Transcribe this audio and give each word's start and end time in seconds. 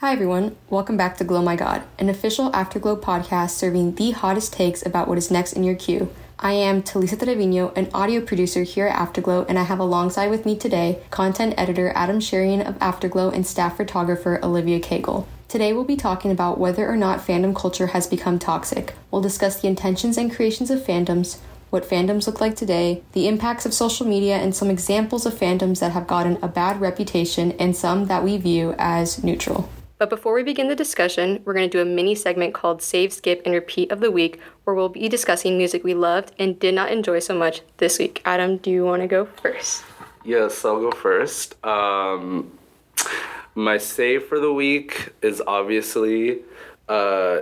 Hi 0.00 0.12
everyone, 0.12 0.56
welcome 0.70 0.96
back 0.96 1.16
to 1.18 1.24
Glow 1.24 1.40
My 1.42 1.54
God, 1.54 1.84
an 2.00 2.08
official 2.08 2.54
Afterglow 2.54 2.96
podcast 2.96 3.50
serving 3.50 3.94
the 3.94 4.10
hottest 4.10 4.52
takes 4.52 4.84
about 4.84 5.06
what 5.06 5.18
is 5.18 5.30
next 5.30 5.52
in 5.52 5.62
your 5.62 5.76
queue. 5.76 6.12
I 6.40 6.52
am 6.52 6.82
Talisa 6.82 7.16
Treviño, 7.16 7.76
an 7.76 7.88
audio 7.94 8.20
producer 8.20 8.64
here 8.64 8.88
at 8.88 8.98
Afterglow, 8.98 9.46
and 9.48 9.56
I 9.56 9.62
have 9.62 9.78
alongside 9.78 10.30
with 10.30 10.44
me 10.44 10.56
today 10.56 11.00
content 11.10 11.54
editor 11.56 11.92
Adam 11.94 12.18
Cherian 12.18 12.66
of 12.66 12.76
Afterglow 12.80 13.30
and 13.30 13.46
staff 13.46 13.76
photographer 13.76 14.40
Olivia 14.42 14.80
Cagle. 14.80 15.26
Today 15.48 15.72
we'll 15.72 15.84
be 15.84 15.96
talking 15.96 16.32
about 16.32 16.58
whether 16.58 16.88
or 16.88 16.96
not 16.96 17.20
fandom 17.24 17.54
culture 17.54 17.88
has 17.88 18.08
become 18.08 18.40
toxic. 18.40 18.94
We'll 19.12 19.22
discuss 19.22 19.60
the 19.60 19.68
intentions 19.68 20.18
and 20.18 20.34
creations 20.34 20.72
of 20.72 20.80
fandoms, 20.80 21.38
what 21.70 21.84
fandoms 21.84 22.26
look 22.26 22.40
like 22.40 22.56
today, 22.56 23.02
the 23.12 23.28
impacts 23.28 23.66
of 23.66 23.74
social 23.74 24.06
media, 24.06 24.36
and 24.36 24.54
some 24.54 24.70
examples 24.70 25.26
of 25.26 25.34
fandoms 25.34 25.80
that 25.80 25.92
have 25.92 26.06
gotten 26.06 26.38
a 26.42 26.48
bad 26.48 26.80
reputation 26.80 27.52
and 27.52 27.76
some 27.76 28.06
that 28.06 28.22
we 28.22 28.36
view 28.36 28.74
as 28.78 29.22
neutral. 29.22 29.68
But 29.98 30.10
before 30.10 30.34
we 30.34 30.42
begin 30.42 30.68
the 30.68 30.76
discussion, 30.76 31.40
we're 31.44 31.54
going 31.54 31.68
to 31.68 31.78
do 31.78 31.80
a 31.80 31.84
mini 31.84 32.14
segment 32.14 32.52
called 32.52 32.82
Save, 32.82 33.14
Skip, 33.14 33.42
and 33.46 33.54
Repeat 33.54 33.90
of 33.90 34.00
the 34.00 34.10
Week, 34.10 34.38
where 34.64 34.76
we'll 34.76 34.90
be 34.90 35.08
discussing 35.08 35.56
music 35.56 35.82
we 35.84 35.94
loved 35.94 36.32
and 36.38 36.58
did 36.58 36.74
not 36.74 36.92
enjoy 36.92 37.18
so 37.18 37.34
much 37.34 37.62
this 37.78 37.98
week. 37.98 38.20
Adam, 38.26 38.58
do 38.58 38.70
you 38.70 38.84
want 38.84 39.00
to 39.02 39.08
go 39.08 39.24
first? 39.24 39.84
Yes, 40.22 40.64
I'll 40.64 40.80
go 40.80 40.90
first. 40.90 41.54
Um, 41.64 42.58
my 43.54 43.78
save 43.78 44.24
for 44.24 44.38
the 44.38 44.52
week 44.52 45.14
is 45.22 45.42
obviously 45.46 46.40
uh, 46.90 47.40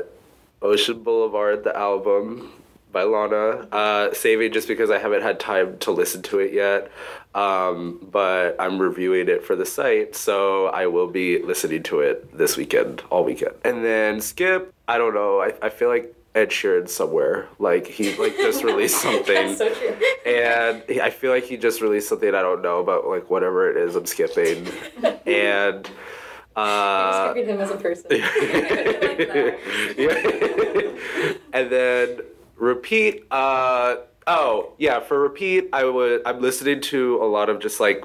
Ocean 0.63 1.03
Boulevard, 1.03 1.65
the 1.65 1.77
album 1.77 2.53
by 2.95 3.03
Lana. 3.03 3.69
Uh, 3.71 4.15
saving 4.15 4.53
just 4.53 4.69
because 4.69 4.91
I 4.91 4.99
haven't 4.99 5.23
had 5.23 5.39
time 5.39 5.77
to 5.81 5.91
listen 5.91 6.23
to 6.23 6.39
it 6.39 6.55
yet. 6.55 6.91
Um, 7.35 7.99
but 8.11 8.57
I'm 8.61 8.79
reviewing 8.79 9.29
it 9.29 9.45
for 9.45 9.57
the 9.57 9.67
site, 9.67 10.15
so 10.15 10.69
I 10.69 10.87
will 10.87 11.09
be 11.09 11.43
listening 11.43 11.83
to 11.85 12.01
it 12.01 12.37
this 12.37 12.57
weekend, 12.57 13.03
all 13.11 13.25
weekend. 13.25 13.55
And 13.65 13.85
then 13.85 14.21
Skip, 14.21 14.73
I 14.87 14.99
don't 14.99 15.15
know. 15.15 15.41
I, 15.41 15.53
I 15.61 15.69
feel 15.69 15.89
like 15.89 16.15
Ed 16.37 16.51
Sheeran 16.51 16.89
somewhere. 16.89 17.49
Like 17.59 17.89
he 17.89 18.17
like 18.17 18.37
just 18.37 18.63
released 18.71 19.03
something, 19.03 19.57
so 19.57 19.73
true. 19.75 19.97
and 20.25 20.83
he, 20.89 21.01
I 21.01 21.11
feel 21.11 21.33
like 21.33 21.45
he 21.45 21.57
just 21.57 21.81
released 21.81 22.09
something 22.09 22.35
I 22.35 22.43
don't 22.43 22.63
know 22.63 22.79
about. 22.79 23.07
Like 23.07 23.29
whatever 23.31 23.69
it 23.69 23.77
is, 23.77 23.97
I'm 23.97 24.07
skipping, 24.07 24.69
and. 25.27 25.91
Uh, 26.57 27.33
skipping 27.33 27.49
him 27.49 27.61
as 27.61 27.71
a 27.73 27.77
person. 27.77 28.07
yeah. 28.13 29.57
and 31.53 31.69
then 31.69 32.21
repeat. 32.57 33.27
Uh, 33.31 33.97
oh 34.27 34.73
yeah, 34.79 35.01
for 35.01 35.19
repeat, 35.21 35.69
I 35.73 35.85
would. 35.85 36.23
I'm 36.27 36.41
listening 36.41 36.81
to 36.83 37.23
a 37.23 37.27
lot 37.27 37.49
of 37.49 37.61
just 37.61 37.81
like. 37.81 38.05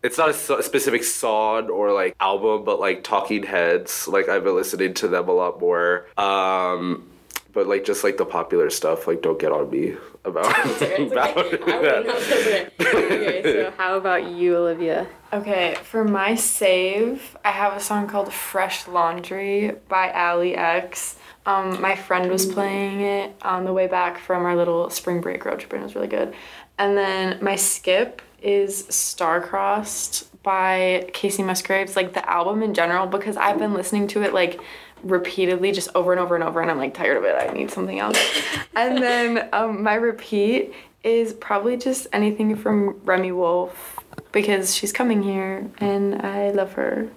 It's 0.00 0.16
not 0.16 0.30
a 0.30 0.34
so- 0.34 0.60
specific 0.60 1.02
song 1.02 1.70
or 1.70 1.92
like 1.92 2.14
album, 2.20 2.64
but 2.64 2.78
like 2.78 3.02
Talking 3.02 3.42
Heads. 3.42 4.06
Like 4.06 4.28
I've 4.28 4.44
been 4.44 4.54
listening 4.54 4.94
to 4.94 5.08
them 5.08 5.28
a 5.28 5.32
lot 5.32 5.60
more. 5.60 6.06
Um, 6.16 7.08
but 7.52 7.66
like 7.66 7.84
just 7.84 8.04
like 8.04 8.16
the 8.16 8.24
popular 8.24 8.70
stuff, 8.70 9.06
like 9.06 9.22
don't 9.22 9.38
get 9.38 9.52
on 9.52 9.70
me 9.70 9.94
about, 10.24 10.46
about 10.66 11.34
that. 11.50 12.72
okay, 12.80 13.42
so 13.42 13.72
how 13.76 13.96
about 13.96 14.30
you, 14.30 14.56
Olivia? 14.56 15.06
Okay, 15.32 15.76
for 15.82 16.04
my 16.04 16.34
save, 16.34 17.36
I 17.44 17.50
have 17.50 17.74
a 17.74 17.80
song 17.80 18.06
called 18.06 18.32
Fresh 18.32 18.88
Laundry 18.88 19.72
by 19.88 20.10
Allie 20.10 20.56
X. 20.56 21.16
Um, 21.46 21.80
my 21.80 21.96
friend 21.96 22.30
was 22.30 22.46
playing 22.46 23.00
it 23.00 23.34
on 23.42 23.64
the 23.64 23.72
way 23.72 23.86
back 23.86 24.18
from 24.18 24.44
our 24.44 24.54
little 24.54 24.90
spring 24.90 25.20
break 25.20 25.44
road 25.44 25.60
trip, 25.60 25.72
and 25.72 25.82
it 25.82 25.84
was 25.84 25.94
really 25.94 26.08
good. 26.08 26.34
And 26.78 26.96
then 26.96 27.42
my 27.42 27.56
skip 27.56 28.22
is 28.40 28.86
Star-Crossed 28.86 30.42
by 30.42 31.10
Kacey 31.12 31.44
Musgraves, 31.44 31.96
like 31.96 32.12
the 32.12 32.28
album 32.30 32.62
in 32.62 32.72
general, 32.72 33.06
because 33.06 33.36
I've 33.36 33.58
been 33.58 33.74
listening 33.74 34.06
to 34.08 34.22
it 34.22 34.32
like 34.32 34.60
repeatedly 35.02 35.72
just 35.72 35.88
over 35.94 36.12
and 36.12 36.20
over 36.20 36.34
and 36.34 36.44
over 36.44 36.60
and 36.60 36.70
I'm 36.70 36.78
like 36.78 36.94
tired 36.94 37.16
of 37.16 37.24
it. 37.24 37.36
I 37.38 37.52
need 37.52 37.70
something 37.70 37.98
else. 37.98 38.18
and 38.76 39.02
then 39.02 39.48
um, 39.52 39.82
my 39.82 39.94
repeat 39.94 40.72
is 41.04 41.32
probably 41.32 41.76
just 41.76 42.06
anything 42.12 42.56
from 42.56 43.00
Remi 43.04 43.32
Wolf 43.32 43.98
because 44.32 44.74
she's 44.74 44.92
coming 44.92 45.22
here 45.22 45.70
and 45.78 46.22
I 46.22 46.50
love 46.50 46.72
her. 46.74 47.08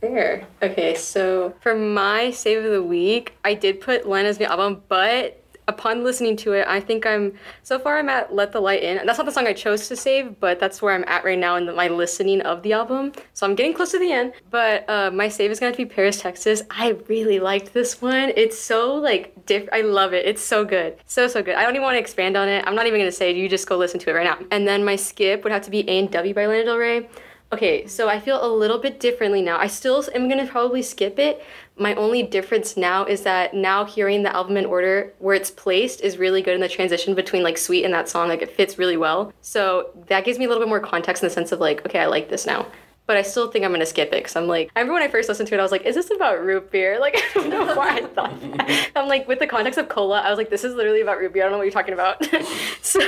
Fair. 0.00 0.46
Okay, 0.62 0.94
so 0.94 1.54
for 1.60 1.74
my 1.74 2.30
save 2.30 2.64
of 2.64 2.70
the 2.70 2.82
week, 2.82 3.34
I 3.44 3.54
did 3.54 3.80
put 3.80 4.08
Lana's 4.08 4.38
new 4.38 4.46
album, 4.46 4.82
but 4.88 5.42
upon 5.68 6.02
listening 6.02 6.36
to 6.38 6.54
it, 6.54 6.66
I 6.66 6.80
think 6.80 7.06
I'm 7.06 7.34
so 7.62 7.78
far 7.78 7.98
I'm 7.98 8.08
at 8.08 8.34
Let 8.34 8.52
the 8.52 8.60
Light 8.60 8.82
In. 8.82 9.06
That's 9.06 9.18
not 9.18 9.26
the 9.26 9.32
song 9.32 9.46
I 9.46 9.52
chose 9.52 9.86
to 9.88 9.96
save, 9.96 10.40
but 10.40 10.58
that's 10.58 10.82
where 10.82 10.94
I'm 10.94 11.04
at 11.06 11.24
right 11.24 11.38
now 11.38 11.56
in 11.56 11.66
the, 11.66 11.72
my 11.72 11.88
listening 11.88 12.40
of 12.40 12.62
the 12.62 12.72
album. 12.72 13.12
So 13.34 13.46
I'm 13.46 13.54
getting 13.54 13.74
close 13.74 13.92
to 13.92 13.98
the 13.98 14.10
end. 14.10 14.32
But 14.50 14.88
uh, 14.88 15.10
my 15.12 15.28
save 15.28 15.50
is 15.50 15.60
gonna 15.60 15.76
be 15.76 15.84
Paris, 15.84 16.20
Texas. 16.20 16.62
I 16.70 16.96
really 17.08 17.38
liked 17.38 17.72
this 17.72 18.02
one. 18.02 18.32
It's 18.36 18.58
so 18.58 18.94
like. 18.94 19.34
I 19.72 19.80
love 19.80 20.12
it. 20.12 20.26
It's 20.26 20.42
so 20.42 20.64
good, 20.64 20.96
so 21.06 21.26
so 21.26 21.42
good. 21.42 21.54
I 21.54 21.62
don't 21.62 21.74
even 21.74 21.82
want 21.82 21.94
to 21.94 22.00
expand 22.00 22.36
on 22.36 22.48
it. 22.48 22.64
I'm 22.66 22.74
not 22.74 22.86
even 22.86 23.00
gonna 23.00 23.12
say 23.12 23.30
it. 23.30 23.36
You 23.36 23.48
just 23.48 23.66
go 23.66 23.76
listen 23.76 24.00
to 24.00 24.10
it 24.10 24.12
right 24.12 24.24
now. 24.24 24.38
And 24.50 24.66
then 24.66 24.84
my 24.84 24.96
skip 24.96 25.42
would 25.44 25.52
have 25.52 25.62
to 25.62 25.70
be 25.70 25.88
A 25.88 26.00
and 26.00 26.10
W 26.10 26.34
by 26.34 26.46
Lana 26.46 26.64
Del 26.64 26.76
Rey. 26.76 27.08
Okay, 27.50 27.86
so 27.86 28.10
I 28.10 28.20
feel 28.20 28.44
a 28.44 28.46
little 28.46 28.76
bit 28.76 29.00
differently 29.00 29.40
now. 29.40 29.58
I 29.58 29.68
still 29.68 30.04
am 30.14 30.28
gonna 30.28 30.46
probably 30.46 30.82
skip 30.82 31.18
it. 31.18 31.42
My 31.78 31.94
only 31.94 32.22
difference 32.22 32.76
now 32.76 33.04
is 33.04 33.22
that 33.22 33.54
now 33.54 33.84
hearing 33.84 34.22
the 34.22 34.34
album 34.34 34.56
in 34.56 34.66
order 34.66 35.14
where 35.18 35.34
it's 35.34 35.50
placed 35.50 36.00
is 36.00 36.18
really 36.18 36.42
good 36.42 36.54
in 36.54 36.60
the 36.60 36.68
transition 36.68 37.14
between 37.14 37.42
like 37.42 37.56
Sweet 37.56 37.84
and 37.84 37.94
that 37.94 38.08
song. 38.08 38.28
Like 38.28 38.42
it 38.42 38.50
fits 38.50 38.78
really 38.78 38.96
well. 38.96 39.32
So 39.40 39.90
that 40.08 40.24
gives 40.24 40.38
me 40.38 40.46
a 40.46 40.48
little 40.48 40.62
bit 40.62 40.68
more 40.68 40.80
context 40.80 41.22
in 41.22 41.28
the 41.28 41.34
sense 41.34 41.52
of 41.52 41.60
like, 41.60 41.86
okay, 41.86 42.00
I 42.00 42.06
like 42.06 42.28
this 42.28 42.46
now 42.46 42.66
but 43.08 43.16
I 43.16 43.22
still 43.22 43.50
think 43.50 43.64
I'm 43.64 43.72
gonna 43.72 43.86
skip 43.86 44.08
it 44.08 44.22
because 44.22 44.36
I'm 44.36 44.46
like, 44.46 44.70
I 44.76 44.80
remember 44.80 45.00
when 45.00 45.02
I 45.02 45.08
first 45.08 45.30
listened 45.30 45.48
to 45.48 45.54
it, 45.54 45.58
I 45.58 45.62
was 45.62 45.72
like, 45.72 45.86
is 45.86 45.94
this 45.94 46.10
about 46.14 46.44
root 46.44 46.70
beer? 46.70 47.00
Like, 47.08 47.16
I 47.16 47.40
don't 47.40 47.48
know 47.48 47.74
why 47.74 47.96
I 47.96 48.02
thought 48.02 48.38
that. 48.58 48.90
I'm 48.94 49.08
like, 49.08 49.26
with 49.26 49.38
the 49.38 49.46
context 49.46 49.78
of 49.78 49.88
cola, 49.88 50.20
I 50.20 50.28
was 50.28 50.36
like, 50.36 50.50
this 50.50 50.62
is 50.62 50.74
literally 50.74 51.00
about 51.00 51.18
root 51.18 51.32
beer. 51.32 51.44
I 51.44 51.46
don't 51.46 51.52
know 51.52 51.58
what 51.58 51.64
you're 51.64 51.72
talking 51.72 51.94
about. 51.94 52.22
so, 52.82 53.00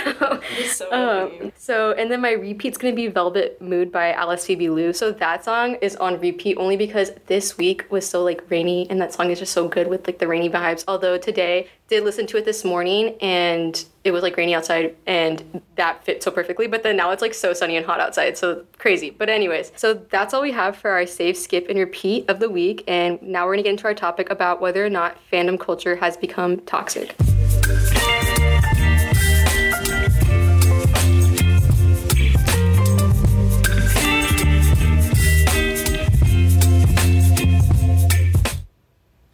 so 0.66 0.91
um, 0.91 1.53
so, 1.55 1.93
and 1.93 2.11
then 2.11 2.22
my 2.22 2.33
repeat's 2.33 2.78
gonna 2.78 2.94
be 2.94 3.09
Velvet 3.09 3.61
Mood 3.61 3.93
by 3.93 4.12
Alice 4.12 4.47
Phoebe 4.47 4.71
Lou. 4.71 4.94
So 4.94 5.12
that 5.12 5.44
song 5.44 5.75
is 5.83 5.97
on 5.97 6.19
repeat 6.19 6.56
only 6.56 6.78
because 6.78 7.11
this 7.27 7.59
week 7.59 7.84
was 7.91 8.09
so 8.09 8.22
like 8.22 8.43
rainy 8.49 8.88
and 8.88 8.99
that 9.03 9.12
song 9.12 9.31
is 9.31 9.38
just 9.38 9.53
so 9.53 9.69
good 9.69 9.88
with 9.88 10.06
like 10.06 10.19
the 10.19 10.28
rainy 10.28 10.49
vibes. 10.49 10.82
Although 10.88 11.19
today 11.19 11.69
did 11.91 12.05
listen 12.05 12.25
to 12.25 12.37
it 12.37 12.45
this 12.45 12.65
morning 12.65 13.17
and 13.21 13.84
it 14.05 14.12
was 14.12 14.23
like 14.23 14.37
rainy 14.37 14.55
outside 14.55 14.97
and 15.06 15.61
that 15.75 16.03
fit 16.05 16.23
so 16.23 16.31
perfectly 16.31 16.69
but 16.69 16.84
then 16.84 16.97
now 16.97 17.11
it's 17.11 17.21
like 17.21 17.34
so 17.34 17.53
sunny 17.53 17.77
and 17.77 17.84
hot 17.84 17.99
outside 17.99 18.39
so 18.39 18.65
crazy. 18.78 19.11
But 19.11 19.28
anyways 19.28 19.73
so 19.75 19.95
that's 19.95 20.33
all 20.33 20.41
we 20.41 20.53
have 20.53 20.77
for 20.77 20.91
our 20.93 21.05
save 21.05 21.37
skip 21.37 21.69
and 21.69 21.79
repeat 21.79 22.31
of 22.31 22.39
the 22.39 22.49
week 22.49 22.84
and 22.87 23.21
now 23.21 23.45
we're 23.45 23.55
going 23.55 23.59
to 23.59 23.62
get 23.65 23.71
into 23.71 23.84
our 23.84 23.95
topic 23.95 24.31
about 24.31 24.61
whether 24.61 24.87
or 24.87 24.91
not 24.91 25.19
fandom 25.31 25.59
culture 25.59 25.97
has 25.97 26.17
become 26.17 26.61
toxic 26.61 27.15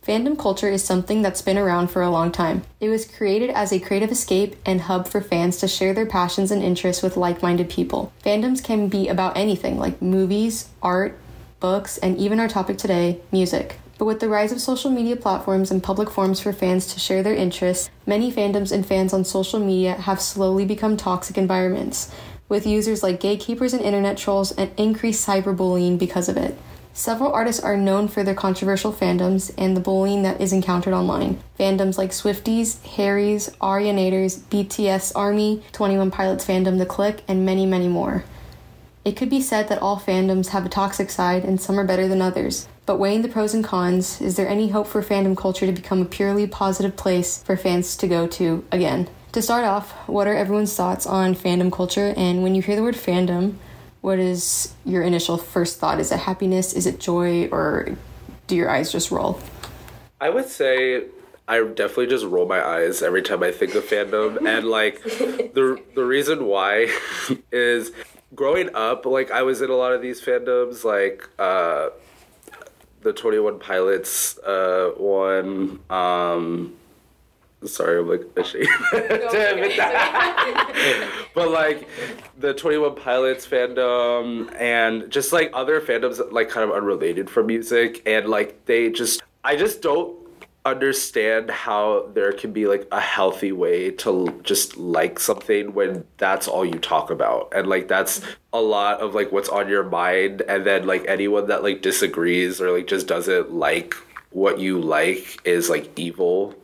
Fandom 0.06 0.38
culture 0.38 0.68
is 0.68 0.84
something 0.84 1.20
that's 1.20 1.42
been 1.42 1.58
around 1.58 1.88
for 1.88 2.00
a 2.00 2.10
long 2.10 2.30
time. 2.30 2.62
It 2.78 2.90
was 2.90 3.06
created 3.06 3.50
as 3.50 3.72
a 3.72 3.80
creative 3.80 4.12
escape 4.12 4.54
and 4.64 4.82
hub 4.82 5.08
for 5.08 5.20
fans 5.20 5.56
to 5.56 5.66
share 5.66 5.92
their 5.94 6.06
passions 6.06 6.52
and 6.52 6.62
interests 6.62 7.02
with 7.02 7.16
like 7.16 7.42
minded 7.42 7.68
people. 7.68 8.12
Fandoms 8.24 8.62
can 8.62 8.86
be 8.86 9.08
about 9.08 9.36
anything 9.36 9.80
like 9.80 10.00
movies, 10.00 10.68
art, 10.80 11.18
books, 11.58 11.98
and 11.98 12.16
even 12.18 12.38
our 12.38 12.46
topic 12.46 12.78
today, 12.78 13.20
music. 13.32 13.80
But 13.98 14.04
with 14.04 14.20
the 14.20 14.28
rise 14.28 14.52
of 14.52 14.60
social 14.60 14.92
media 14.92 15.16
platforms 15.16 15.72
and 15.72 15.82
public 15.82 16.08
forums 16.08 16.38
for 16.38 16.52
fans 16.52 16.86
to 16.94 17.00
share 17.00 17.24
their 17.24 17.34
interests, 17.34 17.90
many 18.06 18.30
fandoms 18.30 18.70
and 18.70 18.86
fans 18.86 19.12
on 19.12 19.24
social 19.24 19.58
media 19.58 19.94
have 19.94 20.20
slowly 20.20 20.64
become 20.64 20.96
toxic 20.96 21.36
environments, 21.36 22.12
with 22.48 22.64
users 22.64 23.02
like 23.02 23.18
gatekeepers 23.18 23.74
and 23.74 23.82
internet 23.82 24.16
trolls 24.16 24.52
and 24.52 24.70
increased 24.76 25.26
cyberbullying 25.26 25.98
because 25.98 26.28
of 26.28 26.36
it. 26.36 26.56
Several 26.96 27.30
artists 27.30 27.62
are 27.62 27.76
known 27.76 28.08
for 28.08 28.24
their 28.24 28.34
controversial 28.34 28.90
fandoms 28.90 29.52
and 29.58 29.76
the 29.76 29.82
bullying 29.82 30.22
that 30.22 30.40
is 30.40 30.54
encountered 30.54 30.94
online. 30.94 31.38
Fandoms 31.60 31.98
like 31.98 32.10
Swifties, 32.10 32.82
Harrys, 32.86 33.50
Arianators, 33.60 34.38
BTS 34.48 35.12
Army, 35.14 35.62
21 35.72 36.10
Pilots 36.10 36.46
fandom 36.46 36.78
The 36.78 36.86
Clique, 36.86 37.22
and 37.28 37.44
many, 37.44 37.66
many 37.66 37.86
more. 37.86 38.24
It 39.04 39.14
could 39.14 39.28
be 39.28 39.42
said 39.42 39.68
that 39.68 39.82
all 39.82 40.00
fandoms 40.00 40.48
have 40.48 40.64
a 40.64 40.70
toxic 40.70 41.10
side 41.10 41.44
and 41.44 41.60
some 41.60 41.78
are 41.78 41.84
better 41.84 42.08
than 42.08 42.22
others. 42.22 42.66
But 42.86 42.98
weighing 42.98 43.20
the 43.20 43.28
pros 43.28 43.52
and 43.52 43.62
cons, 43.62 44.22
is 44.22 44.36
there 44.36 44.48
any 44.48 44.70
hope 44.70 44.86
for 44.86 45.02
fandom 45.02 45.36
culture 45.36 45.66
to 45.66 45.72
become 45.72 46.00
a 46.00 46.06
purely 46.06 46.46
positive 46.46 46.96
place 46.96 47.42
for 47.42 47.58
fans 47.58 47.94
to 47.98 48.08
go 48.08 48.26
to 48.28 48.64
again? 48.72 49.10
To 49.32 49.42
start 49.42 49.66
off, 49.66 49.92
what 50.08 50.26
are 50.26 50.34
everyone's 50.34 50.74
thoughts 50.74 51.06
on 51.06 51.34
fandom 51.34 51.70
culture? 51.70 52.14
And 52.16 52.42
when 52.42 52.54
you 52.54 52.62
hear 52.62 52.74
the 52.74 52.82
word 52.82 52.94
fandom, 52.94 53.56
what 54.06 54.20
is 54.20 54.72
your 54.84 55.02
initial 55.02 55.36
first 55.36 55.80
thought? 55.80 55.98
Is 55.98 56.12
it 56.12 56.20
happiness? 56.20 56.72
Is 56.74 56.86
it 56.86 57.00
joy? 57.00 57.48
Or 57.48 57.88
do 58.46 58.54
your 58.54 58.70
eyes 58.70 58.92
just 58.92 59.10
roll? 59.10 59.40
I 60.20 60.30
would 60.30 60.46
say 60.46 61.06
I 61.48 61.60
definitely 61.64 62.06
just 62.06 62.24
roll 62.24 62.46
my 62.46 62.64
eyes 62.64 63.02
every 63.02 63.22
time 63.22 63.42
I 63.42 63.50
think 63.50 63.74
of 63.74 63.82
fandom, 63.82 64.46
and 64.46 64.68
like 64.68 65.02
the 65.02 65.82
the 65.96 66.04
reason 66.04 66.46
why 66.46 66.86
is 67.50 67.90
growing 68.32 68.72
up, 68.76 69.06
like 69.06 69.32
I 69.32 69.42
was 69.42 69.60
in 69.60 69.70
a 69.70 69.76
lot 69.76 69.92
of 69.92 70.02
these 70.02 70.20
fandoms, 70.20 70.84
like 70.84 71.28
uh, 71.40 71.88
the 73.02 73.12
Twenty 73.12 73.40
One 73.40 73.58
Pilots 73.58 74.38
uh, 74.38 74.92
one. 74.96 75.80
Um, 75.90 76.76
sorry, 77.64 78.00
I'm 78.00 78.08
like 78.08 78.22
ashamed. 78.36 78.68
To 78.90 79.52
admit 79.52 79.76
that. 79.76 81.26
but 81.34 81.50
like 81.50 81.88
the 82.38 82.54
Twenty 82.54 82.78
One 82.78 82.94
Pilots 82.94 83.46
fandom 83.46 84.54
and 84.60 85.10
just 85.10 85.32
like 85.32 85.50
other 85.54 85.80
fandoms, 85.80 86.20
like 86.32 86.50
kind 86.50 86.68
of 86.68 86.76
unrelated 86.76 87.30
from 87.30 87.46
music, 87.46 88.02
and 88.06 88.28
like 88.28 88.64
they 88.66 88.90
just, 88.90 89.22
I 89.44 89.56
just 89.56 89.82
don't 89.82 90.16
understand 90.66 91.48
how 91.48 92.10
there 92.12 92.32
can 92.32 92.52
be 92.52 92.66
like 92.66 92.88
a 92.90 93.00
healthy 93.00 93.52
way 93.52 93.88
to 93.92 94.40
just 94.42 94.76
like 94.76 95.20
something 95.20 95.72
when 95.72 96.04
that's 96.18 96.48
all 96.48 96.64
you 96.64 96.78
talk 96.78 97.10
about. 97.10 97.52
And 97.54 97.68
like 97.68 97.86
that's 97.86 98.20
a 98.52 98.60
lot 98.60 99.00
of 99.00 99.14
like 99.14 99.30
what's 99.30 99.48
on 99.48 99.68
your 99.68 99.84
mind 99.84 100.42
and 100.42 100.66
then 100.66 100.86
like 100.86 101.04
anyone 101.06 101.46
that 101.46 101.62
like 101.62 101.82
disagrees 101.82 102.60
or 102.60 102.72
like 102.72 102.88
just 102.88 103.06
doesn't 103.06 103.52
like 103.52 103.94
what 104.30 104.58
you 104.58 104.80
like 104.80 105.40
is 105.44 105.70
like 105.70 105.96
evil 105.96 106.54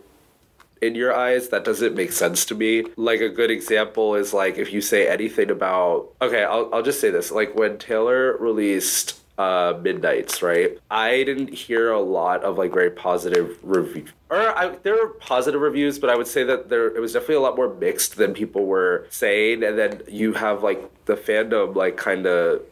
in 0.82 0.96
your 0.96 1.14
eyes 1.14 1.48
that 1.50 1.64
doesn't 1.64 1.94
make 1.94 2.12
sense 2.12 2.44
to 2.46 2.54
me. 2.54 2.84
Like 2.96 3.20
a 3.20 3.28
good 3.28 3.50
example 3.50 4.16
is 4.16 4.34
like 4.34 4.58
if 4.58 4.72
you 4.72 4.80
say 4.82 5.08
anything 5.08 5.50
about 5.50 6.10
okay 6.20 6.44
i'll, 6.44 6.68
I'll 6.74 6.82
just 6.82 7.00
say 7.00 7.10
this. 7.10 7.30
Like 7.30 7.54
when 7.54 7.78
taylor 7.78 8.36
released 8.36 9.20
uh 9.38 9.78
midnights 9.80 10.42
right? 10.42 10.76
I 10.90 11.22
didn't 11.22 11.54
hear 11.54 11.92
a 11.92 12.00
lot 12.00 12.42
of 12.42 12.58
like 12.58 12.72
very 12.72 12.90
positive 12.90 13.56
review 13.62 14.06
or 14.28 14.58
I, 14.58 14.76
there 14.82 14.94
were 14.94 15.08
positive 15.08 15.60
reviews 15.60 15.98
but 15.98 16.10
i 16.10 16.16
would 16.16 16.26
say 16.26 16.42
that 16.44 16.68
there 16.68 16.88
it 16.94 17.00
was 17.00 17.12
definitely 17.12 17.36
a 17.36 17.40
lot 17.40 17.56
more 17.56 17.72
mixed 17.72 18.16
than 18.16 18.34
people 18.34 18.66
were 18.66 19.06
saying. 19.10 19.62
And 19.62 19.78
then 19.78 20.02
you 20.08 20.32
have 20.32 20.62
like 20.62 20.82
the 21.06 21.14
fandom 21.14 21.76
like 21.76 21.96
kind 21.96 22.26
of 22.26 22.62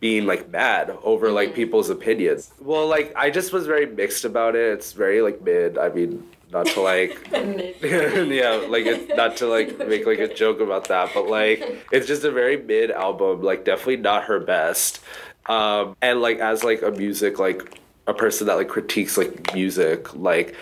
being 0.00 0.26
like 0.26 0.48
mad 0.50 0.96
over 1.02 1.32
like 1.32 1.56
people's 1.56 1.90
opinions. 1.90 2.52
Well 2.60 2.86
like 2.86 3.12
i 3.16 3.30
just 3.30 3.52
was 3.52 3.66
very 3.66 3.86
mixed 3.86 4.24
about 4.24 4.54
it. 4.54 4.72
It's 4.74 4.92
very 4.92 5.20
like 5.22 5.42
mid. 5.42 5.76
I 5.76 5.88
mean 5.88 6.24
not 6.52 6.66
to 6.66 6.80
like 6.80 7.28
yeah 7.82 8.64
like 8.68 8.86
not 9.16 9.36
to 9.36 9.46
like 9.46 9.78
make 9.88 10.06
like 10.06 10.18
a 10.18 10.32
joke 10.32 10.60
about 10.60 10.88
that 10.88 11.10
but 11.14 11.28
like 11.28 11.84
it's 11.92 12.06
just 12.06 12.24
a 12.24 12.30
very 12.30 12.56
mid 12.56 12.90
album 12.90 13.42
like 13.42 13.64
definitely 13.64 13.96
not 13.96 14.24
her 14.24 14.40
best 14.40 15.00
um 15.46 15.96
and 16.02 16.20
like 16.20 16.38
as 16.38 16.64
like 16.64 16.82
a 16.82 16.90
music 16.90 17.38
like 17.38 17.78
a 18.06 18.14
person 18.14 18.46
that 18.46 18.54
like 18.54 18.68
critiques 18.68 19.16
like 19.18 19.54
music 19.54 20.14
like 20.14 20.54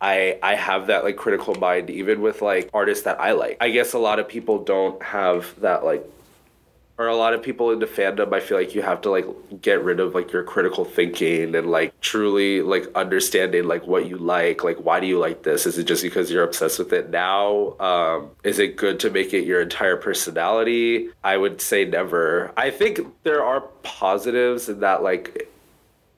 I 0.00 0.38
I 0.42 0.54
have 0.54 0.88
that 0.88 1.02
like 1.02 1.16
critical 1.16 1.54
mind 1.54 1.88
even 1.88 2.20
with 2.20 2.42
like 2.42 2.68
artists 2.74 3.04
that 3.04 3.18
I 3.20 3.32
like. 3.32 3.56
I 3.60 3.70
guess 3.70 3.94
a 3.94 3.98
lot 3.98 4.18
of 4.18 4.28
people 4.28 4.62
don't 4.62 5.02
have 5.02 5.58
that 5.60 5.82
like 5.82 6.04
or 6.98 7.08
a 7.08 7.16
lot 7.16 7.34
of 7.34 7.42
people 7.42 7.70
into 7.70 7.86
fandom 7.86 8.32
i 8.32 8.40
feel 8.40 8.56
like 8.56 8.74
you 8.74 8.82
have 8.82 9.00
to 9.00 9.10
like 9.10 9.26
get 9.60 9.82
rid 9.82 10.00
of 10.00 10.14
like 10.14 10.32
your 10.32 10.42
critical 10.42 10.84
thinking 10.84 11.54
and 11.54 11.70
like 11.70 11.98
truly 12.00 12.62
like 12.62 12.86
understanding 12.94 13.64
like 13.64 13.86
what 13.86 14.06
you 14.06 14.16
like 14.16 14.64
like 14.64 14.78
why 14.78 15.00
do 15.00 15.06
you 15.06 15.18
like 15.18 15.42
this? 15.42 15.66
Is 15.66 15.78
it 15.78 15.84
just 15.84 16.02
because 16.02 16.30
you're 16.30 16.44
obsessed 16.44 16.78
with 16.78 16.92
it 16.92 17.10
now? 17.10 17.76
Um 17.80 18.30
is 18.42 18.58
it 18.58 18.76
good 18.76 19.00
to 19.00 19.10
make 19.10 19.32
it 19.32 19.44
your 19.44 19.62
entire 19.62 19.96
personality? 19.96 21.08
I 21.22 21.36
would 21.36 21.60
say 21.60 21.84
never. 21.84 22.52
I 22.56 22.70
think 22.70 23.00
there 23.22 23.44
are 23.44 23.62
positives 23.82 24.68
in 24.68 24.80
that 24.80 25.02
like 25.02 25.48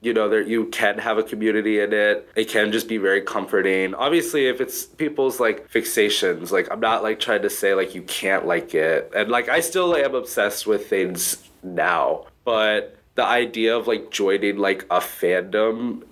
you 0.06 0.14
know 0.14 0.28
there 0.28 0.40
you 0.40 0.66
can 0.66 0.98
have 0.98 1.18
a 1.18 1.22
community 1.22 1.80
in 1.80 1.92
it. 1.92 2.28
It 2.36 2.48
can 2.48 2.70
just 2.70 2.88
be 2.88 2.96
very 2.96 3.20
comforting. 3.20 3.94
Obviously 3.94 4.46
if 4.46 4.60
it's 4.60 4.84
people's 4.84 5.40
like 5.40 5.68
fixations 5.70 6.52
like 6.52 6.68
i'm 6.70 6.80
not 6.80 7.02
like 7.02 7.18
trying 7.18 7.42
to 7.42 7.50
say 7.50 7.74
like 7.74 7.94
you 7.94 8.02
can't 8.02 8.46
like 8.46 8.74
it. 8.74 9.10
And 9.14 9.28
like 9.28 9.48
i 9.48 9.60
still 9.60 9.94
am 9.96 10.14
obsessed 10.14 10.66
with 10.66 10.88
things 10.88 11.42
now 11.62 12.26
but 12.44 12.96
the 13.16 13.24
idea 13.24 13.76
of 13.76 13.86
like 13.88 14.10
joining 14.10 14.56
like 14.56 14.84
a 14.84 15.00
fandom 15.00 16.04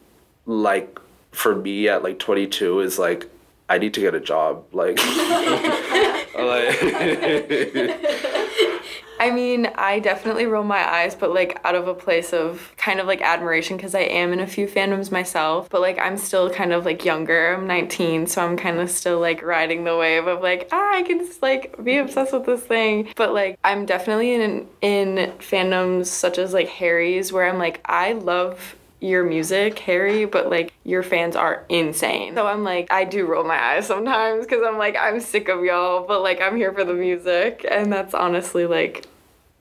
like 0.46 0.98
for 1.30 1.54
me 1.54 1.88
at 1.88 2.02
like 2.02 2.18
22 2.18 2.80
is 2.80 2.98
like 2.98 3.30
i 3.68 3.78
need 3.78 3.94
to 3.94 4.00
get 4.00 4.14
a 4.14 4.20
job 4.20 4.64
like, 4.72 4.98
like 6.38 6.80
I 9.18 9.30
mean, 9.30 9.66
I 9.76 10.00
definitely 10.00 10.46
roll 10.46 10.64
my 10.64 10.86
eyes, 10.86 11.14
but 11.14 11.32
like 11.32 11.60
out 11.64 11.74
of 11.74 11.88
a 11.88 11.94
place 11.94 12.32
of 12.32 12.72
kind 12.76 13.00
of 13.00 13.06
like 13.06 13.22
admiration 13.22 13.76
because 13.76 13.94
I 13.94 14.00
am 14.00 14.32
in 14.32 14.40
a 14.40 14.46
few 14.46 14.66
fandoms 14.66 15.10
myself. 15.10 15.68
But 15.70 15.80
like 15.80 15.98
I'm 15.98 16.18
still 16.18 16.50
kind 16.50 16.72
of 16.72 16.84
like 16.84 17.04
younger. 17.04 17.54
I'm 17.54 17.66
19, 17.66 18.26
so 18.26 18.44
I'm 18.44 18.56
kind 18.56 18.78
of 18.78 18.90
still 18.90 19.20
like 19.20 19.42
riding 19.42 19.84
the 19.84 19.96
wave 19.96 20.26
of 20.26 20.42
like 20.42 20.68
ah, 20.72 20.94
I 20.94 21.02
can 21.02 21.18
just 21.18 21.42
like 21.42 21.82
be 21.82 21.98
obsessed 21.98 22.32
with 22.32 22.46
this 22.46 22.62
thing. 22.62 23.08
But 23.16 23.32
like 23.32 23.58
I'm 23.64 23.86
definitely 23.86 24.34
in 24.34 24.68
in 24.80 25.32
fandoms 25.38 26.06
such 26.06 26.38
as 26.38 26.52
like 26.52 26.68
Harry's 26.68 27.32
where 27.32 27.48
I'm 27.48 27.58
like 27.58 27.80
I 27.84 28.12
love 28.12 28.76
your 29.00 29.24
music, 29.24 29.78
Harry, 29.80 30.24
but 30.24 30.50
like 30.50 30.72
your 30.84 31.02
fans 31.02 31.36
are 31.36 31.64
insane. 31.68 32.34
So 32.34 32.46
I'm 32.46 32.64
like, 32.64 32.90
I 32.90 33.04
do 33.04 33.26
roll 33.26 33.44
my 33.44 33.62
eyes 33.62 33.86
sometimes 33.86 34.46
because 34.46 34.62
I'm 34.66 34.78
like, 34.78 34.96
I'm 34.96 35.20
sick 35.20 35.48
of 35.48 35.64
y'all, 35.64 36.06
but 36.06 36.22
like 36.22 36.40
I'm 36.40 36.56
here 36.56 36.72
for 36.72 36.84
the 36.84 36.94
music. 36.94 37.66
And 37.70 37.92
that's 37.92 38.14
honestly 38.14 38.66
like 38.66 39.06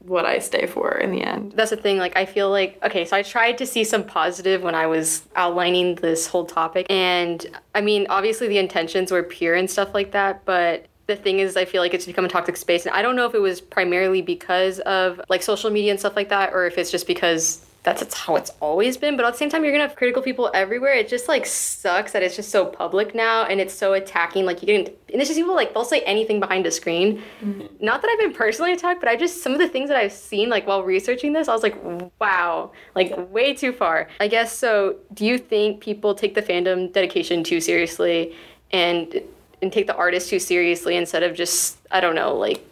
what 0.05 0.25
I 0.25 0.39
stay 0.39 0.65
for 0.65 0.97
in 0.97 1.11
the 1.11 1.23
end. 1.23 1.53
That's 1.53 1.69
the 1.69 1.77
thing. 1.77 1.97
Like, 1.97 2.17
I 2.17 2.25
feel 2.25 2.49
like, 2.49 2.77
okay, 2.83 3.05
so 3.05 3.15
I 3.15 3.21
tried 3.21 3.57
to 3.59 3.65
see 3.65 3.83
some 3.83 4.03
positive 4.03 4.61
when 4.61 4.75
I 4.75 4.87
was 4.87 5.23
outlining 5.35 5.95
this 5.95 6.27
whole 6.27 6.45
topic. 6.45 6.87
And 6.89 7.45
I 7.73 7.81
mean, 7.81 8.07
obviously 8.09 8.47
the 8.47 8.57
intentions 8.57 9.11
were 9.11 9.23
pure 9.23 9.55
and 9.55 9.69
stuff 9.69 9.93
like 9.93 10.11
that, 10.11 10.45
but 10.45 10.87
the 11.05 11.17
thing 11.17 11.39
is 11.39 11.57
i 11.57 11.65
feel 11.65 11.81
like 11.81 11.93
it's 11.93 12.05
become 12.05 12.23
a 12.23 12.29
toxic 12.29 12.55
space 12.55 12.85
and 12.85 12.95
i 12.95 13.01
don't 13.01 13.17
know 13.17 13.25
if 13.25 13.35
it 13.35 13.41
was 13.41 13.59
primarily 13.59 14.21
because 14.21 14.79
of 14.79 15.19
like 15.27 15.43
social 15.43 15.69
media 15.69 15.91
and 15.91 15.99
stuff 15.99 16.15
like 16.15 16.29
that 16.29 16.53
or 16.53 16.65
if 16.65 16.77
it's 16.77 16.89
just 16.89 17.07
because 17.07 17.65
that's 17.83 18.01
it's 18.01 18.15
how 18.15 18.35
it's 18.37 18.51
always 18.61 18.95
been 18.95 19.17
but 19.17 19.25
at 19.25 19.33
the 19.33 19.37
same 19.37 19.49
time 19.49 19.63
you're 19.63 19.73
gonna 19.73 19.87
have 19.87 19.95
critical 19.95 20.21
people 20.21 20.49
everywhere. 20.53 20.93
It 20.93 21.09
just 21.09 21.27
like 21.27 21.45
sucks 21.45 22.13
that 22.13 22.23
it's 22.23 22.35
just 22.35 22.49
so 22.49 22.65
public 22.65 23.13
now 23.13 23.43
and 23.43 23.59
it's 23.59 23.73
so 23.73 23.93
attacking 23.93 24.45
like 24.45 24.61
you 24.61 24.67
can 24.67 24.93
and 25.11 25.21
it's 25.21 25.27
just 25.27 25.37
people 25.37 25.53
like 25.53 25.73
they'll 25.73 25.83
say 25.83 26.01
anything 26.01 26.39
behind 26.39 26.65
a 26.65 26.71
screen. 26.71 27.21
Mm-hmm. 27.41 27.85
Not 27.85 28.01
that 28.01 28.09
i've 28.09 28.19
been 28.19 28.33
personally 28.33 28.73
attacked 28.73 29.01
but 29.01 29.09
i 29.09 29.15
just 29.15 29.43
some 29.43 29.51
of 29.51 29.59
the 29.59 29.67
things 29.67 29.89
that 29.89 29.97
i've 29.97 30.13
seen 30.13 30.49
like 30.49 30.65
while 30.65 30.83
researching 30.83 31.33
this 31.33 31.47
i 31.47 31.53
was 31.53 31.63
like 31.63 31.77
wow 32.19 32.71
like 32.95 33.13
way 33.31 33.53
too 33.53 33.73
far. 33.73 34.09
I 34.19 34.27
guess 34.27 34.57
so 34.57 34.97
do 35.13 35.25
you 35.25 35.37
think 35.37 35.81
people 35.81 36.15
take 36.15 36.35
the 36.35 36.41
fandom 36.41 36.91
dedication 36.91 37.43
too 37.43 37.59
seriously 37.59 38.35
and 38.71 39.21
and 39.61 39.71
take 39.71 39.87
the 39.87 39.95
artist 39.95 40.29
too 40.29 40.39
seriously 40.39 40.95
instead 40.95 41.23
of 41.23 41.35
just 41.35 41.77
i 41.91 41.99
don't 41.99 42.15
know 42.15 42.35
like 42.35 42.65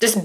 just 0.00 0.18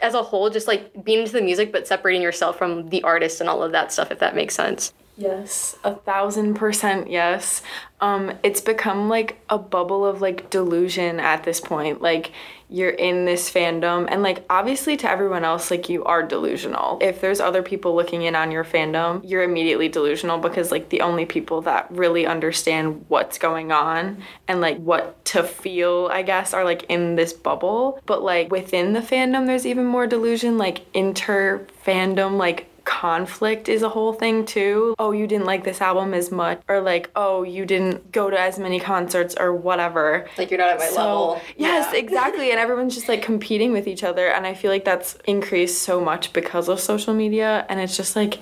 as 0.00 0.14
a 0.14 0.22
whole 0.22 0.50
just 0.50 0.68
like 0.68 1.04
being 1.04 1.20
into 1.20 1.32
the 1.32 1.42
music 1.42 1.72
but 1.72 1.86
separating 1.86 2.22
yourself 2.22 2.56
from 2.56 2.88
the 2.90 3.02
artist 3.02 3.40
and 3.40 3.50
all 3.50 3.62
of 3.62 3.72
that 3.72 3.92
stuff 3.92 4.10
if 4.10 4.18
that 4.18 4.34
makes 4.34 4.54
sense 4.54 4.92
Yes, 5.18 5.76
a 5.82 5.94
thousand 5.94 6.54
percent 6.54 7.10
yes. 7.10 7.62
Um, 8.02 8.32
it's 8.42 8.60
become 8.60 9.08
like 9.08 9.40
a 9.48 9.56
bubble 9.56 10.04
of 10.04 10.20
like 10.20 10.50
delusion 10.50 11.18
at 11.20 11.44
this 11.44 11.58
point. 11.58 12.02
Like 12.02 12.32
you're 12.68 12.90
in 12.90 13.24
this 13.24 13.50
fandom, 13.50 14.08
and 14.10 14.22
like 14.22 14.44
obviously 14.50 14.96
to 14.98 15.10
everyone 15.10 15.44
else, 15.44 15.70
like 15.70 15.88
you 15.88 16.04
are 16.04 16.22
delusional. 16.22 16.98
If 17.00 17.20
there's 17.20 17.40
other 17.40 17.62
people 17.62 17.94
looking 17.94 18.22
in 18.22 18.34
on 18.34 18.50
your 18.50 18.64
fandom, 18.64 19.20
you're 19.24 19.42
immediately 19.42 19.88
delusional 19.88 20.38
because 20.38 20.72
like 20.72 20.88
the 20.88 21.00
only 21.00 21.26
people 21.26 21.62
that 21.62 21.90
really 21.90 22.26
understand 22.26 23.04
what's 23.08 23.38
going 23.38 23.72
on 23.72 24.22
and 24.48 24.60
like 24.60 24.78
what 24.78 25.24
to 25.26 25.42
feel, 25.42 26.08
I 26.12 26.22
guess, 26.22 26.54
are 26.54 26.64
like 26.64 26.84
in 26.88 27.14
this 27.14 27.32
bubble. 27.32 28.00
But 28.06 28.22
like 28.22 28.50
within 28.50 28.92
the 28.92 29.00
fandom, 29.00 29.46
there's 29.46 29.66
even 29.66 29.86
more 29.86 30.06
delusion, 30.06 30.58
like 30.58 30.86
inter 30.94 31.66
fandom, 31.84 32.36
like 32.36 32.68
conflict 32.86 33.68
is 33.68 33.82
a 33.82 33.88
whole 33.90 34.14
thing 34.14 34.46
too. 34.46 34.94
Oh, 34.98 35.12
you 35.12 35.26
didn't 35.26 35.44
like 35.44 35.64
this 35.64 35.82
album 35.82 36.14
as 36.14 36.30
much, 36.30 36.62
or 36.68 36.80
like, 36.80 37.10
oh, 37.14 37.42
you 37.42 37.66
didn't 37.66 38.10
go 38.12 38.30
to 38.30 38.40
as 38.40 38.58
many 38.58 38.80
concerts, 38.80 39.34
or 39.38 39.52
whatever. 39.54 40.26
like 40.38 40.50
you're 40.50 40.58
not 40.58 40.70
at 40.70 40.78
my 40.78 40.86
So- 40.86 40.96
level 40.96 41.40
Yes, 41.56 41.92
exactly. 41.92 42.50
And 42.50 42.58
everyone's 42.58 42.94
just 42.94 43.08
like 43.08 43.20
competing 43.22 43.72
with 43.72 43.86
each 43.86 44.02
other. 44.04 44.28
And 44.28 44.46
I 44.46 44.54
feel 44.54 44.70
like 44.70 44.84
that's 44.84 45.16
increased 45.26 45.82
so 45.82 46.00
much 46.00 46.32
because 46.32 46.68
of 46.68 46.80
social 46.80 47.12
media. 47.12 47.66
And 47.68 47.80
it's 47.80 47.96
just 47.96 48.16
like, 48.16 48.38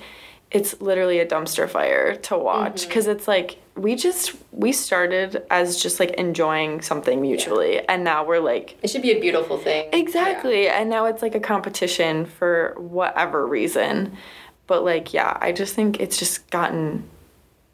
it's 0.55 0.79
literally 0.79 1.19
a 1.19 1.25
dumpster 1.25 1.69
fire 1.69 2.15
to 2.15 2.37
watch. 2.37 2.81
Mm-hmm. 2.81 2.87
Because 2.87 3.07
it's 3.07 3.27
like 3.27 3.57
we 3.75 3.93
just 3.95 4.33
we 4.51 4.71
started 4.71 5.43
as 5.51 5.81
just 5.83 5.99
like 5.99 6.11
enjoying 6.11 6.81
something 6.81 7.19
mutually 7.19 7.85
and 7.89 8.05
now 8.05 8.25
we're 8.25 8.39
like 8.39 8.77
it 8.81 8.89
should 8.89 9.01
be 9.01 9.11
a 9.11 9.19
beautiful 9.19 9.57
thing. 9.57 9.89
Exactly 9.91 10.69
and 10.69 10.89
now 10.89 11.05
it's 11.05 11.21
like 11.21 11.35
a 11.35 11.41
competition 11.41 12.25
for 12.25 12.73
whatever 12.77 13.45
reason. 13.45 14.15
But 14.67 14.83
like 14.83 15.13
yeah 15.13 15.37
i 15.41 15.51
just 15.51 15.75
think 15.75 15.99
it's 15.99 16.17
just 16.17 16.49
gotten 16.49 17.07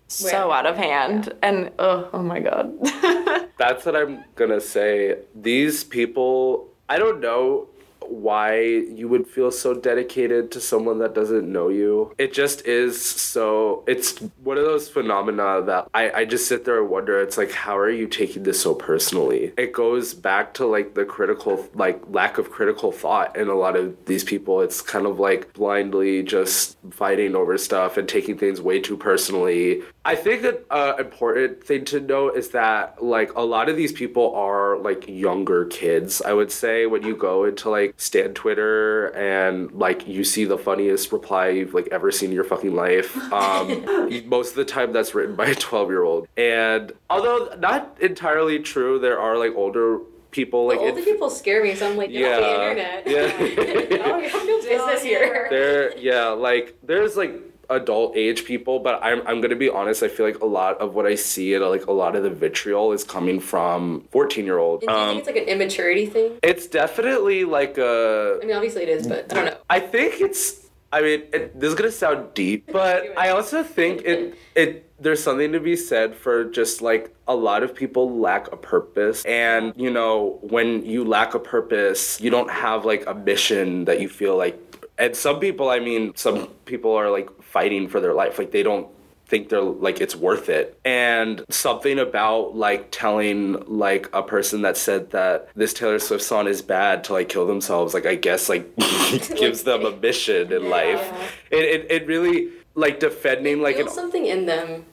so 0.07 0.49
Way 0.49 0.55
out 0.55 0.65
of 0.65 0.75
hand 0.75 1.33
and 1.41 1.71
oh, 1.79 2.09
oh 2.11 2.21
my 2.21 2.41
god. 2.41 2.77
That's 3.57 3.85
what 3.85 3.95
I'm 3.95 4.25
gonna 4.35 4.59
say. 4.59 5.19
These 5.33 5.85
people, 5.85 6.67
I 6.89 6.97
don't 6.97 7.21
know 7.21 7.69
why 8.11 8.59
you 8.59 9.07
would 9.07 9.27
feel 9.27 9.51
so 9.51 9.73
dedicated 9.73 10.51
to 10.51 10.59
someone 10.59 10.99
that 10.99 11.15
doesn't 11.15 11.51
know 11.51 11.69
you. 11.69 12.13
It 12.17 12.33
just 12.33 12.65
is 12.65 13.01
so, 13.03 13.83
it's 13.87 14.19
one 14.43 14.57
of 14.57 14.65
those 14.65 14.89
phenomena 14.89 15.61
that 15.65 15.87
I, 15.93 16.11
I 16.11 16.25
just 16.25 16.47
sit 16.47 16.65
there 16.65 16.81
and 16.81 16.89
wonder, 16.89 17.19
it's 17.21 17.37
like, 17.37 17.51
how 17.51 17.77
are 17.77 17.89
you 17.89 18.07
taking 18.07 18.43
this 18.43 18.61
so 18.61 18.75
personally? 18.75 19.53
It 19.57 19.73
goes 19.73 20.13
back 20.13 20.53
to 20.55 20.65
like 20.65 20.93
the 20.93 21.05
critical, 21.05 21.67
like 21.73 22.01
lack 22.09 22.37
of 22.37 22.51
critical 22.51 22.91
thought 22.91 23.35
in 23.37 23.47
a 23.47 23.55
lot 23.55 23.75
of 23.75 24.05
these 24.05 24.23
people. 24.23 24.61
It's 24.61 24.81
kind 24.81 25.05
of 25.05 25.19
like 25.19 25.53
blindly 25.53 26.23
just 26.23 26.77
fighting 26.91 27.35
over 27.35 27.57
stuff 27.57 27.97
and 27.97 28.07
taking 28.07 28.37
things 28.37 28.61
way 28.61 28.79
too 28.79 28.97
personally. 28.97 29.81
I 30.03 30.15
think 30.15 30.43
an 30.43 30.57
uh, 30.71 30.95
important 30.97 31.63
thing 31.63 31.85
to 31.85 31.99
note 31.99 32.35
is 32.35 32.49
that 32.49 33.03
like 33.03 33.33
a 33.35 33.41
lot 33.41 33.69
of 33.69 33.77
these 33.77 33.91
people 33.91 34.35
are 34.35 34.77
like 34.79 35.07
younger 35.07 35.65
kids. 35.65 36.21
I 36.21 36.33
would 36.33 36.51
say 36.51 36.87
when 36.87 37.03
you 37.03 37.15
go 37.15 37.45
into 37.45 37.69
like 37.69 37.93
Stan 38.01 38.33
Twitter 38.33 39.09
and 39.15 39.71
like 39.73 40.07
you 40.07 40.23
see 40.23 40.43
the 40.43 40.57
funniest 40.57 41.11
reply 41.11 41.49
you've 41.49 41.75
like 41.75 41.87
ever 41.91 42.09
seen 42.11 42.29
in 42.29 42.35
your 42.35 42.43
fucking 42.43 42.73
life. 42.73 43.15
Um, 43.31 44.27
most 44.27 44.49
of 44.51 44.55
the 44.55 44.65
time 44.65 44.91
that's 44.91 45.13
written 45.15 45.35
by 45.35 45.47
a 45.47 45.55
12 45.55 45.89
year 45.89 46.03
old. 46.03 46.27
And 46.35 46.91
although 47.09 47.53
not 47.59 47.97
entirely 48.01 48.59
true, 48.59 48.99
there 48.99 49.19
are 49.19 49.37
like 49.37 49.53
older 49.55 49.99
people 50.31 50.67
like 50.67 50.79
the 50.79 50.85
older 50.85 50.99
it- 50.99 51.05
people 51.05 51.29
scare 51.29 51.63
me, 51.63 51.75
so 51.75 51.89
I'm 51.89 51.97
like, 51.97 52.09
yeah, 52.09 52.39
the 52.39 52.53
internet. 52.53 53.07
Yeah. 53.07 54.01
oh, 54.05 54.17
you're 54.17 54.45
no 54.47 54.61
business 54.67 55.03
here. 55.03 55.47
there 55.49 55.97
yeah 55.97 56.29
like 56.29 56.77
there's 56.83 57.15
like 57.15 57.33
adult 57.71 58.15
age 58.15 58.45
people 58.45 58.79
but 58.79 58.99
i'm 59.03 59.25
i'm 59.27 59.41
gonna 59.41 59.55
be 59.55 59.69
honest 59.69 60.03
i 60.03 60.07
feel 60.07 60.25
like 60.25 60.39
a 60.41 60.45
lot 60.45 60.79
of 60.79 60.93
what 60.95 61.05
i 61.05 61.15
see 61.15 61.53
and 61.53 61.63
like 61.65 61.85
a 61.87 61.91
lot 61.91 62.15
of 62.15 62.23
the 62.23 62.29
vitriol 62.29 62.91
is 62.91 63.03
coming 63.03 63.39
from 63.39 64.05
14 64.11 64.45
year 64.45 64.57
old 64.57 64.81
do 64.81 64.87
you 64.89 64.93
um 64.93 65.09
think 65.09 65.19
it's 65.19 65.27
like 65.27 65.37
an 65.37 65.43
immaturity 65.43 66.05
thing? 66.05 66.37
it's 66.43 66.67
definitely 66.67 67.43
like 67.45 67.77
a 67.77 68.39
I 68.41 68.45
mean, 68.45 68.55
obviously 68.55 68.83
it 68.83 68.89
is, 68.89 69.07
but 69.07 69.31
I 69.31 69.35
don't 69.35 69.45
know. 69.45 69.57
I 69.69 69.79
think 69.79 70.21
it's. 70.21 70.69
I 70.93 71.01
mean, 71.01 71.21
it, 71.31 71.57
this 71.57 71.69
is 71.69 71.75
gonna 71.75 71.91
sound 71.91 72.33
deep, 72.33 72.69
but 72.71 73.17
I 73.17 73.29
also 73.29 73.63
think 73.63 74.01
it 74.03 74.35
it 74.55 74.91
there's 74.99 75.23
something 75.23 75.51
to 75.53 75.59
be 75.59 75.75
said 75.75 76.15
for 76.15 76.45
just 76.45 76.81
like 76.81 77.15
a 77.27 77.35
lot 77.35 77.63
of 77.63 77.73
people 77.73 78.19
lack 78.19 78.51
a 78.51 78.57
purpose, 78.57 79.23
and 79.25 79.73
you 79.77 79.89
know 79.89 80.39
when 80.41 80.85
you 80.85 81.05
lack 81.05 81.33
a 81.33 81.39
purpose, 81.39 82.19
you 82.19 82.29
don't 82.29 82.49
have 82.49 82.85
like 82.85 83.05
a 83.07 83.13
mission 83.13 83.85
that 83.85 84.01
you 84.01 84.09
feel 84.09 84.35
like. 84.37 84.59
And 85.01 85.15
some 85.15 85.39
people, 85.39 85.69
I 85.69 85.79
mean, 85.79 86.13
some 86.15 86.45
people 86.65 86.93
are 86.93 87.09
like 87.09 87.27
fighting 87.41 87.87
for 87.89 87.99
their 87.99 88.13
life, 88.13 88.37
like 88.37 88.51
they 88.51 88.61
don't 88.61 88.87
think 89.25 89.49
they're 89.49 89.61
like 89.61 89.99
it's 89.99 90.15
worth 90.15 90.47
it. 90.47 90.77
And 90.85 91.43
something 91.49 91.97
about 91.97 92.55
like 92.55 92.89
telling 92.91 93.53
like 93.65 94.09
a 94.13 94.21
person 94.21 94.61
that 94.61 94.77
said 94.77 95.09
that 95.11 95.47
this 95.55 95.73
taylor 95.73 95.99
swift 95.99 96.23
song 96.23 96.47
is 96.47 96.61
bad 96.61 97.03
to 97.05 97.13
like 97.13 97.29
kill 97.29 97.47
themselves 97.47 97.93
like 97.93 98.05
i 98.05 98.15
guess 98.15 98.49
like 98.49 98.65
gives 99.37 99.63
them 99.63 99.85
a 99.85 99.91
mission 99.97 100.51
in 100.51 100.69
life. 100.69 101.03
It, 101.49 101.63
it, 101.63 101.91
it 101.91 102.07
really 102.07 102.49
like 102.75 102.99
defending 102.99 103.61
like 103.61 103.77
Feel 103.77 103.87
an 103.87 103.93
something 103.93 104.25
in 104.27 104.45
them. 104.45 104.85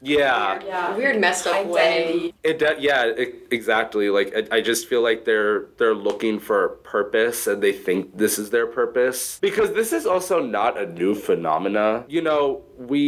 yeah. 0.00 0.60
Yeah. 0.66 0.96
Weird, 0.96 1.20
messed 1.20 1.46
up 1.46 1.66
way. 1.66 2.32
It 2.42 2.58
de- 2.58 2.80
yeah 2.80 3.04
it, 3.04 3.46
exactly. 3.50 4.08
Like 4.10 4.34
I, 4.34 4.56
I 4.56 4.60
just 4.60 4.88
feel 4.88 5.02
like 5.02 5.24
they're 5.24 5.66
they're 5.78 5.94
looking 5.94 6.40
for 6.40 6.78
purpose 6.96 7.38
and 7.50 7.62
they 7.62 7.72
think 7.86 8.00
this 8.22 8.34
is 8.42 8.50
their 8.50 8.66
purpose 8.80 9.38
because 9.48 9.70
this 9.80 9.90
is 9.98 10.04
also 10.14 10.36
not 10.58 10.72
a 10.84 10.86
new 11.00 11.14
phenomena 11.26 12.04
you 12.16 12.20
know 12.28 12.42
we 12.92 13.02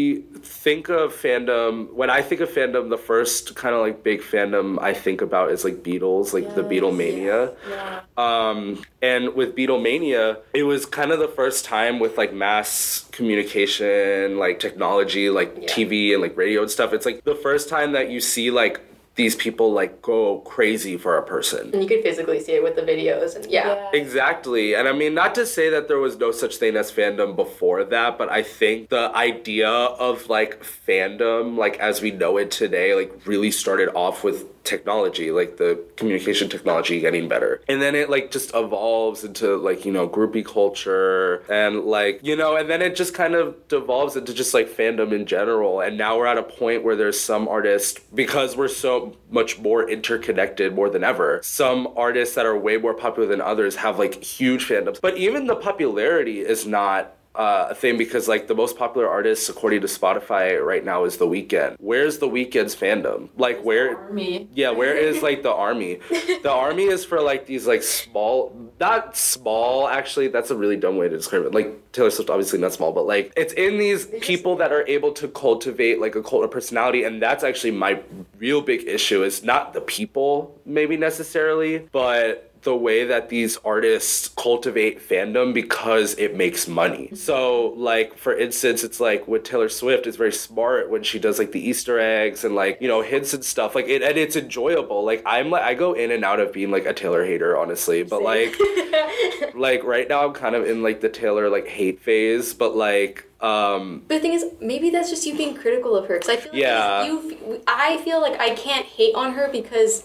think 0.62 0.88
of 1.00 1.12
fandom 1.24 1.92
when 2.00 2.08
i 2.18 2.20
think 2.28 2.40
of 2.40 2.48
fandom 2.58 2.88
the 2.96 3.02
first 3.12 3.54
kind 3.62 3.74
of 3.76 3.80
like 3.86 3.96
big 4.10 4.20
fandom 4.32 4.68
i 4.90 4.92
think 5.04 5.20
about 5.28 5.46
is 5.54 5.64
like 5.68 5.78
beatles 5.88 6.32
like 6.36 6.48
the 6.58 6.62
Yes. 6.64 6.70
beatlemania 6.72 7.40
Yeah. 7.68 8.00
um, 8.16 8.58
and 9.02 9.22
with 9.38 9.50
Beatlemania, 9.58 10.24
it 10.54 10.62
was 10.72 10.86
kind 10.86 11.10
of 11.14 11.18
the 11.26 11.28
first 11.40 11.60
time 11.76 11.94
with 12.04 12.16
like 12.22 12.32
mass 12.32 13.04
communication, 13.12 14.38
like 14.44 14.56
technology, 14.60 15.26
like 15.30 15.50
Yeah. 15.60 15.68
TV 15.74 16.12
and 16.14 16.22
like 16.22 16.34
radio 16.44 16.62
and 16.62 16.70
stuff. 16.70 16.92
It's 16.96 17.06
like 17.10 17.18
the 17.24 17.34
first 17.34 17.68
time 17.68 17.92
that 17.92 18.06
you 18.14 18.20
see 18.20 18.50
like 18.62 18.80
these 19.16 19.36
people 19.36 19.72
like 19.72 20.02
go 20.02 20.38
crazy 20.40 20.96
for 20.96 21.16
a 21.16 21.22
person. 21.22 21.70
And 21.72 21.82
you 21.82 21.88
could 21.88 22.02
physically 22.02 22.40
see 22.40 22.52
it 22.52 22.62
with 22.62 22.76
the 22.76 22.82
videos, 22.82 23.36
and 23.36 23.46
yeah. 23.46 23.88
Exactly. 23.92 24.74
And 24.74 24.88
I 24.88 24.92
mean, 24.92 25.14
not 25.14 25.34
to 25.36 25.46
say 25.46 25.70
that 25.70 25.88
there 25.88 25.98
was 25.98 26.18
no 26.18 26.32
such 26.32 26.56
thing 26.56 26.76
as 26.76 26.90
fandom 26.90 27.36
before 27.36 27.84
that, 27.84 28.18
but 28.18 28.28
I 28.28 28.42
think 28.42 28.88
the 28.88 29.14
idea 29.14 29.68
of 29.68 30.28
like 30.28 30.62
fandom, 30.62 31.56
like 31.56 31.78
as 31.78 32.02
we 32.02 32.10
know 32.10 32.36
it 32.36 32.50
today, 32.50 32.94
like 32.94 33.12
really 33.24 33.50
started 33.50 33.88
off 33.94 34.24
with 34.24 34.50
technology, 34.64 35.30
like 35.30 35.58
the 35.58 35.78
communication 35.96 36.48
technology 36.48 36.98
getting 36.98 37.28
better. 37.28 37.60
And 37.68 37.82
then 37.82 37.94
it 37.94 38.08
like 38.08 38.30
just 38.30 38.54
evolves 38.54 39.22
into 39.22 39.56
like, 39.56 39.84
you 39.84 39.92
know, 39.92 40.08
groupie 40.08 40.44
culture 40.44 41.44
and 41.50 41.80
like, 41.80 42.20
you 42.22 42.34
know, 42.34 42.56
and 42.56 42.70
then 42.70 42.80
it 42.80 42.96
just 42.96 43.12
kind 43.12 43.34
of 43.34 43.68
devolves 43.68 44.16
into 44.16 44.32
just 44.32 44.54
like 44.54 44.68
fandom 44.68 45.12
in 45.12 45.26
general. 45.26 45.80
And 45.80 45.98
now 45.98 46.16
we're 46.16 46.26
at 46.26 46.38
a 46.38 46.42
point 46.42 46.82
where 46.82 46.96
there's 46.96 47.20
some 47.20 47.46
artists, 47.46 48.00
because 48.14 48.56
we're 48.56 48.68
so 48.68 49.03
much 49.30 49.58
more 49.58 49.88
interconnected 49.88 50.74
more 50.74 50.88
than 50.88 51.04
ever, 51.04 51.40
some 51.42 51.88
artists 51.96 52.34
that 52.34 52.46
are 52.46 52.58
way 52.58 52.76
more 52.76 52.94
popular 52.94 53.28
than 53.28 53.40
others 53.40 53.76
have 53.76 53.98
like 53.98 54.22
huge 54.22 54.66
fandoms. 54.66 55.00
But 55.00 55.16
even 55.16 55.46
the 55.46 55.56
popularity 55.56 56.40
is 56.40 56.66
not 56.66 57.16
uh, 57.34 57.68
a 57.70 57.74
thing 57.74 57.96
because 57.96 58.28
like 58.28 58.46
the 58.46 58.54
most 58.54 58.76
popular 58.76 59.08
artist 59.08 59.48
according 59.48 59.80
to 59.80 59.86
Spotify 59.86 60.64
right 60.64 60.84
now 60.84 61.04
is 61.04 61.16
The 61.16 61.26
Weeknd. 61.26 61.76
Where's 61.78 62.18
The 62.18 62.28
Weeknd's 62.28 62.76
fandom? 62.76 63.28
Like 63.36 63.62
where? 63.64 64.08
Me. 64.10 64.48
Yeah, 64.54 64.70
where 64.70 64.96
is 64.96 65.22
like 65.22 65.42
the 65.42 65.52
army? 65.52 66.00
The 66.42 66.50
army 66.50 66.84
is 66.84 67.04
for 67.04 67.20
like 67.20 67.46
these 67.46 67.66
like 67.66 67.82
small, 67.82 68.70
not 68.78 69.16
small 69.16 69.88
actually. 69.88 70.28
That's 70.28 70.50
a 70.50 70.56
really 70.56 70.76
dumb 70.76 70.96
way 70.96 71.08
to 71.08 71.16
describe 71.16 71.44
it. 71.44 71.54
Like 71.54 71.92
Taylor 71.92 72.10
Swift, 72.10 72.30
obviously 72.30 72.58
not 72.58 72.72
small, 72.72 72.92
but 72.92 73.06
like 73.06 73.32
it's 73.36 73.52
in 73.54 73.78
these 73.78 74.06
people 74.20 74.56
that 74.56 74.72
are 74.72 74.86
able 74.86 75.12
to 75.12 75.28
cultivate 75.28 76.00
like 76.00 76.14
a 76.14 76.22
cult 76.22 76.44
of 76.44 76.50
personality, 76.50 77.04
and 77.04 77.20
that's 77.20 77.42
actually 77.42 77.72
my 77.72 78.00
real 78.38 78.60
big 78.60 78.86
issue. 78.86 79.22
Is 79.24 79.42
not 79.42 79.72
the 79.72 79.80
people 79.80 80.60
maybe 80.64 80.96
necessarily, 80.96 81.78
but 81.92 82.53
the 82.64 82.74
way 82.74 83.04
that 83.04 83.28
these 83.28 83.56
artists 83.64 84.28
cultivate 84.36 85.00
fandom 85.06 85.54
because 85.54 86.14
it 86.14 86.36
makes 86.36 86.66
money. 86.66 87.10
So, 87.14 87.74
like, 87.76 88.16
for 88.18 88.36
instance, 88.36 88.82
it's 88.82 88.98
like 89.00 89.28
with 89.28 89.44
Taylor 89.44 89.68
Swift, 89.68 90.06
it's 90.06 90.16
very 90.16 90.32
smart 90.32 90.90
when 90.90 91.02
she 91.02 91.18
does 91.18 91.38
like 91.38 91.52
the 91.52 91.60
Easter 91.60 91.98
eggs 92.00 92.42
and 92.44 92.54
like, 92.54 92.78
you 92.80 92.88
know, 92.88 93.02
hints 93.02 93.32
and 93.34 93.44
stuff. 93.44 93.74
Like, 93.74 93.86
it, 93.86 94.02
and 94.02 94.16
it's 94.18 94.34
enjoyable. 94.36 95.04
Like, 95.04 95.22
I'm 95.26 95.50
like, 95.50 95.62
I 95.62 95.74
go 95.74 95.92
in 95.92 96.10
and 96.10 96.24
out 96.24 96.40
of 96.40 96.52
being 96.52 96.70
like 96.70 96.86
a 96.86 96.92
Taylor 96.94 97.24
hater, 97.24 97.56
honestly. 97.56 98.02
But 98.02 98.22
like, 98.22 98.56
like 99.54 99.84
right 99.84 100.08
now, 100.08 100.26
I'm 100.26 100.32
kind 100.32 100.54
of 100.54 100.66
in 100.66 100.82
like 100.82 101.00
the 101.00 101.08
Taylor 101.08 101.48
like 101.50 101.66
hate 101.68 102.00
phase. 102.00 102.54
But 102.54 102.74
like, 102.76 103.24
um, 103.40 104.02
But 104.08 104.14
the 104.16 104.20
thing 104.20 104.32
is, 104.32 104.46
maybe 104.60 104.90
that's 104.90 105.10
just 105.10 105.26
you 105.26 105.36
being 105.36 105.54
critical 105.54 105.94
of 105.96 106.06
her. 106.08 106.14
Because 106.14 106.30
I 106.30 106.36
feel 106.36 106.52
like 106.52 106.62
Yeah. 106.62 107.04
you, 107.04 107.62
I 107.68 107.98
feel 107.98 108.20
like 108.22 108.40
I 108.40 108.54
can't 108.54 108.86
hate 108.86 109.14
on 109.14 109.34
her 109.34 109.48
because 109.52 110.04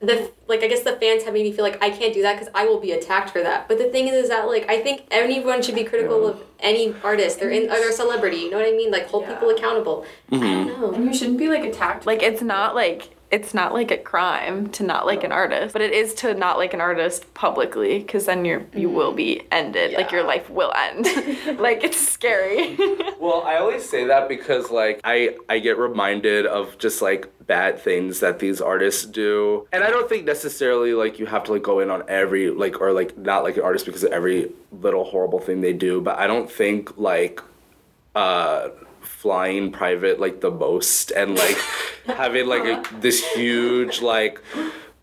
the 0.00 0.30
like 0.46 0.62
I 0.62 0.68
guess 0.68 0.82
the 0.82 0.92
fans 0.96 1.24
have 1.24 1.34
made 1.34 1.42
me 1.42 1.52
feel 1.52 1.64
like 1.64 1.82
I 1.82 1.90
can't 1.90 2.14
do 2.14 2.22
that 2.22 2.38
because 2.38 2.52
I 2.54 2.66
will 2.66 2.78
be 2.78 2.92
attacked 2.92 3.30
for 3.30 3.42
that. 3.42 3.66
But 3.66 3.78
the 3.78 3.90
thing 3.90 4.06
is, 4.06 4.14
is 4.14 4.28
that 4.28 4.46
like 4.46 4.68
I 4.68 4.80
think 4.80 5.06
anyone 5.10 5.60
should 5.60 5.74
be 5.74 5.84
critical 5.84 6.26
of 6.26 6.42
any 6.60 6.94
artist. 7.02 7.40
They're 7.40 7.50
in, 7.50 7.64
or 7.64 7.74
they're 7.74 7.90
a 7.90 7.92
celebrity. 7.92 8.38
You 8.38 8.50
know 8.50 8.58
what 8.58 8.66
I 8.66 8.72
mean? 8.72 8.92
Like 8.92 9.08
hold 9.08 9.24
Yeah. 9.24 9.34
people 9.34 9.50
accountable. 9.50 10.06
I 10.30 10.36
don't 10.36 10.42
mm-hmm. 10.68 10.80
know. 10.80 10.92
And 10.92 11.04
you 11.06 11.14
shouldn't 11.14 11.38
be 11.38 11.48
like 11.48 11.64
attacked. 11.64 12.06
Like 12.06 12.22
it's 12.22 12.42
not 12.42 12.74
like 12.76 13.16
it's 13.30 13.52
not 13.52 13.74
like 13.74 13.90
a 13.90 13.98
crime 13.98 14.70
to 14.70 14.82
not 14.82 15.04
like 15.04 15.22
an 15.22 15.32
artist, 15.32 15.72
but 15.74 15.82
it 15.82 15.92
is 15.92 16.14
to 16.14 16.32
not 16.34 16.56
like 16.56 16.72
an 16.72 16.80
artist 16.80 17.32
publicly 17.34 17.98
because 17.98 18.26
then 18.26 18.44
you're 18.44 18.64
you 18.74 18.88
will 18.88 19.12
be 19.12 19.42
ended. 19.52 19.92
Like 19.92 20.10
your 20.10 20.24
life 20.24 20.48
will 20.48 20.72
end. 20.74 21.06
like 21.58 21.84
it's 21.84 21.98
scary. 21.98 22.76
Well, 23.18 23.42
I 23.42 23.56
always 23.56 23.88
say 23.88 24.04
that 24.04 24.28
because 24.28 24.70
like 24.70 25.00
I 25.02 25.36
I 25.48 25.58
get 25.58 25.76
reminded 25.76 26.46
of 26.46 26.78
just 26.78 27.02
like 27.02 27.28
bad 27.46 27.80
things 27.80 28.20
that 28.20 28.38
these 28.38 28.60
artists 28.60 29.04
do. 29.04 29.66
And 29.72 29.82
I 29.82 29.90
don't 29.90 30.08
think 30.08 30.24
necessarily 30.24 30.94
like 30.94 31.18
you 31.18 31.26
have 31.26 31.42
to 31.44 31.52
like 31.52 31.62
go 31.62 31.80
in 31.80 31.90
on 31.90 32.04
every 32.08 32.48
like 32.50 32.80
or 32.80 32.92
like 32.92 33.18
not 33.18 33.42
like 33.42 33.56
an 33.56 33.64
artist 33.64 33.86
because 33.86 34.04
of 34.04 34.12
every 34.12 34.52
little 34.70 35.02
horrible 35.02 35.40
thing 35.40 35.62
they 35.62 35.72
do, 35.72 36.00
but 36.00 36.16
I 36.16 36.28
don't 36.28 36.50
think 36.50 36.96
like 36.96 37.42
uh 38.14 38.68
flying 39.18 39.72
private 39.72 40.20
like 40.20 40.40
the 40.42 40.50
most 40.50 41.10
and 41.10 41.34
like 41.34 41.56
having 42.06 42.46
like 42.46 42.62
a, 42.62 42.80
this 43.00 43.26
huge 43.32 44.00
like 44.00 44.40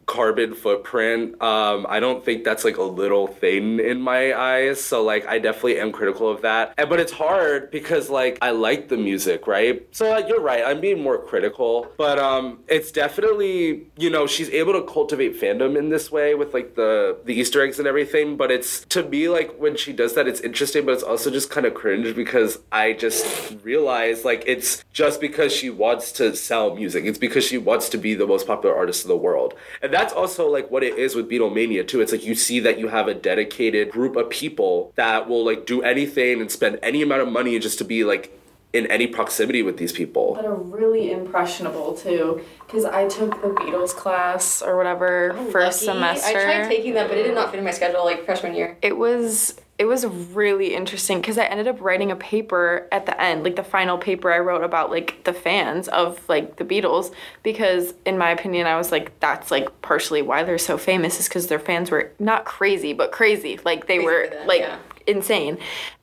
carbon 0.06 0.54
footprint 0.54 1.42
um 1.42 1.86
i 1.90 2.00
don't 2.00 2.24
think 2.24 2.44
that's 2.44 2.64
like 2.64 2.78
a 2.78 2.84
little 2.84 3.28
thing 3.28 3.80
in 3.80 4.02
my 4.02 4.34
eyes 4.34 4.82
so 4.82 5.04
like 5.04 5.26
i 5.28 5.40
definitely 5.40 5.80
am 5.80 5.92
critical 5.92 6.30
of 6.30 6.42
that. 6.42 6.74
And, 6.78 6.90
but 6.90 7.00
it's 7.00 7.12
hard 7.12 7.72
because 7.72 8.10
like 8.10 8.38
i 8.42 8.52
like 8.52 8.90
the 8.90 8.98
music 8.98 9.48
right? 9.48 9.86
So 9.92 10.10
like, 10.10 10.28
you're 10.28 10.42
right 10.42 10.64
i'm 10.66 10.82
being 10.82 11.02
more 11.02 11.18
critical 11.18 11.88
but 11.98 12.20
um 12.20 12.60
it's 12.68 12.92
definitely 12.92 13.88
you 13.98 14.10
know 14.10 14.28
she's 14.28 14.50
able 14.50 14.74
to 14.74 14.84
cultivate 14.84 15.40
fandom 15.40 15.78
in 15.78 15.90
this 15.90 16.12
way 16.12 16.36
with 16.36 16.54
like 16.54 16.76
the 16.76 17.18
the 17.26 17.34
easter 17.34 17.62
eggs 17.62 17.80
and 17.80 17.88
everything 17.88 18.38
but 18.38 18.52
it's 18.52 18.86
to 18.86 19.04
me 19.04 19.30
like 19.30 19.56
when 19.58 19.76
she 19.76 19.94
does 19.94 20.14
that 20.14 20.28
it's 20.28 20.42
interesting 20.42 20.86
but 20.86 20.94
it's 20.94 21.04
also 21.04 21.32
just 21.32 21.50
kind 21.50 21.66
of 21.66 21.74
cringe 21.74 22.16
because 22.16 22.60
i 22.72 22.94
just 22.94 23.56
realize 23.64 24.24
like 24.24 24.44
it's 24.46 24.84
just 24.92 25.20
because 25.20 25.52
she 25.54 25.70
wants 25.70 26.12
to 26.14 26.36
sell 26.36 26.76
music. 26.76 27.06
It's 27.06 27.18
because 27.18 27.44
she 27.44 27.58
wants 27.58 27.90
to 27.90 27.98
be 27.98 28.14
the 28.16 28.28
most 28.28 28.48
popular 28.48 28.76
artist 28.76 29.04
in 29.04 29.10
the 29.10 29.18
world. 29.18 29.54
And 29.82 29.92
that's 29.96 30.14
also 30.14 30.50
like 30.50 30.70
what 30.70 30.84
it 30.84 30.98
is 30.98 31.16
with 31.16 31.30
Beatlemania 31.30 31.88
too. 31.88 32.02
It's 32.02 32.12
like 32.12 32.26
you 32.26 32.36
see 32.36 32.60
that 32.60 32.78
you 32.78 32.90
have 32.90 33.08
a 33.08 33.14
dedicated 33.14 33.92
group 33.92 34.18
of 34.18 34.30
people 34.30 34.92
that 34.96 35.30
will 35.30 35.46
like 35.46 35.66
do 35.66 35.82
anything 35.82 36.42
and 36.42 36.52
spend 36.52 36.80
any 36.84 37.02
amount 37.02 37.22
of 37.22 37.30
money 37.30 37.58
just 37.60 37.78
to 37.78 37.86
be 37.86 38.04
like 38.04 38.38
in 38.74 38.86
any 38.88 39.08
proximity 39.08 39.64
with 39.64 39.78
these 39.78 39.94
people. 39.94 40.36
That 40.36 40.44
are 40.44 40.54
really 40.54 41.12
impressionable 41.12 41.96
too, 41.96 42.42
because 42.66 42.84
I 42.84 43.08
took 43.08 43.42
the 43.42 43.48
Beatles 43.48 43.92
class 43.92 44.62
or 44.62 44.76
whatever 44.76 45.32
oh, 45.34 45.46
first 45.46 45.84
Lucky. 45.84 45.98
semester. 45.98 46.40
I 46.40 46.44
tried 46.44 46.68
taking 46.68 46.94
that, 46.96 47.08
but 47.08 47.18
it 47.18 47.24
did 47.24 47.36
not 47.36 47.52
fit 47.52 47.60
in 47.60 47.64
my 47.64 47.72
schedule 47.72 48.04
like 48.04 48.26
freshman 48.26 48.54
year. 48.54 48.78
it 48.82 48.98
was 48.98 49.56
it 49.78 49.86
was 49.86 50.06
really 50.06 50.74
interesting 50.74 51.20
because 51.20 51.38
I 51.38 51.44
ended 51.46 51.68
up 51.68 51.82
writing 51.82 52.10
a 52.10 52.16
paper 52.16 52.88
at 52.94 53.06
the 53.06 53.22
end, 53.22 53.44
like 53.44 53.58
the 53.58 53.64
final 53.64 53.98
paper 53.98 54.32
I 54.32 54.40
wrote 54.40 54.64
about 54.64 54.90
like 54.90 55.24
the 55.26 55.34
fans 55.34 55.90
of 55.90 56.28
like 56.30 56.56
the 56.56 56.64
Beatles 56.64 57.14
because 57.44 57.94
in 58.06 58.18
my 58.18 58.30
opinion 58.30 58.68
I 58.68 58.78
was 58.78 58.92
like 58.92 59.20
that's 59.20 59.52
like 59.52 59.82
partially 59.82 60.22
why 60.22 60.44
they're 60.44 60.58
so 60.58 60.78
famous 60.78 61.20
is 61.20 61.28
because 61.28 61.48
their 61.48 61.60
fans 61.60 61.92
were 61.92 62.12
not 62.20 62.46
crazy 62.46 62.94
but 62.94 63.12
crazy 63.12 63.60
like 63.66 63.88
they 63.88 63.98
Crazy 63.98 64.06
were 64.06 64.46
like 64.46 64.62
yeah. 64.62 64.78
Insane. 65.08 65.58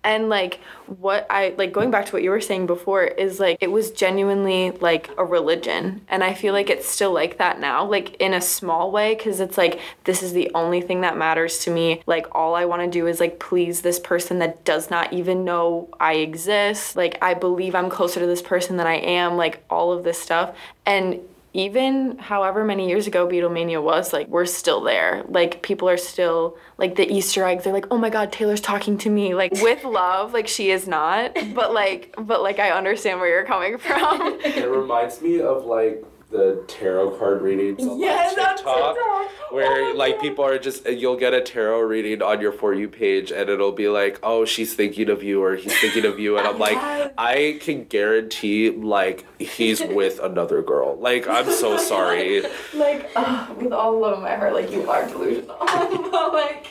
And 0.05 0.29
like 0.29 0.61
what 0.99 1.27
i 1.31 1.55
like 1.57 1.73
going 1.73 1.91
back 1.91 2.07
to 2.07 2.13
what 2.13 2.23
you 2.23 2.31
were 2.31 2.41
saying 2.41 2.67
before 2.67 3.05
is 3.05 3.39
like 3.41 3.57
it 3.61 3.71
was 3.71 3.93
genuinely 3.93 4.73
like 4.73 5.11
a 5.17 5.25
religion. 5.25 6.03
And 6.09 6.25
i 6.25 6.35
feel 6.35 6.53
like 6.53 6.71
it's 6.71 6.89
still 6.89 7.13
like 7.13 7.39
that 7.39 7.61
now 7.61 7.85
like 7.85 8.15
in 8.17 8.35
a 8.35 8.41
small 8.41 8.91
way 8.91 9.15
because 9.15 9.41
it's 9.41 9.57
like 9.57 9.81
this 10.05 10.23
is 10.23 10.33
the 10.33 10.51
only 10.55 10.81
thing 10.81 11.03
that 11.03 11.17
matters 11.17 11.59
to 11.61 11.71
me. 11.71 12.03
Like 12.07 12.27
all 12.33 12.55
i 12.55 12.65
want 12.65 12.83
to 12.83 12.89
do 12.89 13.07
is 13.07 13.21
like 13.21 13.39
please 13.39 13.83
this 13.83 14.01
person 14.01 14.39
that 14.41 14.65
does 14.65 14.91
not 14.91 15.13
even 15.13 15.45
know 15.45 15.89
i 16.01 16.15
exist. 16.15 16.97
Like 16.97 17.19
i 17.23 17.35
believe 17.35 17.75
i'm 17.75 17.91
closer 17.91 18.21
to 18.21 18.27
this 18.27 18.43
person 18.43 18.77
than 18.77 18.87
i 18.87 18.97
am 18.97 19.37
like 19.37 19.65
all 19.71 19.93
of 19.93 20.05
this 20.05 20.21
stuff. 20.21 20.57
And 20.85 21.21
even 21.55 22.19
however 22.19 22.65
many 22.65 22.89
years 22.89 23.07
ago 23.07 23.27
Beatlemania 23.27 23.83
was, 23.83 24.13
like 24.13 24.29
we're 24.29 24.47
still 24.47 24.81
there. 24.81 25.25
Like 25.29 25.63
people 25.63 25.89
are 25.89 25.97
still 25.97 26.57
like 26.79 26.97
the 26.97 27.11
Easter 27.11 27.45
eggs. 27.45 27.65
They're 27.65 27.73
like, 27.73 27.87
oh 27.91 27.99
my 27.99 28.11
God, 28.11 28.33
Taylor's 28.33 28.61
talking 28.61 28.97
to 28.99 29.11
me. 29.11 29.35
Like 29.35 29.53
with 29.63 29.85
love, 29.85 30.33
like 30.33 30.49
she 30.49 30.71
is 30.71 30.87
not. 30.87 31.37
But 31.55 31.75
like, 31.75 32.15
but 32.19 32.43
like 32.43 32.59
I 32.59 32.71
understand 32.71 33.21
where 33.21 33.29
you're 33.29 33.45
coming 33.45 33.79
from. 33.79 34.41
It 34.41 34.69
reminds 34.69 35.21
me 35.21 35.41
of 35.41 35.65
like 35.65 36.05
the 36.33 36.65
tarot 36.67 37.11
card 37.19 37.43
readings 37.43 37.87
on 37.87 37.99
Yes, 37.99 38.37
like, 38.37 38.57
TikTok, 38.57 38.95
TikTok. 38.97 39.53
where 39.53 39.91
Oh 39.91 39.93
like 39.95 40.15
God. 40.17 40.23
people 40.23 40.45
are 40.45 40.59
just 40.59 40.87
you'll 40.89 41.17
get 41.17 41.35
a 41.35 41.41
tarot 41.43 41.81
reading 41.83 42.23
on 42.23 42.41
your 42.41 42.53
for 42.53 42.73
you 42.75 42.89
page 42.89 43.31
and 43.31 43.49
it'll 43.51 43.73
be 43.73 43.89
like, 43.89 44.19
oh, 44.23 44.45
she's 44.45 44.75
thinking 44.75 45.11
of 45.11 45.23
you 45.23 45.43
or 45.45 45.57
he's 45.57 45.79
thinking 45.79 46.05
of 46.07 46.19
you, 46.19 46.39
and 46.39 46.47
I'm 46.49 46.59
like, 46.59 46.79
I 47.19 47.59
can 47.61 47.85
guarantee 47.85 48.71
like 48.71 49.25
he's 49.39 49.81
with 50.01 50.19
another 50.21 50.63
girl. 50.63 50.97
Like 50.99 51.29
I'm 51.29 51.51
so 51.51 51.77
sorry. 51.93 52.43
like 52.75 53.11
uh, 53.15 53.47
with 53.59 53.73
all 53.73 54.01
love 54.01 54.19
in 54.19 54.25
my 54.25 54.35
heart, 54.37 54.55
like 54.55 54.71
you 54.73 54.89
are 54.91 55.07
delusional. 55.07 55.57
but 55.61 56.33
like. 56.33 56.69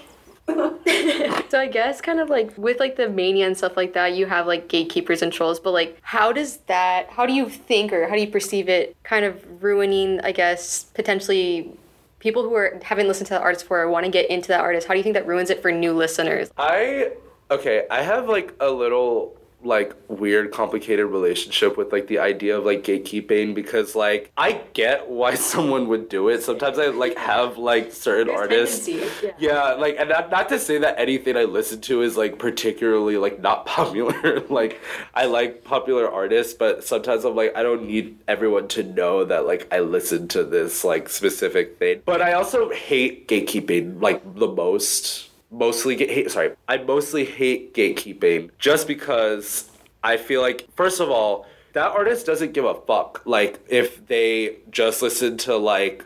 So 1.51 1.59
I 1.59 1.67
guess 1.67 1.99
kind 1.99 2.21
of 2.21 2.29
like 2.29 2.57
with 2.57 2.79
like 2.79 2.95
the 2.95 3.09
mania 3.09 3.45
and 3.45 3.57
stuff 3.57 3.75
like 3.75 3.93
that, 3.93 4.15
you 4.15 4.25
have 4.25 4.47
like 4.47 4.69
gatekeepers 4.69 5.21
and 5.21 5.33
trolls, 5.33 5.59
but 5.59 5.71
like 5.71 5.97
how 6.01 6.31
does 6.31 6.57
that 6.67 7.09
how 7.09 7.25
do 7.25 7.33
you 7.33 7.49
think 7.49 7.91
or 7.91 8.07
how 8.07 8.15
do 8.15 8.21
you 8.21 8.27
perceive 8.27 8.69
it 8.69 8.95
kind 9.03 9.25
of 9.25 9.61
ruining, 9.61 10.21
I 10.21 10.31
guess, 10.31 10.85
potentially 10.85 11.71
people 12.19 12.43
who 12.43 12.53
are 12.55 12.79
haven't 12.81 13.07
listened 13.07 13.27
to 13.27 13.33
the 13.33 13.41
artist 13.41 13.65
before 13.65 13.81
or 13.81 13.89
want 13.89 14.05
to 14.05 14.11
get 14.11 14.29
into 14.29 14.47
that 14.47 14.61
artist? 14.61 14.87
How 14.87 14.93
do 14.93 14.99
you 14.99 15.03
think 15.03 15.15
that 15.15 15.27
ruins 15.27 15.49
it 15.49 15.61
for 15.61 15.73
new 15.73 15.93
listeners? 15.93 16.49
I 16.57 17.11
okay, 17.49 17.85
I 17.91 18.01
have 18.01 18.29
like 18.29 18.55
a 18.61 18.69
little 18.69 19.35
like 19.63 19.95
weird 20.07 20.51
complicated 20.51 21.05
relationship 21.05 21.77
with 21.77 21.91
like 21.91 22.07
the 22.07 22.19
idea 22.19 22.57
of 22.57 22.65
like 22.65 22.83
gatekeeping 22.83 23.53
because 23.53 23.95
like 23.95 24.31
I 24.37 24.61
get 24.73 25.09
why 25.09 25.35
someone 25.51 25.87
would 25.87 26.09
do 26.09 26.29
it. 26.29 26.43
Sometimes 26.43 26.79
I 26.79 26.87
like 26.87 27.17
have 27.17 27.57
like 27.57 27.91
certain 27.91 28.27
There's 28.27 28.39
artists 28.39 28.85
tendency. 28.85 29.31
yeah, 29.37 29.73
like, 29.73 29.95
and 29.99 30.09
not, 30.09 30.31
not 30.31 30.49
to 30.49 30.59
say 30.59 30.77
that 30.79 30.99
anything 30.99 31.37
I 31.37 31.43
listen 31.43 31.81
to 31.81 32.01
is 32.01 32.17
like 32.17 32.39
particularly 32.39 33.17
like 33.17 33.41
not 33.41 33.65
popular. 33.77 34.41
like, 34.49 34.79
I 35.13 35.25
like 35.25 35.63
popular 35.63 36.09
artists, 36.11 36.53
but 36.53 36.83
sometimes 36.83 37.25
I'm 37.25 37.35
like, 37.35 37.55
I 37.55 37.63
don't 37.63 37.85
need 37.87 38.17
everyone 38.27 38.67
to 38.69 38.83
know 38.83 39.25
that 39.25 39.45
like 39.45 39.67
I 39.71 39.79
listen 39.79 40.27
to 40.29 40.43
this 40.43 40.83
like 40.83 41.09
specific 41.09 41.77
thing. 41.79 42.01
But 42.05 42.21
I 42.21 42.33
also 42.33 42.69
hate 42.71 43.27
gatekeeping 43.27 44.01
like 44.01 44.35
the 44.35 44.47
most. 44.47 45.29
Mostly, 45.51 45.95
ga- 45.95 46.07
hate, 46.07 46.31
sorry, 46.31 46.53
I 46.67 46.77
mostly 46.77 47.25
hate 47.25 47.73
gatekeeping 47.73 48.51
just 48.57 48.87
because 48.87 49.69
I 50.03 50.17
feel 50.17 50.41
like, 50.41 50.67
first 50.75 50.99
of 50.99 51.09
all, 51.11 51.45
that 51.73 51.91
artist 51.91 52.25
doesn't 52.25 52.53
give 52.53 52.65
a 52.65 52.73
fuck. 52.73 53.21
Like, 53.25 53.59
if 53.69 54.05
they 54.07 54.57
just 54.71 55.01
listen 55.01 55.37
to 55.39 55.57
like 55.57 56.05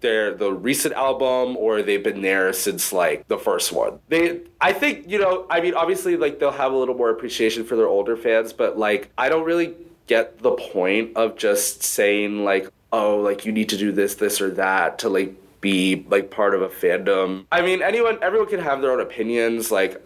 their 0.00 0.34
the 0.34 0.52
recent 0.52 0.94
album 0.94 1.56
or 1.56 1.82
they've 1.82 2.02
been 2.02 2.20
there 2.20 2.52
since 2.52 2.92
like 2.92 3.26
the 3.28 3.38
first 3.38 3.72
one. 3.72 4.00
They 4.08 4.40
I 4.60 4.72
think, 4.72 5.08
you 5.08 5.18
know, 5.18 5.46
I 5.48 5.60
mean 5.60 5.74
obviously 5.74 6.16
like 6.16 6.40
they'll 6.40 6.50
have 6.50 6.72
a 6.72 6.76
little 6.76 6.96
more 6.96 7.10
appreciation 7.10 7.64
for 7.64 7.76
their 7.76 7.86
older 7.86 8.16
fans, 8.16 8.52
but 8.52 8.78
like 8.78 9.10
I 9.16 9.28
don't 9.28 9.44
really 9.44 9.74
get 10.06 10.38
the 10.40 10.52
point 10.52 11.16
of 11.16 11.36
just 11.36 11.82
saying 11.82 12.44
like, 12.44 12.68
oh, 12.92 13.18
like 13.18 13.44
you 13.44 13.52
need 13.52 13.68
to 13.68 13.76
do 13.76 13.92
this, 13.92 14.16
this 14.16 14.40
or 14.40 14.50
that 14.52 14.98
to 15.00 15.08
like 15.08 15.34
be 15.60 16.06
like 16.08 16.30
part 16.30 16.54
of 16.54 16.62
a 16.62 16.68
fandom. 16.68 17.46
I 17.50 17.62
mean 17.62 17.82
anyone 17.82 18.18
everyone 18.22 18.48
can 18.48 18.60
have 18.60 18.80
their 18.80 18.92
own 18.92 19.00
opinions, 19.00 19.70
like 19.70 20.02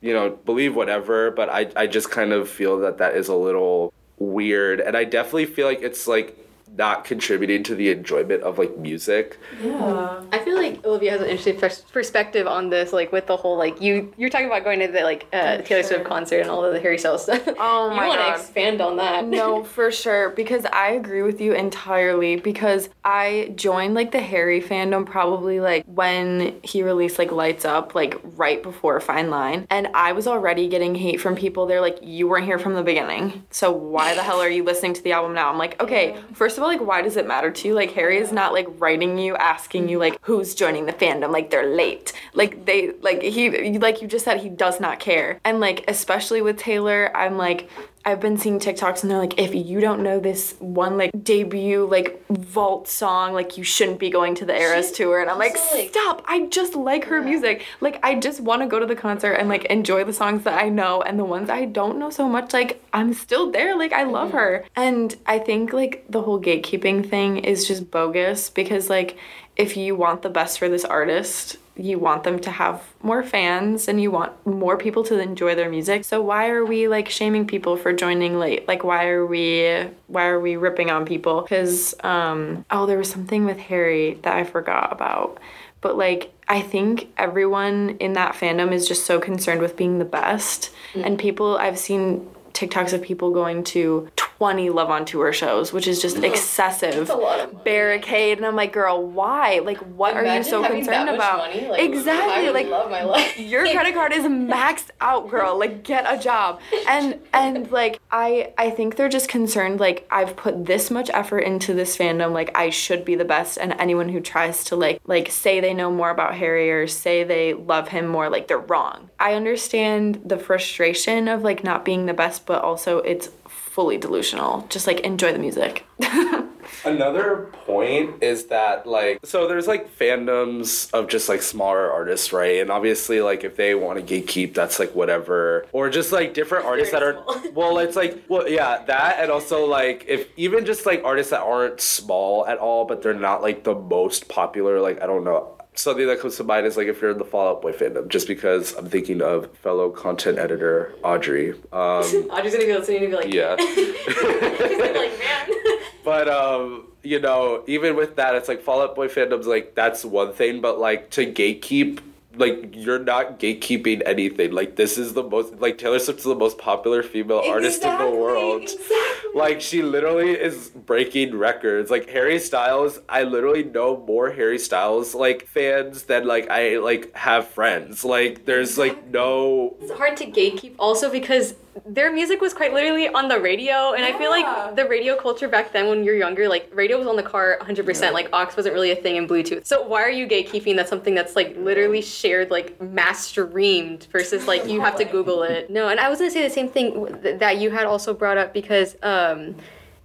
you 0.00 0.12
know, 0.12 0.30
believe 0.30 0.76
whatever, 0.76 1.30
but 1.30 1.48
I 1.48 1.70
I 1.76 1.86
just 1.86 2.10
kind 2.10 2.32
of 2.32 2.48
feel 2.48 2.78
that 2.80 2.98
that 2.98 3.16
is 3.16 3.28
a 3.28 3.34
little 3.34 3.92
weird 4.18 4.80
and 4.80 4.96
I 4.96 5.04
definitely 5.04 5.46
feel 5.46 5.66
like 5.66 5.82
it's 5.82 6.06
like 6.06 6.45
not 6.76 7.04
contributing 7.04 7.62
to 7.64 7.74
the 7.74 7.90
enjoyment 7.90 8.42
of 8.42 8.58
like 8.58 8.76
music. 8.78 9.38
Yeah. 9.62 10.22
I 10.32 10.38
feel 10.40 10.56
like 10.56 10.84
Olivia 10.84 11.12
has 11.12 11.20
an 11.20 11.28
interesting 11.28 11.58
pers- 11.58 11.82
perspective 11.92 12.46
on 12.46 12.70
this, 12.70 12.92
like 12.92 13.12
with 13.12 13.26
the 13.26 13.36
whole 13.36 13.56
like 13.56 13.80
you 13.80 14.12
you're 14.16 14.30
talking 14.30 14.46
about 14.46 14.64
going 14.64 14.80
to 14.80 14.88
the 14.88 15.00
like 15.02 15.26
uh, 15.32 15.58
Taylor 15.58 15.82
sure. 15.82 15.84
Swift 15.84 16.04
concert 16.04 16.40
and 16.40 16.50
all 16.50 16.64
of 16.64 16.72
the 16.72 16.80
Harry 16.80 16.98
Styles 16.98 17.24
stuff. 17.24 17.42
Oh 17.58 17.90
my 17.90 17.96
god. 17.96 18.02
you 18.02 18.08
want 18.08 18.20
to 18.20 18.40
expand 18.42 18.80
on 18.80 18.96
that? 18.96 19.26
no, 19.26 19.64
for 19.76 19.90
sure. 19.90 20.30
Because 20.30 20.64
I 20.66 20.90
agree 20.90 21.22
with 21.22 21.40
you 21.40 21.52
entirely. 21.54 22.36
Because 22.36 22.88
I 23.04 23.52
joined 23.56 23.94
like 23.94 24.12
the 24.12 24.20
Harry 24.20 24.60
fandom 24.60 25.06
probably 25.06 25.60
like 25.60 25.84
when 25.86 26.60
he 26.62 26.82
released 26.82 27.18
like 27.18 27.32
Lights 27.32 27.64
Up, 27.64 27.94
like 27.94 28.20
right 28.22 28.62
before 28.62 29.00
Fine 29.00 29.30
Line. 29.30 29.66
And 29.70 29.88
I 29.94 30.12
was 30.12 30.26
already 30.26 30.68
getting 30.68 30.94
hate 30.94 31.20
from 31.20 31.34
people. 31.34 31.66
They're 31.66 31.80
like, 31.80 31.98
you 32.02 32.28
weren't 32.28 32.44
here 32.44 32.58
from 32.58 32.74
the 32.74 32.82
beginning. 32.82 33.44
So 33.50 33.72
why 33.72 34.14
the 34.14 34.22
hell 34.22 34.40
are 34.40 34.48
you 34.48 34.64
listening 34.64 34.94
to 34.94 35.02
the 35.02 35.12
album 35.12 35.34
now? 35.34 35.50
I'm 35.50 35.58
like, 35.58 35.80
okay, 35.82 36.16
first 36.34 36.58
of 36.58 36.64
all, 36.64 36.65
like, 36.66 36.80
why 36.80 37.02
does 37.02 37.16
it 37.16 37.26
matter 37.26 37.50
to 37.50 37.68
you? 37.68 37.74
Like, 37.74 37.92
Harry 37.92 38.18
is 38.18 38.32
not 38.32 38.52
like 38.52 38.66
writing 38.78 39.18
you, 39.18 39.36
asking 39.36 39.88
you, 39.88 39.98
like, 39.98 40.18
who's 40.22 40.54
joining 40.54 40.86
the 40.86 40.92
fandom. 40.92 41.32
Like, 41.32 41.50
they're 41.50 41.66
late. 41.66 42.12
Like, 42.34 42.64
they, 42.66 42.92
like, 43.00 43.22
he, 43.22 43.78
like 43.78 44.02
you 44.02 44.08
just 44.08 44.24
said, 44.24 44.40
he 44.40 44.48
does 44.48 44.80
not 44.80 45.00
care. 45.00 45.40
And 45.44 45.60
like, 45.60 45.84
especially 45.88 46.42
with 46.42 46.56
Taylor, 46.58 47.10
I'm 47.16 47.36
like, 47.36 47.68
I've 48.06 48.20
been 48.20 48.38
seeing 48.38 48.60
TikToks 48.60 49.02
and 49.02 49.10
they're 49.10 49.18
like, 49.18 49.38
if 49.38 49.52
you 49.52 49.80
don't 49.80 50.04
know 50.04 50.20
this 50.20 50.54
one 50.60 50.96
like 50.96 51.10
debut 51.24 51.84
like 51.86 52.24
vault 52.28 52.86
song, 52.86 53.34
like 53.34 53.58
you 53.58 53.64
shouldn't 53.64 53.98
be 53.98 54.10
going 54.10 54.36
to 54.36 54.44
the 54.44 54.56
Eras 54.56 54.92
tour. 54.92 55.20
And 55.20 55.28
I'm 55.28 55.38
like, 55.38 55.56
like- 55.72 55.90
stop! 55.90 56.22
I 56.28 56.46
just 56.46 56.76
like 56.76 57.04
her 57.06 57.20
music. 57.20 57.64
Like 57.80 57.98
I 58.04 58.14
just 58.14 58.40
want 58.40 58.62
to 58.62 58.68
go 58.68 58.78
to 58.78 58.86
the 58.86 58.94
concert 58.94 59.32
and 59.32 59.48
like 59.48 59.64
enjoy 59.64 60.04
the 60.04 60.12
songs 60.12 60.44
that 60.44 60.62
I 60.62 60.68
know 60.68 61.02
and 61.02 61.18
the 61.18 61.24
ones 61.24 61.50
I 61.50 61.64
don't 61.64 61.98
know 61.98 62.10
so 62.10 62.28
much. 62.28 62.52
Like 62.52 62.80
I'm 62.92 63.12
still 63.12 63.50
there. 63.50 63.76
Like 63.76 63.92
I 63.92 64.04
love 64.04 64.28
mm-hmm. 64.28 64.38
her. 64.38 64.64
And 64.76 65.16
I 65.26 65.40
think 65.40 65.72
like 65.72 66.04
the 66.08 66.22
whole 66.22 66.40
gatekeeping 66.40 67.10
thing 67.10 67.38
is 67.38 67.66
just 67.66 67.90
bogus 67.90 68.50
because 68.50 68.88
like 68.88 69.18
if 69.56 69.76
you 69.76 69.96
want 69.96 70.22
the 70.22 70.30
best 70.30 70.60
for 70.60 70.68
this 70.68 70.84
artist, 70.84 71.56
you 71.76 71.98
want 71.98 72.24
them 72.24 72.38
to 72.40 72.50
have 72.50 72.82
more 73.02 73.22
fans 73.22 73.88
and 73.88 74.00
you 74.00 74.10
want 74.10 74.32
more 74.46 74.76
people 74.78 75.04
to 75.04 75.18
enjoy 75.18 75.54
their 75.54 75.68
music. 75.68 76.04
So 76.04 76.22
why 76.22 76.48
are 76.48 76.64
we 76.64 76.88
like 76.88 77.08
shaming 77.08 77.46
people 77.46 77.76
for 77.76 77.92
joining 77.92 78.38
late? 78.38 78.66
Like 78.66 78.82
why 78.82 79.08
are 79.08 79.26
we 79.26 79.86
why 80.06 80.26
are 80.26 80.40
we 80.40 80.56
ripping 80.56 80.90
on 80.90 81.04
people? 81.04 81.42
Cuz 81.42 81.94
um 82.00 82.64
oh 82.70 82.86
there 82.86 82.98
was 82.98 83.10
something 83.10 83.44
with 83.44 83.58
Harry 83.58 84.18
that 84.22 84.34
I 84.34 84.44
forgot 84.44 84.92
about. 84.92 85.38
But 85.82 85.98
like 85.98 86.32
I 86.48 86.62
think 86.62 87.12
everyone 87.18 87.96
in 88.00 88.14
that 88.14 88.34
fandom 88.34 88.72
is 88.72 88.88
just 88.88 89.04
so 89.04 89.20
concerned 89.20 89.60
with 89.60 89.76
being 89.76 89.98
the 89.98 90.04
best 90.04 90.70
and 90.94 91.18
people 91.18 91.58
I've 91.58 91.78
seen 91.78 92.26
TikToks 92.56 92.94
of 92.94 93.02
people 93.02 93.30
going 93.32 93.62
to 93.64 94.08
20 94.16 94.70
Love 94.70 94.90
on 94.90 95.04
Tour 95.04 95.32
shows, 95.32 95.72
which 95.72 95.86
is 95.86 96.00
just 96.00 96.16
excessive. 96.24 97.10
a 97.10 97.14
lot 97.14 97.40
of. 97.40 97.64
Barricade, 97.64 98.38
and 98.38 98.46
I'm 98.46 98.56
like, 98.56 98.72
girl, 98.72 99.06
why? 99.06 99.60
Like, 99.60 99.78
what 99.78 100.14
are 100.16 100.24
you 100.24 100.42
so 100.42 100.66
concerned 100.66 101.10
about? 101.10 101.38
like, 101.38 101.80
exactly, 101.80 102.50
like 102.50 102.68
love 102.68 102.90
my 102.90 103.02
life. 103.02 103.38
your 103.38 103.70
credit 103.70 103.94
card 103.94 104.12
is 104.12 104.24
maxed 104.24 104.90
out, 105.00 105.28
girl. 105.28 105.58
Like, 105.58 105.82
get 105.82 106.04
a 106.06 106.18
job. 106.18 106.60
And 106.88 107.20
and 107.34 107.70
like, 107.70 108.00
I 108.10 108.52
I 108.56 108.70
think 108.70 108.96
they're 108.96 109.08
just 109.08 109.28
concerned. 109.28 109.80
Like, 109.80 110.06
I've 110.10 110.36
put 110.36 110.64
this 110.64 110.90
much 110.90 111.10
effort 111.10 111.40
into 111.40 111.74
this 111.74 111.96
fandom. 111.96 112.32
Like, 112.32 112.56
I 112.56 112.70
should 112.70 113.04
be 113.04 113.16
the 113.16 113.24
best. 113.24 113.58
And 113.58 113.74
anyone 113.78 114.08
who 114.08 114.20
tries 114.20 114.64
to 114.64 114.76
like 114.76 115.00
like 115.04 115.30
say 115.30 115.60
they 115.60 115.74
know 115.74 115.90
more 115.90 116.10
about 116.10 116.34
Harry 116.34 116.70
or 116.70 116.86
say 116.86 117.24
they 117.24 117.54
love 117.54 117.88
him 117.88 118.06
more, 118.06 118.30
like 118.30 118.48
they're 118.48 118.58
wrong. 118.58 119.10
I 119.18 119.34
understand 119.34 120.22
the 120.24 120.38
frustration 120.38 121.28
of 121.28 121.42
like 121.42 121.64
not 121.64 121.84
being 121.84 122.06
the 122.06 122.14
best, 122.14 122.45
but 122.46 122.62
also 122.62 122.98
it's 122.98 123.28
fully 123.48 123.98
delusional. 123.98 124.66
Just 124.70 124.86
like 124.86 125.00
enjoy 125.00 125.32
the 125.32 125.38
music. 125.38 125.84
Another 126.84 127.50
point 127.66 128.22
is 128.22 128.46
that 128.46 128.86
like 128.86 129.18
so 129.24 129.46
there's 129.48 129.66
like 129.66 129.96
fandoms 129.98 130.92
of 130.92 131.08
just 131.08 131.28
like 131.28 131.42
smaller 131.42 131.90
artists, 131.90 132.32
right? 132.32 132.60
And 132.60 132.70
obviously 132.70 133.20
like 133.20 133.44
if 133.44 133.56
they 133.56 133.74
want 133.74 134.04
to 134.04 134.22
gatekeep, 134.22 134.54
that's 134.54 134.78
like 134.78 134.94
whatever. 134.94 135.66
Or 135.72 135.90
just 135.90 136.12
like 136.12 136.34
different 136.34 136.64
artists 136.64 136.92
that 136.92 137.02
are 137.02 137.22
well, 137.54 137.78
it's 137.78 137.96
like 137.96 138.24
well 138.28 138.48
yeah, 138.48 138.84
that 138.84 139.18
and 139.20 139.30
also 139.30 139.66
like 139.66 140.04
if 140.08 140.28
even 140.36 140.64
just 140.64 140.86
like 140.86 141.02
artists 141.04 141.30
that 141.30 141.42
aren't 141.42 141.80
small 141.80 142.46
at 142.46 142.58
all, 142.58 142.84
but 142.84 143.02
they're 143.02 143.14
not 143.14 143.42
like 143.42 143.64
the 143.64 143.74
most 143.74 144.28
popular, 144.28 144.80
like 144.80 145.02
I 145.02 145.06
don't 145.06 145.24
know. 145.24 145.52
Something 145.76 146.06
that 146.06 146.20
comes 146.20 146.36
to 146.36 146.44
mind 146.44 146.66
is 146.66 146.76
like 146.76 146.88
if 146.88 147.00
you're 147.00 147.10
in 147.10 147.18
the 147.18 147.24
Fall 147.24 147.50
Out 147.56 147.62
Boy 147.62 147.72
fandom, 147.72 148.08
just 148.08 148.26
because 148.26 148.74
I'm 148.74 148.88
thinking 148.88 149.22
of 149.22 149.54
fellow 149.58 149.90
content 149.90 150.38
editor 150.38 150.94
Audrey. 151.04 151.52
Um, 151.52 151.58
Audrey's 151.72 152.54
gonna 152.54 152.66
be 152.66 152.72
listening 152.72 153.02
and 153.04 153.10
be 153.10 153.16
like, 153.16 153.32
yeah. 153.32 153.56
She's 153.58 154.14
gonna 154.14 154.40
be 154.40 154.98
like, 154.98 155.18
man. 155.18 155.50
But 156.04 156.28
um, 156.28 156.86
you 157.02 157.18
know, 157.18 157.64
even 157.66 157.96
with 157.96 158.14
that, 158.14 158.36
it's 158.36 158.46
like 158.48 158.62
Fall 158.62 158.80
Out 158.80 158.94
Boy 158.94 159.08
fandom's 159.08 159.48
like 159.48 159.74
that's 159.74 160.04
one 160.04 160.32
thing, 160.32 160.60
but 160.60 160.78
like 160.78 161.10
to 161.10 161.26
gatekeep, 161.26 161.98
like 162.36 162.74
you're 162.74 162.98
not 162.98 163.38
gatekeeping 163.38 164.02
anything. 164.06 164.52
Like 164.52 164.76
this 164.76 164.98
is 164.98 165.14
the 165.14 165.22
most 165.22 165.60
like 165.60 165.78
Taylor 165.78 165.98
Swift's 165.98 166.24
the 166.24 166.34
most 166.34 166.58
popular 166.58 167.02
female 167.02 167.42
artist 167.46 167.82
in 167.82 167.98
the 167.98 168.10
world. 168.10 168.62
Exactly. 168.62 168.90
Like 169.34 169.60
she 169.60 169.82
literally 169.82 170.30
is 170.30 170.70
breaking 170.70 171.36
records. 171.36 171.90
Like 171.90 172.08
Harry 172.10 172.38
Styles, 172.38 173.00
I 173.08 173.22
literally 173.22 173.64
know 173.64 174.04
more 174.06 174.30
Harry 174.30 174.58
Styles 174.58 175.14
like 175.14 175.46
fans 175.46 176.04
than 176.04 176.26
like 176.26 176.50
I 176.50 176.78
like 176.78 177.14
have 177.16 177.48
friends. 177.48 178.04
Like 178.04 178.44
there's 178.44 178.78
like 178.78 179.08
no 179.08 179.76
It's 179.80 179.92
hard 179.92 180.16
to 180.18 180.26
gatekeep 180.26 180.74
also 180.78 181.10
because 181.10 181.54
their 181.84 182.12
music 182.12 182.40
was 182.40 182.54
quite 182.54 182.72
literally 182.72 183.08
on 183.08 183.28
the 183.28 183.38
radio 183.38 183.92
and 183.92 184.04
I 184.04 184.16
feel 184.16 184.30
like 184.30 184.76
the 184.76 184.86
radio 184.86 185.16
culture 185.16 185.48
back 185.48 185.72
then 185.72 185.88
when 185.88 186.04
you're 186.04 186.16
younger 186.16 186.48
like 186.48 186.70
radio 186.74 186.98
was 186.98 187.06
on 187.06 187.16
the 187.16 187.22
car 187.22 187.58
100% 187.60 188.12
like 188.12 188.28
aux 188.32 188.50
wasn't 188.56 188.74
really 188.74 188.90
a 188.90 188.96
thing 188.96 189.16
in 189.16 189.28
bluetooth. 189.28 189.66
So 189.66 189.86
why 189.86 190.02
are 190.02 190.10
you 190.10 190.26
gatekeeping 190.26 190.76
that's 190.76 190.90
something 190.90 191.14
that's 191.14 191.36
like 191.36 191.56
literally 191.56 192.02
shared 192.02 192.50
like 192.50 192.80
mass 192.80 193.26
streamed 193.26 194.06
versus 194.10 194.46
like 194.46 194.66
you 194.66 194.80
have 194.80 194.96
to 194.96 195.04
google 195.04 195.42
it? 195.42 195.70
No 195.70 195.88
and 195.88 196.00
I 196.00 196.08
was 196.08 196.18
gonna 196.18 196.30
say 196.30 196.42
the 196.42 196.54
same 196.54 196.68
thing 196.68 197.38
that 197.38 197.58
you 197.58 197.70
had 197.70 197.86
also 197.86 198.14
brought 198.14 198.38
up 198.38 198.54
because 198.54 198.96
um 199.02 199.56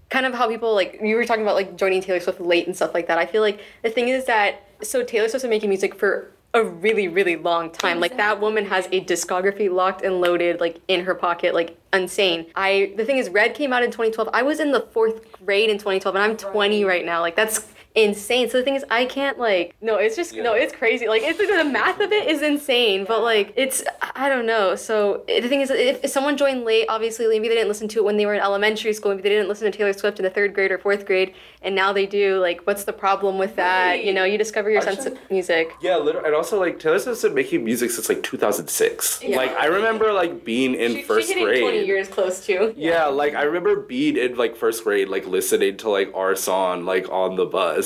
kind 0.10 0.26
of 0.26 0.34
how 0.34 0.48
people 0.48 0.76
like 0.76 1.00
you 1.02 1.16
were 1.16 1.26
talking 1.26 1.44
about 1.44 1.56
like 1.56 1.78
joining 1.78 2.02
Taylor 2.02 2.20
Swift 2.20 2.42
late 2.42 2.68
and 2.68 2.76
stuff 2.76 2.94
like 2.94 3.08
that. 3.08 3.18
I 3.18 3.26
feel 3.26 3.42
like 3.42 3.62
the 3.82 3.90
thing 3.90 4.10
is 4.10 4.26
that 4.26 4.68
so 4.84 5.04
Taylor 5.04 5.28
Swift's 5.30 5.44
been 5.44 5.50
making 5.50 5.70
music 5.70 5.96
for 5.96 6.32
a 6.54 6.64
really 6.64 7.08
really 7.08 7.36
long 7.36 7.72
time. 7.72 8.00
Like 8.00 8.18
that 8.18 8.40
woman 8.40 8.66
has 8.66 8.86
a 8.88 9.04
discography 9.06 9.72
locked 9.72 10.04
and 10.04 10.20
loaded 10.20 10.60
like 10.60 10.82
in 10.88 11.04
her 11.06 11.16
pocket 11.16 11.54
like 11.54 11.78
insane. 11.94 12.48
I 12.56 12.94
the 12.98 13.06
thing 13.06 13.18
is 13.18 13.30
Red 13.30 13.56
came 13.56 13.72
out 13.72 13.84
in 13.84 13.92
2012. 13.92 14.30
I 14.34 14.42
was 14.42 14.60
in 14.60 14.72
the 14.72 14.82
4th 14.82 15.24
grade 15.46 15.70
in 15.70 15.78
2012 15.78 16.16
and 16.16 16.24
I'm 16.24 16.38
20 16.38 16.84
right 16.84 17.06
now. 17.06 17.22
Like 17.22 17.36
that's 17.36 17.68
insane. 17.95 18.49
So 18.49 18.58
the 18.58 18.63
thing 18.63 18.75
is 18.75 18.86
I 18.89 19.06
can't 19.06 19.38
like 19.38 19.75
no, 19.82 19.95
it's 19.97 20.15
just 20.15 20.34
no, 20.36 20.54
it's 20.54 20.73
crazy. 20.73 21.08
Like 21.08 21.21
it's 21.23 21.38
the 21.38 21.63
math 21.65 21.99
of 21.99 22.12
it 22.12 22.27
is 22.27 22.41
insane, 22.41 23.06
but 23.06 23.21
like 23.21 23.54
it's 23.56 23.84
I 24.15 24.30
don't 24.30 24.45
know. 24.45 24.75
So 24.75 25.23
the 25.27 25.47
thing 25.47 25.62
is 25.62 25.69
if, 25.69 26.04
if 26.04 26.10
someone 26.12 26.38
joined 26.38 26.63
late, 26.63 26.86
obviously 26.89 27.27
maybe 27.27 27.47
they 27.49 27.56
didn't 27.56 27.67
listen 27.69 27.88
to 27.89 27.99
it 27.99 28.04
when 28.06 28.17
they 28.17 28.25
were 28.25 28.34
in 28.34 28.41
elementary 28.41 28.93
school, 28.93 29.12
maybe 29.12 29.23
they 29.23 29.30
didn't 29.30 29.49
listen 29.49 29.69
to 29.71 29.77
Taylor 29.77 29.93
Swift 29.93 30.19
in 30.19 30.23
the 30.23 30.32
3rd 30.32 30.54
grade 30.54 30.71
or 30.71 30.77
4th 30.77 31.06
grade 31.06 31.34
and 31.62 31.75
now 31.75 31.91
they 31.93 32.06
do. 32.06 32.39
Like 32.39 32.62
what's 32.65 32.84
the 32.86 32.93
problem 32.93 33.38
with 33.38 33.56
that? 33.58 34.04
You 34.04 34.13
know, 34.13 34.23
you 34.23 34.38
discover 34.38 34.69
your 34.69 34.82
sense 34.82 35.06
of 35.06 35.17
music. 35.30 35.71
Yeah, 35.82 35.97
literally, 35.97 36.27
and 36.27 36.36
also 36.36 36.60
like 36.60 36.80
Taylor 36.80 36.99
Swift's 36.99 37.23
been 37.23 37.34
making 37.34 37.63
music 37.65 37.91
since 37.91 38.08
like 38.10 38.23
2006. 38.23 39.23
Yeah. 39.23 39.38
Like 39.38 39.51
I 39.56 39.65
remember 39.65 40.13
like 40.13 40.43
being 40.45 40.75
in 40.75 40.95
She- 40.95 41.01
first 41.04 41.27
she's 41.27 41.43
grade. 41.43 41.62
20 41.62 41.86
years 41.86 42.08
close 42.08 42.45
to. 42.45 42.73
Yeah, 42.77 43.06
like 43.06 43.36
I 43.36 43.43
remember 43.43 43.75
being 43.82 44.17
in 44.17 44.36
like 44.38 44.56
first 44.56 44.84
grade, 44.84 45.10
like 45.10 45.25
listening 45.27 45.77
to 45.77 45.89
like 45.89 46.12
our 46.15 46.36
song 46.36 46.86
like 46.86 47.10
on 47.10 47.36
the 47.36 47.45
bus, 47.45 47.81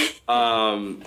um, 0.28 1.02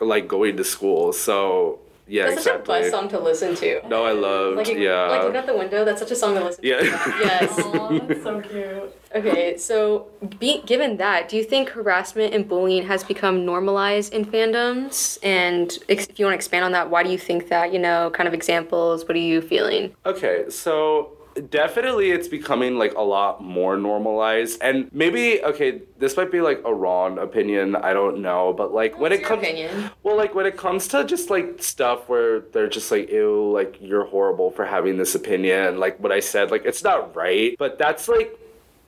like 0.00 0.28
going 0.28 0.56
to 0.56 0.64
school. 0.64 1.12
So 1.12 1.80
yeah, 2.08 2.28
That's 2.28 2.44
such 2.44 2.52
a 2.52 2.58
exactly. 2.58 2.80
buzz 2.80 2.90
song 2.90 3.08
to 3.10 3.20
listen 3.20 3.54
to. 3.56 3.86
No, 3.86 4.04
I 4.04 4.12
loved. 4.12 4.56
Like, 4.56 4.68
you- 4.68 4.78
yeah. 4.78 5.08
like 5.08 5.22
look 5.24 5.34
out 5.34 5.46
the 5.46 5.56
window. 5.56 5.84
That's 5.84 6.00
such 6.00 6.10
a 6.10 6.16
song 6.16 6.34
to 6.34 6.44
listen 6.44 6.64
yeah. 6.64 6.78
to. 6.78 6.84
Yes. 7.20 7.58
Aw, 7.58 7.98
that's 7.98 8.22
so 8.22 8.40
cute. 8.40 8.96
Okay, 9.14 9.56
so 9.58 10.08
be, 10.38 10.62
given 10.62 10.96
that, 10.98 11.28
do 11.28 11.36
you 11.36 11.44
think 11.44 11.68
harassment 11.68 12.34
and 12.34 12.48
bullying 12.48 12.86
has 12.86 13.04
become 13.04 13.44
normalized 13.44 14.14
in 14.14 14.24
fandoms? 14.24 15.18
And 15.22 15.78
ex- 15.88 16.06
if 16.06 16.18
you 16.18 16.24
want 16.24 16.32
to 16.32 16.36
expand 16.36 16.64
on 16.64 16.72
that, 16.72 16.88
why 16.88 17.02
do 17.02 17.10
you 17.10 17.18
think 17.18 17.48
that? 17.48 17.72
You 17.72 17.78
know, 17.78 18.10
kind 18.10 18.26
of 18.26 18.32
examples. 18.32 19.04
What 19.04 19.14
are 19.14 19.20
you 19.20 19.42
feeling? 19.42 19.94
Okay, 20.06 20.46
so 20.48 21.10
definitely 21.40 22.10
it's 22.10 22.28
becoming 22.28 22.76
like 22.78 22.94
a 22.94 23.02
lot 23.02 23.42
more 23.42 23.76
normalized 23.76 24.58
and 24.62 24.88
maybe 24.92 25.42
okay 25.42 25.82
this 25.98 26.16
might 26.16 26.30
be 26.30 26.40
like 26.40 26.60
a 26.64 26.74
wrong 26.74 27.18
opinion 27.18 27.76
i 27.76 27.92
don't 27.92 28.20
know 28.20 28.52
but 28.52 28.72
like 28.72 28.98
when 28.98 29.12
it 29.12 29.24
comes 29.24 29.42
opinion? 29.42 29.90
well 30.02 30.16
like 30.16 30.34
when 30.34 30.46
it 30.46 30.56
comes 30.56 30.88
to 30.88 31.04
just 31.04 31.30
like 31.30 31.62
stuff 31.62 32.08
where 32.08 32.40
they're 32.40 32.68
just 32.68 32.90
like 32.90 33.10
ew 33.10 33.50
like 33.50 33.76
you're 33.80 34.04
horrible 34.04 34.50
for 34.50 34.64
having 34.64 34.96
this 34.96 35.14
opinion 35.14 35.78
like 35.78 35.98
what 36.00 36.12
i 36.12 36.20
said 36.20 36.50
like 36.50 36.64
it's 36.64 36.82
not 36.82 37.14
right 37.14 37.56
but 37.58 37.78
that's 37.78 38.08
like 38.08 38.38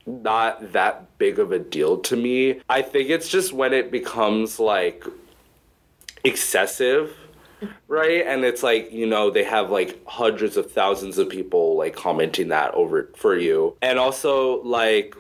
not 0.07 0.73
that 0.73 1.19
big 1.19 1.39
of 1.39 1.53
a 1.53 1.59
deal 1.59 1.99
to 1.99 2.17
me 2.17 2.61
i 2.69 2.83
think 2.83 3.11
it's 3.11 3.29
just 3.29 3.53
when 3.53 3.73
it 3.73 3.91
becomes 3.91 4.59
like 4.59 5.05
excessive 6.25 7.15
right? 7.89 8.25
And 8.27 8.45
it's 8.45 8.63
like 8.63 8.93
you 8.93 9.07
know 9.07 9.31
they 9.31 9.45
have 9.45 9.71
like 9.71 10.05
hundreds 10.07 10.57
of 10.57 10.71
thousands 10.71 11.19
of 11.19 11.29
people 11.29 11.77
like 11.77 11.95
commenting 11.95 12.49
that 12.49 12.75
over 12.75 13.11
for 13.17 13.37
you. 13.37 13.77
And 13.83 13.99
also 13.99 14.63
like 14.63 15.15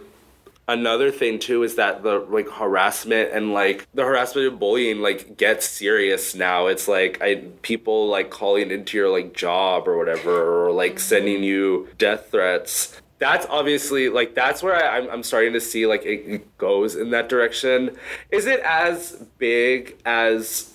another 0.70 1.10
thing 1.10 1.38
too 1.38 1.62
is 1.62 1.74
that 1.74 2.02
the 2.02 2.20
like 2.30 2.48
harassment 2.48 3.30
and 3.32 3.52
like 3.52 3.86
the 3.92 4.04
harassment 4.04 4.46
and 4.46 4.58
bullying 4.60 5.00
like 5.00 5.36
gets 5.36 5.68
serious 5.68 6.34
now. 6.34 6.66
It's 6.66 6.88
like 6.88 7.20
i 7.20 7.36
people 7.62 8.08
like 8.08 8.30
calling 8.30 8.70
into 8.70 8.96
your 8.96 9.10
like 9.10 9.34
job 9.34 9.88
or 9.88 9.98
whatever 9.98 10.66
or 10.66 10.72
like 10.72 10.92
mm-hmm. 10.92 10.98
sending 10.98 11.42
you 11.42 11.88
death 11.98 12.30
threats. 12.30 13.00
That's 13.18 13.46
obviously 13.50 14.08
like 14.08 14.34
that's 14.34 14.62
where 14.62 14.74
I, 14.74 14.98
I'm, 14.98 15.10
I'm 15.10 15.22
starting 15.22 15.52
to 15.54 15.60
see 15.60 15.86
like 15.86 16.04
it 16.06 16.56
goes 16.56 16.94
in 16.94 17.10
that 17.10 17.28
direction. 17.28 17.96
Is 18.30 18.46
it 18.46 18.60
as 18.60 19.24
big 19.38 19.96
as 20.04 20.69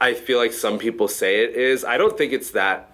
I 0.00 0.14
feel 0.14 0.38
like 0.38 0.52
some 0.52 0.78
people 0.78 1.08
say 1.08 1.44
it 1.44 1.54
is. 1.54 1.84
I 1.84 1.96
don't 1.96 2.16
think 2.16 2.32
it's 2.32 2.50
that 2.52 2.90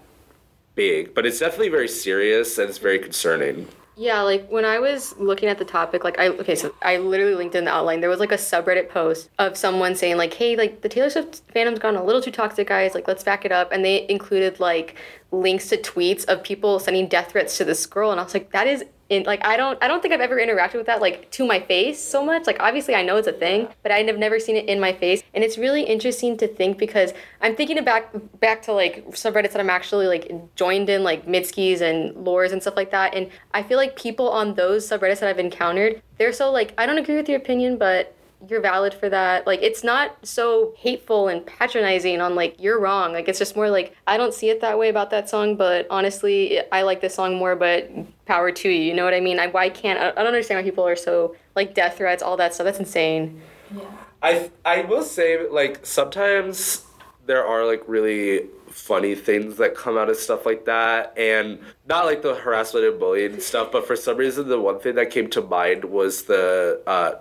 big, 0.74 1.14
but 1.14 1.26
it's 1.26 1.38
definitely 1.38 1.68
very 1.68 1.88
serious 1.88 2.58
and 2.58 2.68
it's 2.68 2.78
very 2.78 2.98
concerning. 2.98 3.68
Yeah, 3.94 4.22
like 4.22 4.48
when 4.48 4.64
I 4.64 4.78
was 4.78 5.14
looking 5.18 5.50
at 5.50 5.58
the 5.58 5.66
topic, 5.66 6.02
like 6.02 6.18
I 6.18 6.28
okay, 6.28 6.54
so 6.54 6.74
I 6.80 6.96
literally 6.96 7.34
linked 7.34 7.54
in 7.54 7.66
the 7.66 7.70
outline. 7.70 8.00
There 8.00 8.08
was 8.08 8.20
like 8.20 8.32
a 8.32 8.36
subreddit 8.36 8.88
post 8.88 9.28
of 9.38 9.56
someone 9.56 9.94
saying 9.94 10.16
like, 10.16 10.32
"Hey, 10.32 10.56
like 10.56 10.80
the 10.80 10.88
Taylor 10.88 11.10
Swift 11.10 11.46
fandom's 11.54 11.78
gone 11.78 11.96
a 11.96 12.02
little 12.02 12.22
too 12.22 12.30
toxic, 12.30 12.68
guys. 12.68 12.94
Like, 12.94 13.06
let's 13.06 13.22
back 13.22 13.44
it 13.44 13.52
up." 13.52 13.70
And 13.70 13.84
they 13.84 14.06
included 14.08 14.60
like 14.60 14.96
links 15.30 15.68
to 15.68 15.76
tweets 15.76 16.24
of 16.24 16.42
people 16.42 16.78
sending 16.78 17.06
death 17.06 17.32
threats 17.32 17.58
to 17.58 17.64
this 17.64 17.84
girl, 17.84 18.10
and 18.10 18.18
I 18.18 18.24
was 18.24 18.34
like, 18.34 18.50
"That 18.52 18.66
is." 18.66 18.84
In, 19.12 19.24
like 19.24 19.44
I 19.44 19.58
don't 19.58 19.78
I 19.82 19.88
don't 19.88 20.00
think 20.00 20.14
I've 20.14 20.22
ever 20.22 20.36
interacted 20.36 20.76
with 20.76 20.86
that 20.86 21.02
like 21.02 21.30
to 21.32 21.46
my 21.46 21.60
face 21.60 22.02
so 22.02 22.24
much. 22.24 22.46
Like 22.46 22.56
obviously 22.60 22.94
I 22.94 23.02
know 23.02 23.16
it's 23.18 23.28
a 23.28 23.32
thing 23.32 23.68
but 23.82 23.92
I've 23.92 24.18
never 24.18 24.38
seen 24.40 24.56
it 24.56 24.68
in 24.68 24.80
my 24.80 24.94
face. 24.94 25.22
And 25.34 25.44
it's 25.44 25.58
really 25.58 25.82
interesting 25.82 26.36
to 26.38 26.48
think 26.48 26.78
because 26.78 27.12
I'm 27.42 27.54
thinking 27.54 27.82
back 27.84 28.10
back 28.40 28.62
to 28.62 28.72
like 28.72 29.06
subreddits 29.10 29.52
that 29.52 29.60
I'm 29.60 29.68
actually 29.68 30.06
like 30.06 30.32
joined 30.56 30.88
in 30.88 31.02
like 31.02 31.26
Mitskis 31.26 31.82
and 31.82 32.14
lores 32.26 32.52
and 32.52 32.62
stuff 32.62 32.76
like 32.76 32.90
that. 32.92 33.14
And 33.14 33.30
I 33.52 33.62
feel 33.62 33.76
like 33.76 33.96
people 33.96 34.30
on 34.30 34.54
those 34.54 34.88
subreddits 34.88 35.20
that 35.20 35.28
I've 35.28 35.38
encountered 35.38 36.00
they're 36.16 36.32
so 36.32 36.50
like 36.50 36.72
I 36.78 36.86
don't 36.86 36.98
agree 36.98 37.16
with 37.16 37.28
your 37.28 37.38
opinion 37.38 37.76
but 37.76 38.14
you're 38.48 38.60
valid 38.60 38.92
for 38.94 39.08
that. 39.08 39.46
Like 39.46 39.60
it's 39.62 39.84
not 39.84 40.16
so 40.26 40.74
hateful 40.76 41.28
and 41.28 41.44
patronizing 41.44 42.20
on 42.20 42.34
like 42.34 42.56
you're 42.58 42.80
wrong. 42.80 43.12
Like 43.12 43.28
it's 43.28 43.38
just 43.38 43.56
more 43.56 43.70
like 43.70 43.96
I 44.06 44.16
don't 44.16 44.34
see 44.34 44.50
it 44.50 44.60
that 44.60 44.78
way 44.78 44.88
about 44.88 45.10
that 45.10 45.28
song, 45.28 45.56
but 45.56 45.86
honestly, 45.90 46.60
I 46.72 46.82
like 46.82 47.00
this 47.00 47.14
song 47.14 47.36
more. 47.36 47.56
But 47.56 47.90
power 48.26 48.50
to 48.50 48.68
you. 48.68 48.82
You 48.82 48.94
know 48.94 49.04
what 49.04 49.14
I 49.14 49.20
mean? 49.20 49.38
I 49.38 49.46
why 49.48 49.68
can't 49.68 49.98
I, 49.98 50.10
don't 50.12 50.26
understand 50.26 50.58
why 50.58 50.64
people 50.64 50.86
are 50.86 50.96
so 50.96 51.36
like 51.54 51.74
death 51.74 51.98
threats, 51.98 52.22
all 52.22 52.36
that 52.36 52.54
stuff. 52.54 52.64
That's 52.64 52.78
insane. 52.78 53.40
Yeah. 53.74 53.84
I 54.22 54.50
I 54.64 54.82
will 54.82 55.04
say 55.04 55.48
like 55.48 55.84
sometimes 55.86 56.84
there 57.26 57.44
are 57.44 57.64
like 57.64 57.82
really 57.86 58.48
funny 58.68 59.14
things 59.14 59.58
that 59.58 59.74
come 59.74 59.98
out 59.98 60.08
of 60.08 60.16
stuff 60.16 60.46
like 60.46 60.64
that 60.64 61.12
and 61.16 61.58
not 61.86 62.06
like 62.06 62.22
the 62.22 62.34
harassment 62.34 62.86
and 62.86 62.98
bullying 62.98 63.38
stuff 63.38 63.70
but 63.70 63.86
for 63.86 63.94
some 63.94 64.16
reason 64.16 64.48
the 64.48 64.58
one 64.58 64.80
thing 64.80 64.94
that 64.94 65.10
came 65.10 65.28
to 65.28 65.42
mind 65.42 65.84
was 65.84 66.22
the 66.22 66.80
uh 66.86 67.12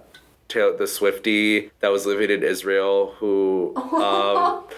Taylor, 0.51 0.77
the 0.77 0.87
Swifty 0.87 1.71
that 1.79 1.91
was 1.91 2.05
living 2.05 2.29
in 2.29 2.43
Israel 2.43 3.15
who 3.19 3.75
um 3.75 4.63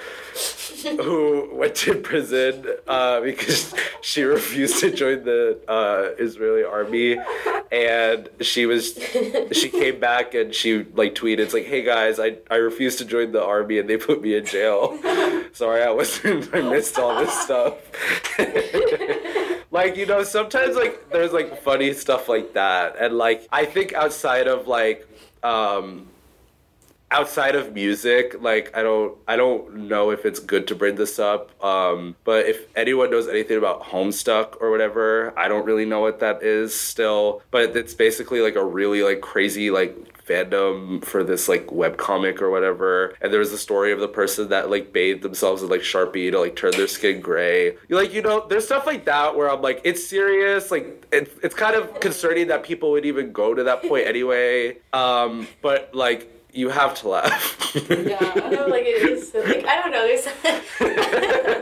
who 0.84 1.50
went 1.54 1.76
to 1.76 1.96
prison 1.96 2.66
uh, 2.88 3.22
because 3.22 3.74
she 4.02 4.24
refused 4.24 4.80
to 4.80 4.92
join 4.92 5.24
the 5.24 5.60
uh, 5.68 6.10
Israeli 6.22 6.64
army, 6.64 7.18
and 7.72 8.30
she 8.42 8.66
was 8.66 8.94
she 9.52 9.70
came 9.70 10.00
back 10.00 10.34
and 10.34 10.54
she 10.54 10.86
like 10.94 11.16
tweeted, 11.16 11.40
"It's 11.40 11.54
like, 11.54 11.66
hey 11.66 11.84
guys, 11.84 12.20
I 12.20 12.38
I 12.50 12.56
refused 12.56 13.00
to 13.00 13.06
join 13.06 13.32
the 13.32 13.44
army 13.44 13.80
and 13.80 13.90
they 13.90 13.98
put 13.98 14.22
me 14.22 14.36
in 14.36 14.46
jail. 14.46 14.98
Sorry, 15.54 15.84
I 15.84 15.92
wasn't. 15.92 16.54
I 16.54 16.62
missed 16.62 16.98
all 17.00 17.20
this 17.20 17.34
stuff." 17.42 17.76
like 19.72 19.98
you 19.98 20.06
know 20.06 20.24
sometimes 20.24 20.76
like 20.76 21.10
there's 21.10 21.34
like 21.34 21.62
funny 21.64 21.94
stuff 21.94 22.30
like 22.30 22.54
that 22.54 22.96
and 23.00 23.18
like 23.18 23.48
i 23.52 23.66
think 23.66 23.92
outside 23.94 24.48
of 24.48 24.68
like 24.68 25.08
um 25.44 26.08
outside 27.12 27.54
of 27.56 27.74
music 27.74 28.36
like 28.42 28.76
i 28.76 28.82
don't 28.82 29.16
i 29.28 29.36
don't 29.36 29.76
know 29.76 30.10
if 30.10 30.26
it's 30.26 30.40
good 30.40 30.68
to 30.68 30.74
bring 30.74 30.96
this 30.96 31.20
up 31.20 31.52
um 31.64 32.16
but 32.24 32.48
if 32.48 32.66
anyone 32.76 33.12
knows 33.12 33.28
anything 33.28 33.58
about 33.58 33.84
homestuck 33.84 34.60
or 34.60 34.72
whatever 34.72 35.32
i 35.38 35.48
don't 35.48 35.66
really 35.66 35.86
know 35.86 36.00
what 36.00 36.20
that 36.20 36.42
is 36.42 36.74
still 36.74 37.44
but 37.52 37.76
it's 37.76 37.94
basically 37.94 38.42
like 38.42 38.56
a 38.56 38.66
really 38.66 39.04
like 39.04 39.22
crazy 39.22 39.70
like 39.70 39.96
fandom 40.28 41.04
for 41.04 41.24
this 41.24 41.48
like 41.50 41.72
web 41.72 41.98
comic 41.98 42.42
or 42.42 42.50
whatever 42.50 43.14
and 43.22 43.32
there 43.32 43.40
was 43.40 43.52
a 43.52 43.58
story 43.58 43.92
of 43.92 44.00
the 44.00 44.08
person 44.08 44.50
that 44.50 44.70
like 44.70 44.94
bathed 44.94 45.22
themselves 45.22 45.62
in 45.62 45.70
like 45.70 45.82
sharpie 45.82 46.32
to 46.32 46.40
like 46.40 46.56
turn 46.56 46.72
their 46.72 46.88
skin 46.88 47.20
gray 47.22 47.76
like 47.90 48.14
you 48.14 48.22
know 48.22 48.46
there's 48.48 48.66
stuff 48.66 48.86
like 48.86 49.06
that 49.06 49.36
where 49.36 49.50
i'm 49.50 49.62
like 49.62 49.82
it's 49.84 50.06
serious 50.06 50.72
like 50.72 51.06
it, 51.12 51.32
it's 51.44 51.56
kind 51.56 51.76
of 51.76 52.00
concerning 52.00 52.48
that 52.48 52.64
people 52.64 52.92
would 52.92 53.06
even 53.06 53.32
go 53.32 53.54
to 53.54 53.64
that 53.64 53.82
point 53.84 54.08
anyway 54.08 54.76
um 54.94 55.48
but 55.62 55.94
like 55.94 56.30
you 56.54 56.70
have 56.70 56.94
to 56.94 57.10
laugh 57.10 57.60
Yeah, 57.90 58.18
I 58.36 58.50
know, 58.50 58.68
like 58.68 58.84
it 58.86 59.10
is. 59.10 59.34
Like 59.34 59.66
I 59.66 59.82
don't 59.82 59.92
know. 59.92 60.06
There's. 60.06 60.28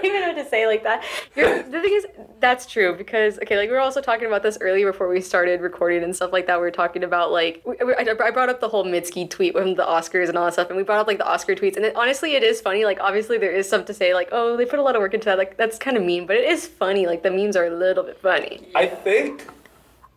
I 0.00 0.02
don't 0.06 0.16
even 0.16 0.20
know 0.20 0.34
what 0.34 0.42
to 0.42 0.48
say 0.48 0.66
like 0.66 0.82
that. 0.82 1.04
You're, 1.36 1.62
the 1.62 1.80
thing 1.80 1.92
is, 1.92 2.06
that's 2.40 2.66
true 2.66 2.96
because 2.96 3.38
okay, 3.38 3.56
like 3.56 3.68
we 3.68 3.74
were 3.74 3.80
also 3.80 4.00
talking 4.00 4.26
about 4.26 4.42
this 4.42 4.58
earlier 4.60 4.90
before 4.90 5.08
we 5.08 5.20
started 5.20 5.60
recording 5.60 6.02
and 6.02 6.14
stuff 6.14 6.32
like 6.32 6.46
that. 6.46 6.56
We 6.56 6.62
were 6.62 6.70
talking 6.70 7.04
about 7.04 7.32
like 7.32 7.62
we, 7.66 7.76
I 7.94 8.00
I 8.00 8.30
brought 8.30 8.48
up 8.48 8.60
the 8.60 8.68
whole 8.68 8.84
Mitski 8.84 9.28
tweet 9.28 9.52
from 9.54 9.74
the 9.74 9.84
Oscars 9.84 10.28
and 10.28 10.38
all 10.38 10.46
that 10.46 10.54
stuff, 10.54 10.68
and 10.68 10.76
we 10.76 10.82
brought 10.82 11.00
up 11.00 11.06
like 11.06 11.18
the 11.18 11.26
Oscar 11.26 11.54
tweets. 11.54 11.76
And 11.76 11.84
it, 11.84 11.96
honestly, 11.96 12.34
it 12.34 12.42
is 12.42 12.60
funny. 12.60 12.84
Like 12.84 13.00
obviously, 13.00 13.38
there 13.38 13.52
is 13.52 13.66
stuff 13.68 13.84
to 13.86 13.94
say 13.94 14.14
like, 14.14 14.28
oh, 14.32 14.56
they 14.56 14.64
put 14.64 14.78
a 14.78 14.82
lot 14.82 14.96
of 14.96 15.00
work 15.00 15.14
into 15.14 15.26
that. 15.26 15.38
Like 15.38 15.56
that's 15.56 15.78
kind 15.78 15.96
of 15.96 16.02
mean, 16.02 16.26
but 16.26 16.36
it 16.36 16.48
is 16.48 16.66
funny. 16.66 17.06
Like 17.06 17.22
the 17.22 17.30
memes 17.30 17.56
are 17.56 17.66
a 17.66 17.70
little 17.70 18.04
bit 18.04 18.18
funny. 18.20 18.68
I 18.74 18.86
think, 18.86 19.46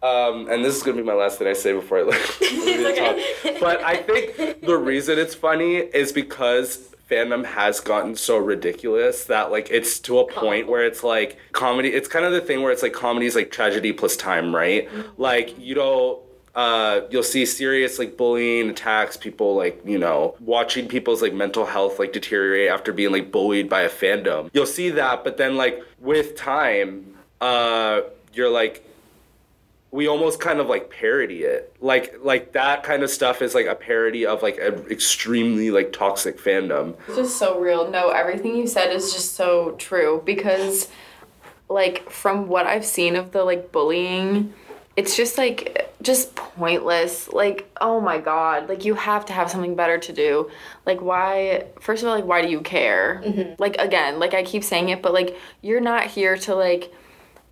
um, 0.01 0.49
and 0.49 0.63
this 0.63 0.75
is 0.75 0.83
gonna 0.83 0.97
be 0.97 1.03
my 1.03 1.13
last 1.13 1.39
thing 1.39 1.47
I 1.47 1.53
say 1.53 1.73
before 1.73 1.99
I 1.99 2.01
leave 2.03 2.39
the 2.39 2.95
talk. 3.43 3.59
But 3.59 3.83
I 3.83 3.97
think 3.97 4.61
the 4.61 4.77
reason 4.77 5.19
it's 5.19 5.35
funny 5.35 5.75
is 5.75 6.11
because 6.11 6.92
fandom 7.09 7.45
has 7.45 7.79
gotten 7.79 8.15
so 8.15 8.37
ridiculous 8.37 9.25
that 9.25 9.51
like 9.51 9.69
it's 9.69 9.99
to 9.99 10.19
a 10.19 10.31
point 10.31 10.67
where 10.67 10.85
it's 10.85 11.03
like 11.03 11.37
comedy. 11.51 11.89
It's 11.89 12.07
kind 12.07 12.25
of 12.25 12.31
the 12.31 12.41
thing 12.41 12.61
where 12.61 12.71
it's 12.71 12.83
like 12.83 12.93
comedy 12.93 13.25
is 13.25 13.35
like 13.35 13.51
tragedy 13.51 13.93
plus 13.93 14.15
time, 14.15 14.55
right? 14.55 14.89
Like 15.17 15.57
you 15.59 15.75
know. 15.75 16.19
Uh, 16.55 17.07
you'll 17.09 17.23
see 17.23 17.47
serious 17.47 17.97
like 17.97 18.15
bullying 18.15 18.69
attacks 18.69 19.17
people 19.17 19.55
like 19.55 19.81
you 19.83 19.97
know 19.97 20.35
watching 20.39 20.87
people's 20.87 21.19
like 21.19 21.33
mental 21.33 21.65
health 21.65 21.97
like 21.97 22.13
deteriorate 22.13 22.69
after 22.69 22.93
being 22.93 23.11
like 23.11 23.31
bullied 23.31 23.67
by 23.67 23.81
a 23.81 23.89
fandom 23.89 24.51
you'll 24.53 24.67
see 24.67 24.91
that 24.91 25.23
but 25.23 25.37
then 25.37 25.57
like 25.57 25.83
with 25.97 26.35
time 26.35 27.15
uh 27.41 28.01
you're 28.35 28.51
like 28.51 28.85
we 29.93 30.07
almost 30.07 30.39
kind 30.39 30.59
of 30.59 30.67
like 30.67 30.89
parody 30.89 31.43
it 31.43 31.75
like 31.79 32.15
like 32.23 32.51
that 32.53 32.81
kind 32.81 33.03
of 33.03 33.11
stuff 33.11 33.43
is 33.43 33.53
like 33.53 33.67
a 33.67 33.75
parody 33.75 34.25
of 34.25 34.41
like 34.41 34.57
an 34.57 34.83
extremely 34.89 35.69
like 35.69 35.93
toxic 35.93 36.39
fandom 36.39 36.95
It's 37.07 37.17
just 37.17 37.37
so 37.37 37.59
real. 37.59 37.89
No, 37.91 38.09
everything 38.09 38.57
you 38.57 38.65
said 38.67 38.91
is 38.91 39.13
just 39.13 39.35
so 39.35 39.75
true 39.77 40.21
because 40.25 40.87
like 41.69 42.09
from 42.09 42.47
what 42.47 42.65
I've 42.65 42.85
seen 42.85 43.15
of 43.15 43.31
the 43.31 43.43
like 43.43 43.71
bullying, 43.71 44.53
it's 44.95 45.15
just 45.15 45.37
like 45.37 45.93
just 46.01 46.35
pointless. 46.35 47.31
Like, 47.31 47.69
oh 47.79 48.01
my 48.01 48.17
god, 48.17 48.69
like 48.69 48.85
you 48.85 48.95
have 48.95 49.25
to 49.27 49.33
have 49.33 49.51
something 49.51 49.75
better 49.75 49.99
to 49.99 50.11
do. 50.11 50.49
Like 50.87 51.01
why 51.01 51.65
first 51.79 52.01
of 52.01 52.09
all, 52.09 52.15
like 52.15 52.25
why 52.25 52.41
do 52.41 52.49
you 52.49 52.61
care? 52.61 53.21
Mm-hmm. 53.23 53.61
Like 53.61 53.75
again, 53.77 54.19
like 54.19 54.33
I 54.33 54.41
keep 54.43 54.63
saying 54.63 54.89
it, 54.89 55.03
but 55.03 55.13
like 55.13 55.37
you're 55.61 55.81
not 55.81 56.07
here 56.07 56.35
to 56.37 56.55
like 56.55 56.91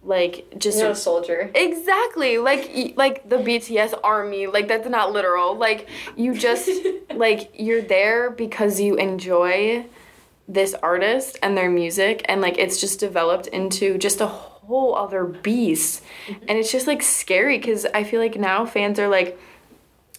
like 0.03 0.55
just 0.57 0.79
You're 0.79 0.91
a 0.91 0.95
soldier. 0.95 1.51
Exactly. 1.53 2.37
Like 2.37 2.93
like 2.95 3.27
the 3.29 3.37
BTS 3.37 3.99
army. 4.03 4.47
Like 4.47 4.67
that's 4.67 4.89
not 4.89 5.11
literal. 5.11 5.55
Like 5.55 5.87
you 6.15 6.33
just 6.33 6.69
like 7.13 7.51
you're 7.53 7.81
there 7.81 8.31
because 8.31 8.79
you 8.79 8.95
enjoy 8.95 9.85
this 10.47 10.73
artist 10.75 11.37
and 11.43 11.55
their 11.55 11.69
music 11.69 12.25
and 12.27 12.41
like 12.41 12.57
it's 12.57 12.81
just 12.81 12.99
developed 12.99 13.47
into 13.47 13.97
just 13.97 14.21
a 14.21 14.27
whole 14.27 14.95
other 14.95 15.23
beast. 15.23 16.03
Mm-hmm. 16.27 16.45
And 16.49 16.57
it's 16.57 16.71
just 16.71 16.87
like 16.87 17.03
scary 17.03 17.59
cuz 17.59 17.85
I 17.93 18.03
feel 18.03 18.19
like 18.19 18.37
now 18.37 18.65
fans 18.65 18.99
are 18.99 19.07
like 19.07 19.37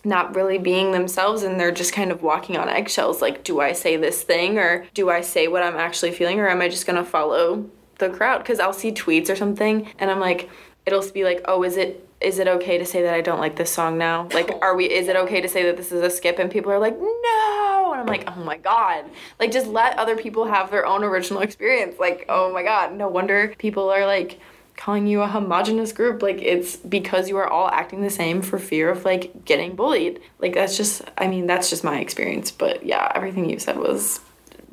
not 0.05 0.35
really 0.35 0.59
being 0.59 0.93
themselves 0.93 1.43
and 1.43 1.59
they're 1.59 1.73
just 1.73 1.93
kind 1.93 2.11
of 2.11 2.23
walking 2.23 2.57
on 2.57 2.69
eggshells 2.69 3.23
like 3.23 3.45
do 3.45 3.61
I 3.61 3.71
say 3.71 3.97
this 3.97 4.25
thing 4.25 4.59
or 4.59 4.85
do 4.95 5.11
I 5.11 5.21
say 5.21 5.47
what 5.47 5.63
I'm 5.63 5.77
actually 5.77 6.11
feeling 6.11 6.41
or 6.41 6.49
am 6.49 6.61
I 6.61 6.69
just 6.69 6.87
going 6.87 6.97
to 6.97 7.09
follow 7.09 7.71
the 8.03 8.11
crowd 8.11 8.45
cuz 8.45 8.61
I'll 8.61 8.73
see 8.73 8.93
tweets 8.93 9.31
or 9.31 9.37
something 9.37 9.89
and 9.99 10.11
I'm 10.11 10.21
like 10.21 10.49
it'll 10.87 11.09
be 11.11 11.25
like 11.25 11.41
oh 11.47 11.63
is 11.63 11.77
it 11.77 12.07
is 12.23 12.39
it 12.39 12.49
okay 12.49 12.79
to 12.79 12.87
say 12.87 13.03
that 13.03 13.15
I 13.15 13.21
don't 13.21 13.41
like 13.41 13.57
this 13.57 13.71
song 13.71 13.99
now? 13.99 14.29
Like 14.33 14.51
are 14.63 14.77
we 14.77 14.87
is 14.87 15.09
it 15.09 15.17
okay 15.17 15.41
to 15.41 15.49
say 15.49 15.65
that 15.65 15.77
this 15.77 15.93
is 15.93 16.03
a 16.03 16.11
skip? 16.11 16.39
And 16.39 16.51
people 16.51 16.73
are 16.73 16.79
like 16.79 16.99
no! 16.99 17.91
And 17.93 18.01
I'm 18.01 18.07
like 18.07 18.25
oh 18.29 18.43
my 18.43 18.57
god. 18.57 19.05
Like 19.39 19.53
just 19.53 19.67
let 19.67 19.99
other 19.99 20.17
people 20.17 20.47
have 20.47 20.71
their 20.71 20.87
own 20.87 21.05
original 21.05 21.43
experience. 21.43 21.99
Like 21.99 22.25
oh 22.29 22.53
my 22.53 22.63
god, 22.63 22.95
no 22.95 23.09
wonder 23.09 23.55
people 23.59 23.91
are 23.91 24.07
like 24.07 24.41
calling 24.77 25.07
you 25.07 25.21
a 25.21 25.27
homogenous 25.27 25.93
group. 25.93 26.23
Like 26.23 26.41
it's 26.41 26.77
because 26.77 27.29
you 27.29 27.37
are 27.37 27.49
all 27.49 27.69
acting 27.69 28.03
the 28.03 28.11
same 28.11 28.43
for 28.43 28.59
fear 28.59 28.91
of 28.91 29.05
like 29.05 29.45
getting 29.45 29.77
bullied. 29.77 30.21
Like 30.39 30.55
that's 30.55 30.77
just 30.77 31.03
i 31.19 31.27
mean 31.29 31.47
that's 31.47 31.71
just 31.71 31.85
my 31.85 32.01
experience. 32.01 32.51
But 32.51 32.85
yeah 32.85 33.11
everything 33.15 33.49
you 33.51 33.59
said 33.59 33.79
was 33.79 34.21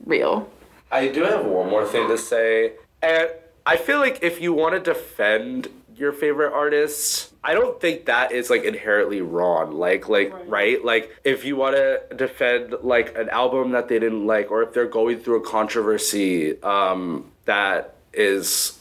real. 0.05 0.49
I 0.91 1.07
do 1.07 1.23
have 1.23 1.45
one 1.45 1.69
more 1.69 1.85
thing 1.85 2.07
to 2.07 2.17
say 2.17 2.73
and 3.01 3.29
i 3.65 3.75
feel 3.77 3.99
like 3.99 4.19
if 4.21 4.41
you 4.41 4.53
want 4.53 4.73
to 4.73 4.79
defend 4.79 5.67
your 5.95 6.11
favorite 6.11 6.51
artists 6.53 7.33
i 7.43 7.53
don't 7.53 7.81
think 7.81 8.05
that 8.05 8.31
is 8.31 8.49
like 8.49 8.63
inherently 8.63 9.21
wrong 9.21 9.71
like 9.71 10.07
like 10.07 10.33
right, 10.47 10.83
like 10.83 11.15
if 11.23 11.43
you 11.43 11.55
want 11.55 11.75
to 11.75 12.01
defend 12.15 12.73
like 12.81 13.17
an 13.17 13.29
album 13.29 13.71
that 13.71 13.87
they 13.87 13.99
didn't 13.99 14.25
like 14.25 14.49
or 14.49 14.63
if 14.63 14.73
they're 14.73 14.87
going 14.87 15.19
through 15.19 15.37
a 15.37 15.45
controversy 15.45 16.61
um 16.63 17.29
that 17.45 17.95
is 18.13 18.79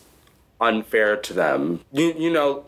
unfair 0.60 1.16
to 1.16 1.32
them. 1.32 1.80
You 1.92 2.14
you 2.16 2.30
know, 2.30 2.64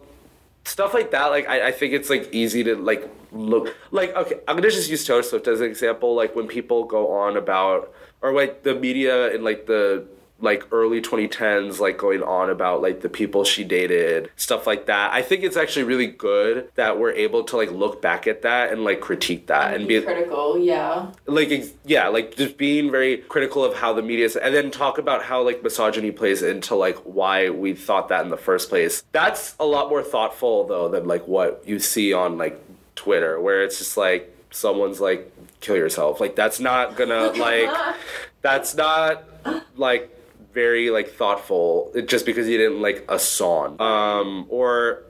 stuff 0.65 0.95
like 0.95 1.11
that. 1.11 1.27
Like 1.27 1.49
I, 1.49 1.69
I 1.69 1.73
think 1.73 1.93
it's 1.93 2.11
like 2.11 2.33
easy 2.33 2.65
to 2.65 2.77
like 2.77 3.09
look 3.33 3.75
like 3.91 4.15
okay. 4.17 4.41
I'm 4.49 4.57
gonna 4.57 4.71
just 4.71 4.91
use 4.91 5.05
Taylor 5.05 5.23
Swift 5.23 5.47
as 5.49 5.61
an 5.61 5.67
example. 5.67 6.15
Like 6.15 6.35
when 6.35 6.47
people 6.47 6.85
go 6.85 7.13
on 7.13 7.37
about 7.37 7.93
or 8.23 8.33
like 8.33 8.63
the 8.63 8.75
media 8.75 9.35
and 9.35 9.45
like 9.45 9.67
the 9.67 10.07
like 10.40 10.66
early 10.72 11.00
2010s 11.00 11.81
like 11.81 11.98
going 11.98 12.22
on 12.22 12.50
about 12.50 12.83
like 12.83 13.00
the 13.00 13.09
people 13.09 13.44
she 13.44 13.64
dated 13.64 14.31
stuff 14.37 14.66
like 14.66 14.87
that. 14.87 15.12
I 15.12 15.22
think 15.22 15.42
it's 15.42 15.57
actually 15.57 15.85
really 15.85 16.07
good 16.07 16.70
that 16.74 16.98
we're 16.98 17.12
able 17.12 17.44
to 17.44 17.57
like 17.57 17.70
look 17.70 18.00
back 18.00 18.26
at 18.26 18.42
that 18.42 18.72
and 18.72 18.85
like 18.85 19.00
critique 19.00 19.46
that 19.48 19.74
and, 19.74 19.87
be 19.87 20.00
critical 20.00 20.59
yeah. 20.59 21.12
Like 21.26 21.50
ex- 21.50 21.72
yeah 21.85 22.09
like 22.09 22.37
just 22.37 22.57
being 22.57 22.90
very 22.90 23.18
critical 23.18 23.64
of 23.64 23.74
how 23.74 23.92
the 23.92 24.03
media 24.03 24.26
is 24.26 24.37
and 24.37 24.55
then 24.55 24.70
talk 24.70 24.98
about 24.98 25.22
how 25.22 25.42
like 25.42 25.62
misogyny 25.62 26.11
plays 26.11 26.42
into 26.42 26.74
like 26.74 26.96
why 26.98 27.50
we 27.50 27.74
thought 27.74 28.09
that 28.09 28.24
in 28.24 28.31
the 28.31 28.37
first 28.37 28.68
place. 28.68 29.03
That's 29.12 29.55
a 29.61 29.64
lot 29.64 29.88
more 29.88 30.03
thoughtful 30.03 30.66
though 30.66 30.88
than 30.88 31.07
like 31.07 31.26
what 31.26 31.62
you 31.66 31.79
see 31.79 32.12
on 32.12 32.38
like 32.38 32.61
twitter 32.94 33.40
where 33.40 33.62
it's 33.62 33.79
just 33.79 33.96
like 33.96 34.35
someone's 34.50 35.00
like 35.00 35.33
kill 35.61 35.76
yourself. 35.76 36.20
Like 36.20 36.37
that's 36.37 36.61
not 36.61 36.96
gonna 36.96 37.33
like 37.37 37.70
that's 38.42 38.74
not 38.74 39.24
like 39.76 40.16
very 40.53 40.91
like 40.91 41.11
thoughtful 41.11 41.93
just 42.07 42.27
because 42.27 42.49
you 42.49 42.59
didn't 42.59 42.83
like 42.83 43.05
a 43.09 43.19
song 43.19 43.81
um 43.81 44.47
or 44.49 45.03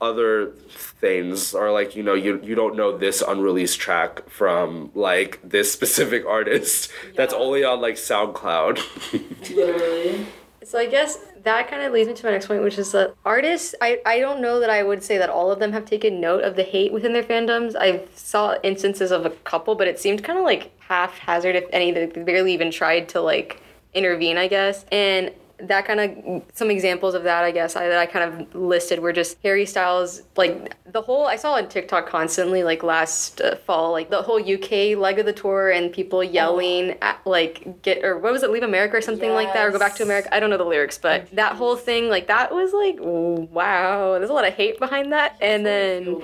other 0.00 0.52
things 1.00 1.54
or 1.54 1.72
like 1.72 1.96
you 1.96 2.02
know 2.02 2.14
you 2.14 2.40
you 2.42 2.54
don't 2.54 2.76
know 2.76 2.96
this 2.96 3.22
unreleased 3.22 3.78
track 3.80 4.28
from 4.28 4.90
like 4.94 5.40
this 5.42 5.72
specific 5.72 6.26
artist 6.38 6.90
that's 7.14 7.32
only 7.34 7.64
on 7.64 7.80
like 7.80 7.94
SoundCloud. 7.94 8.80
literally 9.56 10.26
So 10.64 10.78
I 10.78 10.86
guess 10.86 11.18
that 11.42 11.68
kind 11.68 11.82
of 11.82 11.92
leads 11.92 12.08
me 12.08 12.14
to 12.14 12.24
my 12.24 12.32
next 12.32 12.46
point, 12.46 12.62
which 12.62 12.78
is 12.78 12.92
that 12.92 13.14
artists. 13.24 13.74
I 13.80 14.00
I 14.06 14.18
don't 14.18 14.40
know 14.40 14.60
that 14.60 14.70
I 14.70 14.82
would 14.82 15.02
say 15.02 15.18
that 15.18 15.30
all 15.30 15.50
of 15.50 15.58
them 15.58 15.72
have 15.72 15.84
taken 15.84 16.20
note 16.20 16.42
of 16.42 16.56
the 16.56 16.62
hate 16.62 16.92
within 16.92 17.12
their 17.12 17.22
fandoms. 17.22 17.74
I 17.78 18.02
saw 18.14 18.56
instances 18.62 19.10
of 19.10 19.26
a 19.26 19.30
couple, 19.30 19.74
but 19.74 19.86
it 19.88 19.98
seemed 20.00 20.24
kind 20.24 20.38
of 20.38 20.44
like 20.44 20.70
haphazard, 20.80 21.54
if 21.54 21.64
any. 21.70 21.92
They 21.92 22.06
barely 22.06 22.52
even 22.54 22.70
tried 22.70 23.08
to 23.10 23.20
like 23.20 23.60
intervene, 23.94 24.36
I 24.36 24.48
guess. 24.48 24.84
And 24.92 25.32
that 25.58 25.86
kind 25.86 26.00
of 26.00 26.42
some 26.52 26.70
examples 26.70 27.14
of 27.14 27.22
that, 27.22 27.44
I 27.44 27.50
guess, 27.50 27.76
I, 27.76 27.86
that 27.88 27.98
I 27.98 28.06
kind 28.06 28.32
of 28.32 28.54
listed 28.54 28.98
were 28.98 29.12
just 29.12 29.38
Harry 29.42 29.66
Styles, 29.66 30.22
like 30.36 30.74
the 30.92 31.00
whole. 31.00 31.26
I 31.26 31.36
saw 31.36 31.54
on 31.54 31.68
TikTok 31.68 32.08
constantly, 32.08 32.64
like 32.64 32.82
last 32.82 33.40
uh, 33.40 33.56
fall, 33.56 33.92
like 33.92 34.10
the 34.10 34.22
whole 34.22 34.40
UK 34.40 34.96
leg 34.98 35.18
of 35.18 35.26
the 35.26 35.32
tour 35.32 35.70
and 35.70 35.92
people 35.92 36.24
yelling 36.24 36.96
at 37.02 37.24
like 37.24 37.82
get 37.82 38.04
or 38.04 38.18
what 38.18 38.32
was 38.32 38.42
it, 38.42 38.50
leave 38.50 38.62
America 38.62 38.96
or 38.96 39.00
something 39.00 39.32
like 39.32 39.52
that, 39.54 39.66
or 39.66 39.70
go 39.70 39.78
back 39.78 39.94
to 39.96 40.02
America. 40.02 40.34
I 40.34 40.40
don't 40.40 40.50
know 40.50 40.58
the 40.58 40.64
lyrics, 40.64 40.98
but 40.98 41.30
that 41.32 41.54
whole 41.54 41.76
thing, 41.76 42.08
like 42.08 42.26
that 42.26 42.52
was 42.52 42.72
like 42.72 42.96
wow. 43.00 44.18
There's 44.18 44.30
a 44.30 44.34
lot 44.34 44.46
of 44.46 44.54
hate 44.54 44.78
behind 44.78 45.12
that, 45.12 45.36
and 45.40 45.64
then. 45.64 46.20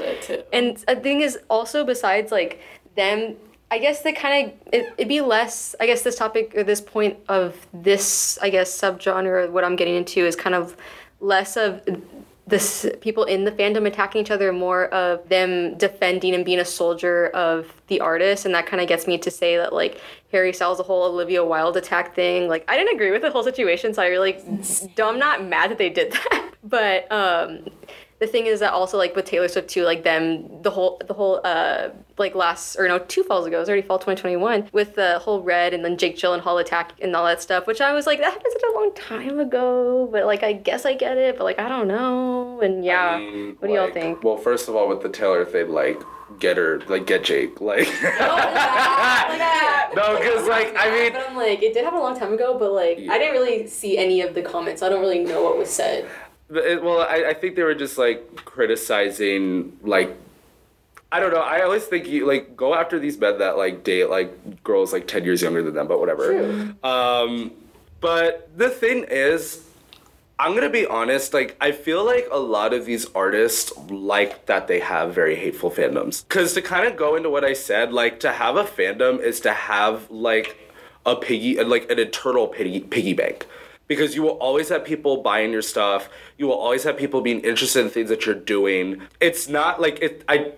And 0.52 0.76
the 0.76 0.96
thing 0.96 1.20
is 1.20 1.38
also 1.48 1.84
besides 1.84 2.32
like 2.32 2.60
them 2.96 3.36
I 3.70 3.78
guess 3.78 4.02
they 4.02 4.12
kind 4.12 4.46
of 4.46 4.52
it, 4.72 4.92
it'd 4.98 5.08
be 5.08 5.20
less 5.20 5.74
I 5.80 5.86
guess 5.86 6.02
this 6.02 6.16
topic 6.16 6.52
or 6.56 6.64
this 6.64 6.80
point 6.80 7.18
of 7.28 7.56
this 7.72 8.38
I 8.42 8.50
guess 8.50 8.76
subgenre 8.76 9.50
what 9.50 9.64
I'm 9.64 9.76
getting 9.76 9.94
into 9.94 10.26
is 10.26 10.36
kind 10.36 10.54
of 10.54 10.76
less 11.20 11.56
of 11.56 11.82
this 12.50 12.84
people 13.00 13.24
in 13.24 13.44
the 13.44 13.52
fandom 13.52 13.86
attacking 13.86 14.20
each 14.20 14.30
other, 14.30 14.52
more 14.52 14.86
of 14.86 15.26
them 15.28 15.76
defending 15.78 16.34
and 16.34 16.44
being 16.44 16.58
a 16.58 16.64
soldier 16.64 17.28
of 17.28 17.72
the 17.86 18.00
artist, 18.00 18.44
and 18.44 18.54
that 18.54 18.66
kind 18.66 18.82
of 18.82 18.88
gets 18.88 19.06
me 19.06 19.16
to 19.18 19.30
say 19.30 19.56
that 19.56 19.72
like 19.72 20.00
Harry 20.32 20.52
Styles, 20.52 20.78
the 20.78 20.84
whole 20.84 21.04
Olivia 21.04 21.44
Wilde 21.44 21.76
attack 21.76 22.14
thing, 22.14 22.48
like 22.48 22.64
I 22.68 22.76
didn't 22.76 22.94
agree 22.94 23.12
with 23.12 23.22
the 23.22 23.30
whole 23.30 23.44
situation, 23.44 23.94
so 23.94 24.02
I 24.02 24.08
really, 24.08 24.36
I'm 24.98 25.18
not 25.18 25.44
mad 25.44 25.70
that 25.70 25.78
they 25.78 25.90
did 25.90 26.12
that, 26.12 26.50
but 26.64 27.10
um, 27.10 27.66
the 28.20 28.26
thing 28.26 28.46
is 28.46 28.60
that 28.60 28.72
also 28.72 28.98
like 28.98 29.16
with 29.16 29.24
Taylor 29.24 29.48
Swift 29.48 29.68
too, 29.68 29.82
like 29.84 30.04
them 30.04 30.62
the 30.62 30.70
whole 30.70 31.00
the 31.06 31.14
whole 31.14 31.40
uh 31.42 31.88
like 32.18 32.34
last 32.34 32.76
or 32.76 32.86
no 32.86 32.98
two 32.98 33.22
falls 33.22 33.46
ago, 33.46 33.56
it 33.56 33.60
was 33.60 33.68
already 33.68 33.86
fall 33.86 33.98
2021 33.98 34.68
with 34.72 34.94
the 34.94 35.18
whole 35.20 35.42
Red 35.42 35.72
and 35.72 35.82
then 35.82 35.96
Jake 35.96 36.16
Gyllenhaal 36.16 36.60
attack 36.60 36.92
and 37.00 37.16
all 37.16 37.24
that 37.24 37.40
stuff, 37.40 37.66
which 37.66 37.80
I 37.80 37.92
was 37.94 38.06
like 38.06 38.18
that 38.18 38.32
happened 38.32 38.52
such 38.52 38.62
a 38.70 38.74
long 38.78 38.92
time 38.94 39.40
ago, 39.40 40.06
but 40.12 40.26
like 40.26 40.42
I 40.42 40.52
guess 40.52 40.84
I 40.84 40.94
get 40.94 41.16
it, 41.16 41.38
but 41.38 41.44
like 41.44 41.58
I 41.58 41.68
don't 41.68 41.88
know, 41.88 42.60
and 42.60 42.84
yeah, 42.84 43.12
I 43.12 43.18
mean, 43.20 43.56
what 43.58 43.68
do 43.68 43.74
y'all 43.74 43.90
think? 43.90 44.22
Well, 44.22 44.36
first 44.36 44.68
of 44.68 44.76
all, 44.76 44.86
with 44.86 45.00
the 45.02 45.08
Taylor 45.08 45.46
thing, 45.46 45.70
like 45.70 45.98
get 46.38 46.58
her, 46.58 46.80
like 46.88 47.06
get 47.06 47.24
Jake, 47.24 47.60
like. 47.60 47.88
No, 49.92 50.16
because 50.16 50.46
like 50.46 50.72
I 50.78 50.88
mean, 50.90 51.12
but 51.12 51.28
I'm 51.28 51.36
like, 51.36 51.62
it 51.62 51.74
did 51.74 51.82
happen 51.82 51.98
a 51.98 52.02
long 52.02 52.16
time 52.16 52.32
ago, 52.32 52.56
but 52.56 52.72
like 52.72 52.98
I 53.10 53.18
didn't 53.18 53.32
really 53.32 53.66
see 53.66 53.98
any 53.98 54.20
of 54.20 54.34
the 54.34 54.42
comments. 54.42 54.82
I 54.82 54.88
don't 54.88 55.00
really 55.00 55.18
know 55.18 55.42
what 55.42 55.58
was 55.58 55.68
said. 55.68 56.08
It- 56.50 56.82
well, 56.82 57.00
I, 57.00 57.30
I 57.30 57.34
think 57.34 57.56
they 57.56 57.62
were 57.62 57.74
just 57.74 57.96
like 57.98 58.44
criticizing 58.44 59.76
like 59.82 60.16
I 61.12 61.18
don't 61.18 61.32
know. 61.32 61.40
I 61.40 61.62
always 61.62 61.84
think 61.84 62.06
you 62.06 62.24
like 62.26 62.56
go 62.56 62.74
after 62.74 62.98
these 62.98 63.18
men 63.18 63.38
that 63.38 63.56
like 63.56 63.82
date 63.82 64.08
like 64.10 64.62
girls 64.62 64.92
like 64.92 65.08
ten 65.08 65.24
years 65.24 65.42
younger 65.42 65.62
than 65.62 65.74
them, 65.74 65.88
but 65.88 65.98
whatever. 65.98 66.26
True. 66.26 66.74
Um, 66.88 67.50
but 68.00 68.48
the 68.56 68.70
thing 68.70 69.06
is, 69.10 69.64
I'm 70.38 70.54
gonna 70.54 70.70
be 70.70 70.86
honest. 70.86 71.34
Like 71.34 71.56
I 71.60 71.72
feel 71.72 72.04
like 72.04 72.28
a 72.30 72.38
lot 72.38 72.72
of 72.72 72.86
these 72.86 73.06
artists 73.14 73.76
like 73.88 74.46
that 74.46 74.68
they 74.68 74.78
have 74.78 75.12
very 75.12 75.34
hateful 75.34 75.70
fandoms. 75.70 76.28
Cause 76.28 76.52
to 76.54 76.62
kind 76.62 76.86
of 76.86 76.96
go 76.96 77.16
into 77.16 77.28
what 77.28 77.44
I 77.44 77.54
said, 77.54 77.92
like 77.92 78.20
to 78.20 78.30
have 78.32 78.56
a 78.56 78.64
fandom 78.64 79.20
is 79.20 79.40
to 79.40 79.52
have 79.52 80.08
like 80.12 80.56
a 81.04 81.16
piggy, 81.16 81.62
like 81.64 81.90
an 81.90 81.98
eternal 81.98 82.46
piggy 82.46 82.80
piggy 82.80 83.14
bank. 83.14 83.46
Because 83.90 84.14
you 84.14 84.22
will 84.22 84.38
always 84.46 84.68
have 84.68 84.84
people 84.84 85.12
buying 85.30 85.50
your 85.50 85.62
stuff. 85.74 86.08
You 86.38 86.46
will 86.48 86.60
always 86.66 86.84
have 86.84 86.96
people 86.96 87.20
being 87.22 87.40
interested 87.40 87.80
in 87.84 87.90
things 87.90 88.08
that 88.08 88.24
you're 88.24 88.42
doing. 88.56 89.02
It's 89.20 89.48
not 89.48 89.80
like 89.84 89.96
it. 90.06 90.22
I 90.28 90.52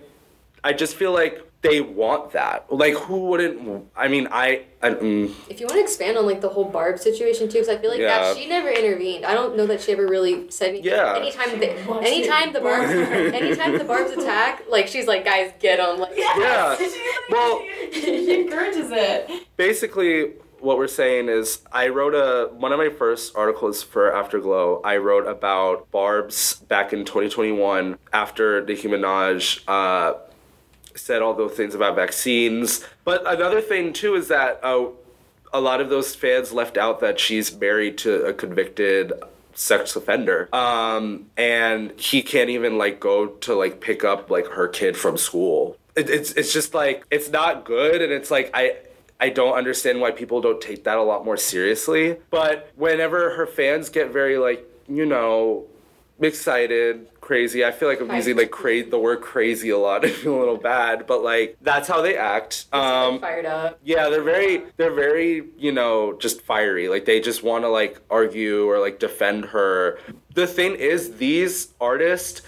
I 0.63 0.71
just 0.73 0.93
feel 0.95 1.11
like 1.21 1.41
they 1.63 1.79
want 1.81 2.33
that. 2.33 2.57
Like, 2.83 2.93
who 2.93 3.17
wouldn't? 3.29 3.87
I 3.95 4.07
mean, 4.13 4.27
I. 4.31 4.65
I 4.83 4.89
mm, 4.91 5.33
If 5.49 5.59
you 5.59 5.65
want 5.65 5.77
to 5.77 5.81
expand 5.81 6.17
on 6.17 6.25
like 6.27 6.41
the 6.41 6.49
whole 6.49 6.65
Barb 6.65 6.99
situation 6.99 7.47
too, 7.47 7.53
because 7.59 7.69
I 7.69 7.77
feel 7.77 7.89
like 7.89 8.01
Yeah. 8.01 8.19
that 8.19 8.37
she 8.37 8.47
never 8.47 8.69
intervened. 8.69 9.25
I 9.25 9.33
don't 9.33 9.57
know 9.57 9.65
that 9.71 9.79
she 9.81 9.93
ever 9.93 10.05
really 10.05 10.51
said 10.51 10.69
anything. 10.69 10.91
Yeah. 10.91 11.15
Anytime, 11.15 11.57
the, 11.59 11.69
anytime 12.11 12.53
the 12.53 12.59
Barbs, 12.61 12.91
anytime 13.41 13.77
the 13.79 13.85
Barbs 13.85 14.11
attack, 14.11 14.63
like 14.69 14.87
she's 14.87 15.07
like, 15.07 15.23
guys, 15.25 15.53
get 15.59 15.77
them. 15.77 15.99
Like, 15.99 16.13
yeah. 16.15 16.77
Well, 17.31 17.63
she 17.93 18.41
encourages 18.41 18.89
it. 18.91 19.47
basically, 19.57 20.33
what 20.63 20.77
we're 20.77 20.87
saying 20.87 21.27
is, 21.27 21.59
I 21.71 21.89
wrote 21.89 22.15
a 22.15 22.53
one 22.53 22.71
of 22.71 22.79
my 22.79 22.89
first 22.89 23.35
articles 23.35 23.83
for 23.83 24.15
Afterglow. 24.15 24.81
I 24.83 24.97
wrote 24.97 25.27
about 25.27 25.91
Barb's 25.91 26.55
back 26.55 26.93
in 26.93 27.05
2021 27.05 27.97
after 28.13 28.63
Nicki 28.65 28.87
Minaj. 28.87 29.61
Uh, 29.67 30.17
said 30.95 31.21
all 31.21 31.33
those 31.33 31.53
things 31.53 31.75
about 31.75 31.95
vaccines. 31.95 32.85
But 33.03 33.23
another 33.25 33.61
thing 33.61 33.93
too 33.93 34.15
is 34.15 34.27
that 34.29 34.59
uh, 34.63 34.85
a 35.51 35.59
lot 35.59 35.81
of 35.81 35.89
those 35.89 36.15
fans 36.15 36.53
left 36.53 36.77
out 36.77 36.99
that 37.01 37.19
she's 37.19 37.55
married 37.55 37.97
to 37.99 38.25
a 38.25 38.33
convicted 38.33 39.13
sex 39.55 39.95
offender 39.95 40.49
um 40.51 41.27
and 41.37 41.91
he 41.99 42.23
can't 42.23 42.49
even 42.49 42.75
like 42.79 42.99
go 42.99 43.27
to 43.27 43.53
like 43.53 43.79
pick 43.79 44.03
up 44.03 44.31
like 44.31 44.47
her 44.47 44.67
kid 44.67 44.97
from 44.97 45.15
school 45.15 45.77
it, 45.95 46.09
it's 46.09 46.31
it's 46.31 46.51
just 46.51 46.73
like 46.73 47.05
it's 47.11 47.29
not 47.29 47.63
good 47.63 48.01
and 48.01 48.11
it's 48.11 48.31
like 48.31 48.49
i 48.55 48.75
I 49.23 49.29
don't 49.29 49.53
understand 49.53 50.01
why 50.01 50.11
people 50.11 50.41
don't 50.41 50.59
take 50.59 50.83
that 50.83 50.97
a 50.97 51.01
lot 51.01 51.23
more 51.23 51.37
seriously. 51.37 52.17
But 52.29 52.69
whenever 52.75 53.29
her 53.37 53.47
fans 53.47 53.87
get 53.87 54.11
very 54.11 54.37
like, 54.37 54.69
you 54.89 55.05
know, 55.05 55.65
excited, 56.21 57.07
crazy. 57.21 57.63
I 57.63 57.71
feel 57.71 57.87
like 57.87 58.01
I'm 58.01 58.13
using 58.13 58.35
like 58.35 58.51
cra- 58.51 58.83
the 58.83 58.99
word 58.99 59.21
crazy 59.21 59.69
a 59.69 59.77
lot. 59.77 60.03
I 60.05 60.09
feel 60.09 60.35
a 60.35 60.39
little 60.39 60.57
bad, 60.57 61.07
but 61.07 61.23
like 61.23 61.55
that's 61.61 61.87
how 61.87 62.01
they 62.01 62.17
act. 62.17 62.65
Um, 62.73 63.21
fired 63.21 63.45
up. 63.45 63.79
yeah, 63.85 64.09
they're 64.09 64.23
very 64.23 64.63
they're 64.75 64.93
very, 64.93 65.45
you 65.57 65.71
know, 65.71 66.17
just 66.19 66.41
fiery. 66.41 66.89
Like 66.89 67.05
they 67.05 67.21
just 67.21 67.43
want 67.43 67.63
to 67.63 67.69
like 67.69 68.01
argue 68.09 68.65
or 68.69 68.81
like 68.81 68.99
defend 68.99 69.45
her. 69.45 69.99
The 70.33 70.47
thing 70.47 70.75
is 70.75 71.15
these 71.15 71.69
artists 71.79 72.41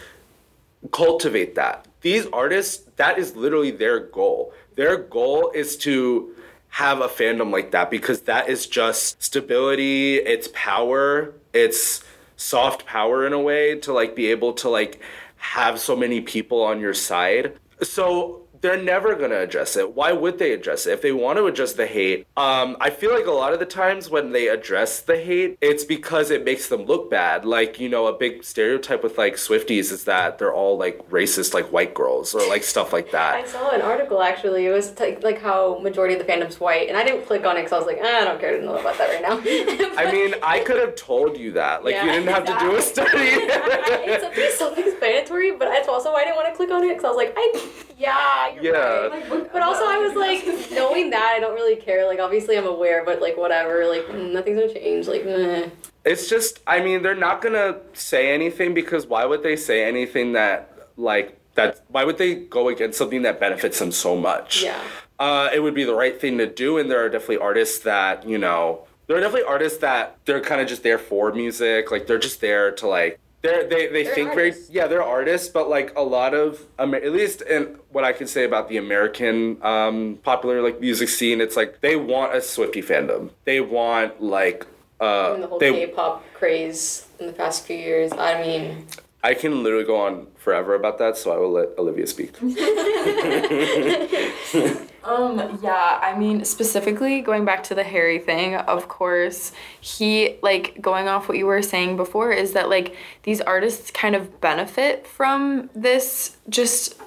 cultivate 0.91 1.55
that. 1.55 1.87
These 2.01 2.25
artists, 2.33 2.83
that 2.97 3.17
is 3.17 3.33
literally 3.37 3.71
their 3.71 4.01
goal. 4.01 4.51
Their 4.75 4.97
goal 4.97 5.51
is 5.55 5.77
to 5.77 6.34
have 6.75 6.99
a 6.99 7.07
fandom 7.07 7.53
like 7.53 7.71
that 7.71 7.89
because 7.89 8.23
that 8.23 8.49
is 8.49 8.67
just 8.67 9.23
stability, 9.23 10.15
it's 10.17 10.49
power, 10.51 11.33
it's 11.53 12.03
soft 12.35 12.85
power 12.85 13.25
in 13.25 13.31
a 13.31 13.39
way 13.39 13.79
to 13.79 13.93
like 13.93 14.13
be 14.13 14.29
able 14.29 14.51
to 14.51 14.67
like 14.67 14.99
have 15.37 15.79
so 15.79 15.95
many 15.95 16.19
people 16.19 16.61
on 16.61 16.81
your 16.81 16.93
side. 16.93 17.57
So 17.81 18.44
they're 18.65 18.81
never 18.81 19.13
gonna 19.13 19.37
address 19.39 19.75
it. 19.75 19.93
Why 19.93 20.11
would 20.11 20.39
they 20.39 20.51
address 20.51 20.87
it? 20.87 20.93
If 20.93 21.03
they 21.03 21.11
want 21.11 21.37
to 21.37 21.45
address 21.45 21.73
the 21.73 21.85
hate, 21.85 22.25
um, 22.35 22.75
I 22.81 22.89
feel 22.89 23.13
like 23.13 23.27
a 23.27 23.31
lot 23.31 23.53
of 23.53 23.59
the 23.59 23.65
times 23.65 24.09
when 24.09 24.31
they 24.31 24.47
address 24.47 25.01
the 25.01 25.17
hate, 25.17 25.59
it's 25.61 25.83
because 25.83 26.31
it 26.31 26.43
makes 26.43 26.67
them 26.67 26.85
look 26.85 27.11
bad. 27.11 27.45
Like, 27.45 27.79
you 27.79 27.89
know, 27.89 28.07
a 28.07 28.17
big 28.17 28.43
stereotype 28.43 29.03
with 29.03 29.19
like 29.19 29.35
Swifties 29.35 29.91
is 29.91 30.05
that 30.05 30.39
they're 30.39 30.53
all 30.53 30.79
like 30.79 31.07
racist, 31.11 31.53
like 31.53 31.71
white 31.71 31.93
girls 31.93 32.33
or 32.33 32.47
like 32.49 32.63
stuff 32.63 32.91
like 32.91 33.11
that. 33.11 33.35
I 33.35 33.45
saw 33.45 33.69
an 33.69 33.81
article 33.81 34.23
actually. 34.23 34.65
It 34.65 34.71
was 34.71 34.89
t- 34.91 35.17
like 35.17 35.39
how 35.39 35.77
majority 35.77 36.15
of 36.15 36.25
the 36.25 36.31
fandom's 36.31 36.59
white, 36.59 36.87
and 36.87 36.97
I 36.97 37.03
didn't 37.03 37.27
click 37.27 37.45
on 37.45 37.57
it 37.57 37.65
because 37.65 37.73
I 37.73 37.77
was 37.77 37.85
like, 37.85 37.99
ah, 38.01 38.21
I 38.21 38.23
don't 38.23 38.39
care 38.39 38.57
to 38.57 38.65
know 38.65 38.79
about 38.79 38.97
that 38.97 39.09
right 39.09 39.21
now. 39.21 39.37
I 40.01 40.11
mean, 40.11 40.33
I 40.41 40.61
could 40.61 40.77
have 40.77 40.95
told 40.95 41.37
you 41.37 41.51
that. 41.51 41.85
Like, 41.85 41.97
you 41.97 42.11
didn't 42.11 42.29
have 42.29 42.45
to 42.45 42.57
do 42.59 42.75
a 42.75 42.81
study. 42.81 43.11
it's 43.13 44.23
a 44.23 44.29
pretty 44.29 44.51
self-explanatory, 44.53 45.51
but 45.51 45.69
that's 45.69 45.87
also 45.87 46.11
why 46.11 46.21
I 46.21 46.23
didn't 46.23 46.37
want 46.37 46.49
to 46.49 46.55
click 46.55 46.71
on 46.71 46.83
it 46.83 46.89
because 46.89 47.05
I 47.05 47.09
was 47.09 47.17
like, 47.17 47.33
I, 47.37 47.69
yeah, 47.97 48.54
you're 48.61 48.73
Yeah. 48.75 49.07
right. 49.07 49.51
But 49.51 49.61
also, 49.61 49.83
I 49.85 49.97
was 49.97 50.13
like, 50.15 50.43
knowing 50.71 51.09
that, 51.11 51.33
I 51.35 51.39
don't 51.39 51.53
really 51.55 51.75
care. 51.75 52.05
Like, 52.07 52.19
obviously, 52.19 52.57
I'm 52.57 52.65
aware, 52.67 53.03
but 53.05 53.21
like, 53.21 53.37
whatever. 53.37 53.85
Like, 53.87 54.03
mm, 54.07 54.31
nothing's 54.31 54.59
gonna 54.59 54.73
change. 54.73 55.07
Like, 55.07 55.25
meh. 55.25 55.69
it's 56.05 56.29
just 56.29 56.59
i 56.67 56.79
mean 56.79 57.01
they're 57.01 57.15
not 57.15 57.41
gonna 57.41 57.77
say 57.93 58.31
anything 58.33 58.73
because 58.75 59.07
why 59.07 59.25
would 59.25 59.41
they 59.41 59.55
say 59.55 59.83
anything 59.83 60.33
that 60.33 60.87
like 60.97 61.35
that 61.55 61.81
why 61.87 62.03
would 62.03 62.17
they 62.19 62.35
go 62.35 62.67
against 62.69 62.95
something 62.97 63.23
that 63.23 63.39
benefits 63.39 63.79
them 63.79 63.91
so 63.91 64.15
much 64.15 64.61
Yeah. 64.63 64.79
uh, 65.19 65.49
it 65.51 65.61
would 65.63 65.73
be 65.73 65.83
the 65.83 65.95
right 65.95 66.19
thing 66.21 66.37
to 66.37 66.45
do 66.45 66.77
and 66.77 66.91
there 66.91 67.03
are 67.03 67.09
definitely 67.09 67.37
artists 67.39 67.79
that 67.79 68.27
you 68.27 68.37
know 68.37 68.85
there 69.07 69.17
are 69.17 69.19
definitely 69.19 69.47
artists 69.47 69.79
that 69.79 70.17
they're 70.25 70.41
kind 70.41 70.61
of 70.61 70.67
just 70.67 70.83
there 70.83 70.99
for 70.99 71.31
music 71.31 71.89
like 71.89 72.05
they're 72.05 72.19
just 72.19 72.39
there 72.39 72.71
to 72.71 72.85
like 72.87 73.19
they're, 73.45 73.67
they 73.67 73.87
they 73.87 74.03
They're 74.03 74.15
think 74.15 74.33
very 74.33 74.53
yeah 74.69 74.87
they're 74.87 75.03
artists 75.03 75.49
but 75.49 75.69
like 75.69 75.93
a 75.95 76.03
lot 76.03 76.33
of 76.33 76.65
at 76.79 77.11
least 77.11 77.41
in 77.41 77.77
what 77.91 78.03
I 78.03 78.13
can 78.13 78.27
say 78.27 78.43
about 78.43 78.69
the 78.69 78.77
American 78.77 79.57
um, 79.63 80.19
popular 80.23 80.61
like 80.61 80.81
music 80.81 81.09
scene 81.09 81.41
it's 81.41 81.55
like 81.55 81.81
they 81.81 81.95
want 81.95 82.33
a 82.33 82.37
Swiftie 82.37 82.83
fandom 82.83 83.29
they 83.45 83.61
want 83.61 84.21
like 84.21 84.65
uh, 84.99 85.37
the 85.37 85.47
whole 85.47 85.59
they 85.59 85.71
K-pop 85.71 86.23
craze 86.33 87.07
in 87.19 87.27
the 87.27 87.33
past 87.33 87.65
few 87.65 87.77
years. 87.77 88.11
I 88.13 88.41
mean, 88.41 88.87
I 89.23 89.33
can 89.33 89.63
literally 89.63 89.85
go 89.85 89.97
on 89.97 90.27
forever 90.37 90.75
about 90.75 90.97
that, 90.99 91.17
so 91.17 91.33
I 91.33 91.37
will 91.37 91.51
let 91.51 91.69
Olivia 91.77 92.07
speak. 92.07 92.33
Um, 95.05 95.59
yeah, 95.61 95.99
I 96.01 96.17
mean, 96.17 96.43
specifically 96.45 97.21
going 97.21 97.45
back 97.45 97.63
to 97.65 97.75
the 97.75 97.83
Harry 97.83 98.17
thing, 98.17 98.55
of 98.55 98.87
course, 98.87 99.51
he, 99.79 100.37
like, 100.41 100.81
going 100.81 101.07
off 101.07 101.29
what 101.29 101.37
you 101.37 101.45
were 101.45 101.61
saying 101.61 101.95
before, 101.95 102.31
is 102.31 102.53
that, 102.53 102.69
like, 102.69 102.95
these 103.23 103.39
artists 103.41 103.91
kind 103.91 104.15
of 104.15 104.41
benefit 104.41 105.05
from 105.05 105.69
this 105.75 106.37
just, 106.49 106.99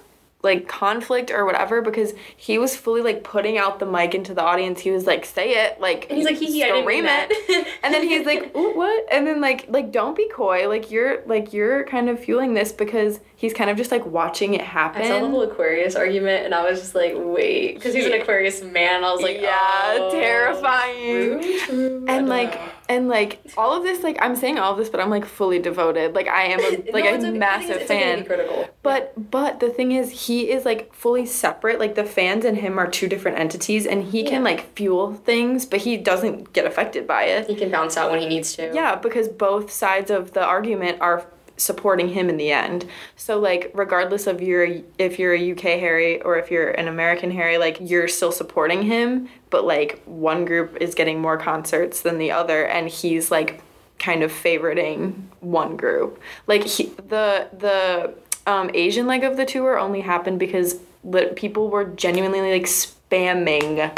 like, 0.45 0.69
conflict 0.69 1.33
or 1.33 1.45
whatever 1.45 1.83
because 1.83 2.15
he 2.37 2.57
was 2.57 2.77
fully, 2.77 3.01
like, 3.03 3.25
putting 3.25 3.59
out 3.59 3.81
the 3.81 3.87
mic 3.87 4.15
into 4.15 4.33
the 4.33 4.43
audience. 4.43 4.79
He 4.81 4.93
was 4.93 5.05
like, 5.05 5.25
say 5.25 5.65
it, 5.67 5.81
like, 5.81 6.07
And 6.09 6.19
he's 6.19 6.27
like, 6.27 6.37
hee 6.37 6.47
hee, 6.53 6.63
I 6.63 6.67
didn't 6.67 6.87
mean 6.87 7.03
scream 7.03 7.05
that. 7.07 7.29
it. 7.31 7.67
and 7.83 7.93
then 7.93 8.07
he's 8.07 8.25
like, 8.25 8.55
Ooh, 8.57 8.77
what? 8.77 9.07
And 9.11 9.27
then, 9.27 9.41
like, 9.41 9.67
like, 9.69 9.91
don't 9.91 10.17
be 10.17 10.29
coy. 10.33 10.69
Like, 10.69 10.93
you're, 10.93 11.25
like, 11.27 11.53
you're 11.53 11.83
kind 11.87 12.09
of 12.09 12.21
fueling 12.21 12.55
this 12.55 12.71
because 12.71 13.19
he's 13.39 13.55
kind 13.55 13.71
of 13.71 13.77
just, 13.77 13.91
like, 13.91 14.05
watching 14.05 14.53
it 14.55 14.61
happen. 14.61 15.01
I 15.03 15.09
saw 15.09 15.21
the 15.21 15.29
whole 15.29 15.43
Aquarius 15.43 15.95
argument, 15.97 16.45
and 16.45 16.55
I 16.55 16.69
was 16.69 16.81
just 16.81 16.95
like, 16.95 17.15
wait, 17.17 17.75
because 17.77 17.95
he's 17.95 18.05
an 18.07 18.13
Aquarius 18.13 18.63
man. 18.63 19.05
I 19.05 19.13
was 19.13 19.23
like, 19.23 19.41
yeah, 19.41 19.59
oh, 19.99 20.11
terrifying. 20.13 21.41
true, 21.41 21.59
true. 21.61 22.05
And 22.09 22.29
like 22.29 22.55
know. 22.55 22.69
And 22.91 23.07
like 23.09 23.41
all 23.59 23.77
of 23.77 23.83
this, 23.83 24.03
like 24.03 24.17
I'm 24.23 24.35
saying 24.35 24.59
all 24.59 24.73
of 24.73 24.79
this, 24.79 24.89
but 24.89 24.99
I'm 24.99 25.11
like 25.11 25.27
fully 25.27 25.59
devoted. 25.59 26.15
Like 26.15 26.27
I 26.27 26.45
am 26.45 26.61
a, 26.61 26.91
like 26.93 27.05
No, 27.05 27.11
a 27.11 27.19
okay. 27.19 27.31
massive 27.33 27.77
It's 27.83 27.91
okay 27.91 28.15
fan. 28.15 28.25
critical. 28.25 28.67
But 28.83 29.31
but 29.31 29.61
the 29.61 29.69
thing 29.69 29.93
is, 29.93 30.27
he 30.27 30.51
is 30.51 30.65
like 30.65 30.93
fully 30.95 31.27
separate. 31.27 31.79
Like 31.79 31.97
the 31.97 32.05
fans 32.05 32.47
and 32.47 32.57
him 32.57 32.79
are 32.79 32.87
two 32.91 33.07
different 33.07 33.39
entities, 33.39 33.87
and 33.87 34.05
he 34.05 34.25
can 34.25 34.43
like 34.43 34.75
fuel 34.75 35.13
things, 35.13 35.67
but 35.67 35.81
he 35.81 35.99
doesn't 35.99 36.55
get 36.55 36.65
affected 36.65 37.07
by 37.07 37.25
it. 37.25 37.47
He 37.47 37.55
can 37.57 37.71
bounce 37.71 37.99
out 37.99 38.11
when 38.11 38.21
he 38.21 38.27
needs 38.27 38.57
to. 38.57 38.71
Yeah, 38.75 38.97
because 38.97 39.29
both 39.29 39.71
sides 39.71 40.11
of 40.11 40.33
the 40.33 40.43
argument 40.43 40.99
are 41.03 41.27
supporting 41.59 42.09
him 42.09 42.31
in 42.31 42.39
the 42.39 42.51
end. 42.51 42.87
So 43.17 43.39
like 43.39 43.71
regardless 43.75 44.27
of 44.27 44.41
your 44.41 44.67
if 44.99 45.19
you're 45.19 45.35
a 45.35 45.53
UK 45.53 45.81
Harry 45.81 46.23
or 46.23 46.39
if 46.39 46.51
you're 46.51 46.71
an 46.71 46.89
American 46.89 47.31
Harry, 47.31 47.59
like 47.59 47.79
you're 47.81 48.09
still 48.09 48.33
supporting 48.33 48.83
him, 48.83 49.29
but 49.51 49.65
like 49.65 50.03
one 50.07 50.45
group 50.45 50.77
is 50.81 50.95
getting 50.95 51.21
more 51.21 51.37
concerts 51.37 52.01
than 52.01 52.19
the 52.19 52.31
other 52.31 52.65
and 52.65 52.89
he's 52.89 53.31
like 53.31 53.63
kind 53.99 54.23
of 54.23 54.33
favoriting 54.33 55.15
one 55.41 55.77
group. 55.77 56.21
Like 56.47 56.65
he, 56.65 56.87
the 57.09 57.49
the 57.53 58.15
um, 58.47 58.71
Asian 58.73 59.07
leg 59.07 59.25
of 59.25 59.37
the 59.37 59.45
tour 59.45 59.79
only 59.79 60.01
happened 60.01 60.39
because 60.39 60.81
lit- 61.05 61.37
people 61.37 61.69
were 61.69 61.85
genuinely 61.85 62.53
like 62.53 62.65
spamming 62.65 63.97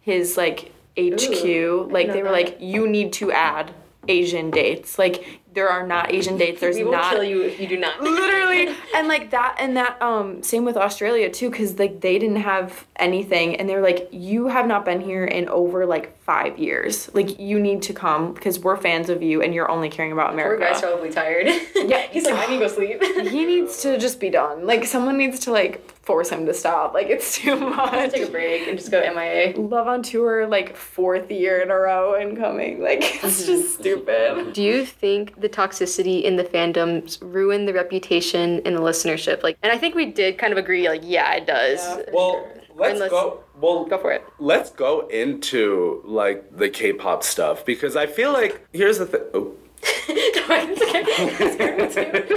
his 0.00 0.36
like 0.36 0.72
HQ. 0.98 1.44
Ooh, 1.44 1.88
like 1.90 2.08
they 2.08 2.22
were 2.22 2.28
that. 2.28 2.32
like, 2.32 2.56
you 2.60 2.88
need 2.88 3.12
to 3.14 3.30
add 3.32 3.72
Asian 4.08 4.50
dates. 4.50 4.98
Like 4.98 5.39
there 5.52 5.68
are 5.68 5.86
not 5.86 6.12
Asian 6.12 6.36
dates. 6.36 6.60
There's 6.60 6.76
we 6.76 6.84
will 6.84 6.92
not 6.92 7.12
kill 7.12 7.24
you 7.24 7.42
if 7.42 7.58
you 7.60 7.66
do 7.66 7.76
not. 7.76 8.00
literally 8.00 8.74
and 8.94 9.08
like 9.08 9.30
that 9.30 9.56
and 9.58 9.76
that 9.76 10.00
um 10.02 10.42
same 10.42 10.64
with 10.64 10.76
australia 10.76 11.30
too 11.30 11.50
because 11.50 11.78
like 11.78 12.00
they 12.00 12.18
didn't 12.18 12.36
have 12.36 12.86
anything 12.96 13.56
and 13.56 13.68
they're 13.68 13.80
like 13.80 14.08
you 14.12 14.48
have 14.48 14.66
not 14.66 14.84
been 14.84 15.00
here 15.00 15.24
in 15.24 15.48
over 15.48 15.86
like 15.86 16.16
five 16.22 16.58
years 16.58 17.10
like 17.14 17.38
you 17.40 17.58
need 17.58 17.82
to 17.82 17.92
come 17.92 18.32
because 18.34 18.58
we're 18.60 18.76
fans 18.76 19.08
of 19.08 19.22
you 19.22 19.42
and 19.42 19.54
you're 19.54 19.70
only 19.70 19.88
caring 19.88 20.12
about 20.12 20.32
America. 20.32 20.62
Poor 20.64 20.72
guy's 20.72 20.80
probably 20.82 21.10
tired. 21.10 21.46
Yeah. 21.90 22.02
he's 22.12 22.24
like, 22.24 22.34
I 22.34 22.46
need 22.46 22.58
to 22.58 22.66
go 22.66 22.68
sleep. 22.68 23.02
he 23.28 23.46
needs 23.46 23.80
to 23.82 23.98
just 23.98 24.20
be 24.20 24.30
done 24.30 24.66
like 24.66 24.84
someone 24.84 25.16
needs 25.16 25.40
to 25.40 25.50
like 25.52 25.99
force 26.10 26.30
him 26.30 26.44
to 26.46 26.52
stop 26.52 26.92
like 26.92 27.08
it's 27.08 27.36
too 27.36 27.56
much 27.76 28.12
Take 28.12 28.28
a 28.28 28.30
break 28.30 28.66
and 28.68 28.76
just 28.76 28.90
go 28.90 29.00
MIA. 29.00 29.54
love 29.56 29.86
on 29.86 30.02
tour 30.02 30.46
like 30.46 30.76
fourth 30.76 31.30
year 31.30 31.60
in 31.60 31.70
a 31.70 31.76
row 31.76 32.14
and 32.14 32.36
coming 32.36 32.82
like 32.82 33.00
it's 33.02 33.42
mm-hmm. 33.42 33.46
just 33.46 33.74
stupid 33.78 34.52
Do 34.52 34.62
you 34.62 34.84
think 34.84 35.40
the 35.40 35.48
toxicity 35.48 36.22
in 36.22 36.36
the 36.36 36.44
fandoms 36.44 37.18
ruin 37.20 37.66
the 37.66 37.72
reputation 37.72 38.60
and 38.64 38.76
the 38.76 38.80
listenership? 38.80 39.42
Like, 39.42 39.58
and 39.62 39.72
I 39.72 39.78
think 39.78 39.94
we 39.94 40.06
did 40.06 40.38
kind 40.38 40.52
of 40.52 40.58
agree. 40.58 40.88
Like, 40.88 41.02
yeah, 41.04 41.34
it 41.34 41.46
does. 41.46 41.80
Yeah. 41.80 42.02
Well, 42.12 42.46
let's 42.74 42.94
Unless- 42.94 43.10
go. 43.10 43.44
Well, 43.60 43.84
Go 43.84 43.98
for 43.98 44.10
it. 44.12 44.24
let's 44.38 44.70
go 44.70 45.06
into 45.08 46.02
like 46.06 46.56
the 46.56 46.70
K-pop 46.70 47.22
stuff 47.22 47.64
because 47.66 47.94
I 47.94 48.06
feel 48.06 48.32
like 48.32 48.66
here's 48.72 48.98
the 48.98 49.06
thing. 49.06 49.20
Oh. 49.34 49.52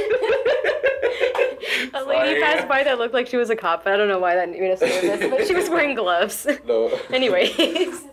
A 1.96 2.04
lady 2.06 2.40
Sorry. 2.40 2.42
passed 2.42 2.68
by 2.68 2.84
that 2.84 2.98
looked 2.98 3.14
like 3.14 3.28
she 3.28 3.38
was 3.38 3.50
a 3.50 3.56
cop. 3.56 3.84
But 3.84 3.94
I 3.94 3.98
don't 3.98 4.08
know 4.08 4.20
why 4.20 4.36
that 4.36 4.50
made 4.50 4.72
us 4.72 4.82
nervous, 4.82 5.30
but 5.30 5.48
she 5.48 5.54
was 5.54 5.70
wearing 5.70 5.96
gloves. 6.02 6.48
No. 6.66 6.88
Anyways, 7.12 7.58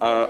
Uh, 0.00 0.28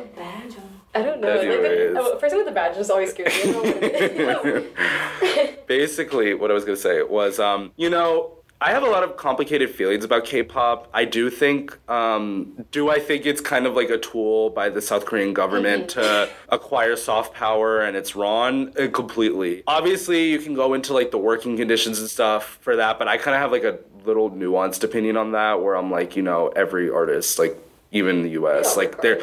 I 0.95 1.03
don't 1.03 1.21
know. 1.21 1.29
Like, 1.37 1.47
Anyways. 1.47 1.95
the, 1.95 2.13
a 2.13 2.17
person 2.19 2.39
with 2.39 2.47
the 2.47 2.53
badge 2.53 2.77
just 2.77 2.91
always 2.91 3.11
scares 3.11 3.33
me. 3.45 3.51
I 3.51 3.53
don't 3.53 4.17
know 4.17 4.35
what 4.35 4.47
it 4.47 4.75
is. 5.23 5.57
basically 5.67 6.35
what 6.35 6.51
I 6.51 6.55
was 6.55 6.65
gonna 6.65 6.77
say 6.77 7.03
was, 7.03 7.39
um, 7.39 7.73
you 7.77 7.91
know, 7.91 8.33
I 8.63 8.73
have 8.73 8.83
a 8.83 8.91
lot 8.91 9.03
of 9.03 9.17
complicated 9.17 9.71
feelings 9.71 10.05
about 10.05 10.27
K-pop. 10.27 10.91
I 10.93 11.07
do 11.07 11.31
think, 11.31 11.79
um, 11.91 12.67
do 12.71 12.91
I 12.91 12.99
think 12.99 13.25
it's 13.25 13.41
kind 13.41 13.67
of 13.67 13.75
like 13.75 13.89
a 13.89 13.97
tool 13.97 14.51
by 14.51 14.69
the 14.69 14.83
South 14.83 15.07
Korean 15.07 15.33
government 15.33 15.89
to 15.91 16.29
acquire 16.51 16.95
soft 16.95 17.35
power, 17.35 17.81
and 17.81 17.97
it's 17.97 18.15
wrong 18.15 18.73
Uh, 18.79 18.89
completely. 18.89 19.63
Obviously, 19.67 20.25
you 20.31 20.39
can 20.39 20.53
go 20.55 20.75
into 20.75 20.93
like 20.93 21.11
the 21.11 21.19
working 21.19 21.57
conditions 21.57 22.01
and 22.01 22.09
stuff 22.11 22.59
for 22.61 22.77
that, 22.77 22.99
but 22.99 23.09
I 23.09 23.17
kind 23.17 23.35
of 23.35 23.41
have 23.41 23.51
like 23.51 23.65
a 23.65 23.79
little 24.05 24.31
nuanced 24.31 24.85
opinion 24.85 25.17
on 25.17 25.33
that, 25.33 25.63
where 25.63 25.75
I'm 25.75 25.91
like, 25.91 26.15
you 26.15 26.23
know, 26.23 26.49
every 26.49 26.91
artist 26.91 27.39
like. 27.39 27.57
Even 27.93 28.19
in 28.19 28.23
the 28.23 28.31
U.S., 28.31 28.77
like 28.77 29.03
they're, 29.03 29.21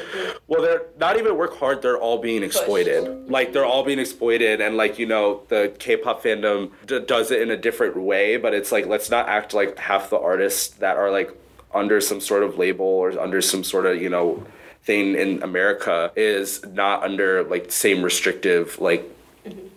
well, 0.48 0.62
they're 0.62 0.88
not 1.00 1.18
even 1.18 1.38
work 1.38 1.58
hard. 1.58 1.82
They're 1.82 1.98
all 1.98 2.18
being 2.18 2.44
exploited. 2.44 3.30
Like 3.30 3.54
they're 3.54 3.66
all 3.66 3.86
being 3.86 4.00
exploited, 4.00 4.60
and 4.60 4.76
like 4.76 5.00
you 5.00 5.06
know, 5.06 5.44
the 5.48 5.74
K-pop 5.80 6.22
fandom 6.22 6.72
d- 6.86 7.00
does 7.00 7.32
it 7.32 7.42
in 7.42 7.50
a 7.50 7.56
different 7.56 7.96
way. 7.96 8.36
But 8.36 8.54
it's 8.54 8.74
like 8.74 8.86
let's 8.86 9.10
not 9.10 9.30
act 9.30 9.54
like 9.54 9.78
half 9.78 10.10
the 10.10 10.20
artists 10.20 10.76
that 10.78 10.98
are 10.98 11.12
like 11.12 11.32
under 11.74 12.02
some 12.02 12.20
sort 12.20 12.44
of 12.44 12.58
label 12.58 12.86
or 12.86 13.18
under 13.20 13.42
some 13.42 13.64
sort 13.64 13.86
of 13.86 14.02
you 14.02 14.10
know 14.10 14.46
thing 14.84 15.16
in 15.16 15.44
America 15.44 16.12
is 16.16 16.66
not 16.66 17.04
under 17.04 17.44
like 17.44 17.72
same 17.72 18.02
restrictive 18.02 18.80
like 18.80 19.04
mm-hmm. 19.46 19.68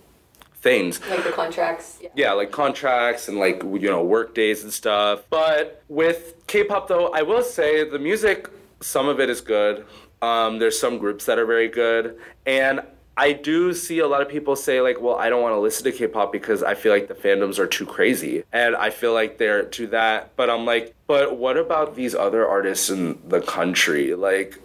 things 0.60 1.00
like 1.08 1.24
the 1.24 1.32
contracts. 1.32 1.98
Yeah. 2.00 2.08
yeah, 2.14 2.32
like 2.32 2.52
contracts 2.52 3.28
and 3.28 3.38
like 3.38 3.62
you 3.62 3.90
know 3.90 4.02
work 4.02 4.34
days 4.34 4.62
and 4.62 4.72
stuff. 4.72 5.24
But 5.28 5.82
with 5.88 6.34
K-pop 6.46 6.88
though, 6.88 7.08
I 7.08 7.22
will 7.22 7.42
say 7.42 7.88
the 7.88 7.98
music, 7.98 8.48
some 8.80 9.08
of 9.08 9.20
it 9.20 9.30
is 9.30 9.40
good. 9.40 9.86
Um, 10.22 10.58
there's 10.58 10.78
some 10.78 10.98
groups 10.98 11.24
that 11.26 11.38
are 11.38 11.46
very 11.46 11.68
good, 11.68 12.18
and 12.46 12.80
I 13.16 13.32
do 13.32 13.72
see 13.74 13.98
a 13.98 14.06
lot 14.08 14.22
of 14.22 14.28
people 14.28 14.54
say 14.56 14.80
like, 14.80 15.00
well, 15.00 15.16
I 15.16 15.28
don't 15.28 15.42
want 15.42 15.54
to 15.54 15.58
listen 15.60 15.84
to 15.84 15.92
K-pop 15.92 16.32
because 16.32 16.62
I 16.62 16.74
feel 16.74 16.92
like 16.92 17.08
the 17.08 17.14
fandoms 17.14 17.58
are 17.58 17.66
too 17.66 17.86
crazy, 17.86 18.44
and 18.52 18.76
I 18.76 18.90
feel 18.90 19.12
like 19.14 19.38
they're 19.38 19.64
to 19.64 19.86
that. 19.88 20.34
But 20.36 20.50
I'm 20.50 20.64
like, 20.66 20.94
but 21.06 21.36
what 21.38 21.56
about 21.56 21.94
these 21.94 22.14
other 22.14 22.46
artists 22.46 22.90
in 22.90 23.18
the 23.28 23.40
country, 23.40 24.14
like? 24.14 24.58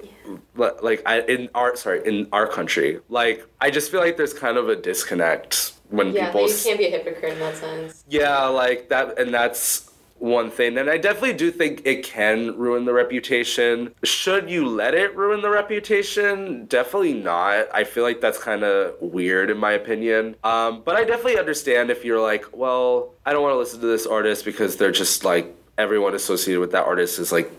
Like 0.55 1.03
I, 1.05 1.21
in 1.21 1.49
our 1.53 1.75
sorry 1.75 2.01
in 2.03 2.27
our 2.31 2.47
country, 2.47 2.99
like 3.09 3.45
I 3.61 3.69
just 3.69 3.91
feel 3.91 3.99
like 3.99 4.17
there's 4.17 4.33
kind 4.33 4.57
of 4.57 4.69
a 4.69 4.75
disconnect 4.75 5.73
when 5.89 6.13
Yeah, 6.13 6.25
people 6.31 6.49
you 6.49 6.55
can't 6.63 6.79
be 6.79 6.87
a 6.87 6.89
hypocrite 6.89 7.33
in 7.33 7.39
that 7.39 7.55
sense. 7.57 8.03
yeah, 8.09 8.45
like 8.47 8.89
that, 8.89 9.19
and 9.19 9.31
that's 9.31 9.91
one 10.17 10.49
thing. 10.49 10.77
And 10.77 10.89
I 10.89 10.97
definitely 10.97 11.33
do 11.33 11.51
think 11.51 11.81
it 11.85 12.03
can 12.03 12.57
ruin 12.57 12.85
the 12.85 12.93
reputation. 12.93 13.93
Should 14.03 14.49
you 14.49 14.65
let 14.65 14.93
it 14.93 15.15
ruin 15.15 15.41
the 15.41 15.49
reputation? 15.49 16.65
Definitely 16.65 17.13
not. 17.13 17.67
I 17.73 17.83
feel 17.83 18.03
like 18.03 18.21
that's 18.21 18.41
kind 18.41 18.63
of 18.63 18.95
weird 19.01 19.49
in 19.49 19.57
my 19.57 19.73
opinion. 19.73 20.35
Um, 20.43 20.81
but 20.83 20.95
I 20.95 21.03
definitely 21.03 21.37
understand 21.37 21.89
if 21.89 22.05
you're 22.05 22.21
like, 22.21 22.45
well, 22.57 23.13
I 23.25 23.33
don't 23.33 23.43
want 23.43 23.53
to 23.53 23.57
listen 23.57 23.81
to 23.81 23.87
this 23.87 24.05
artist 24.05 24.45
because 24.45 24.77
they're 24.77 24.91
just 24.91 25.23
like 25.23 25.55
everyone 25.77 26.15
associated 26.15 26.61
with 26.61 26.71
that 26.71 26.85
artist 26.85 27.19
is 27.19 27.31
like 27.31 27.51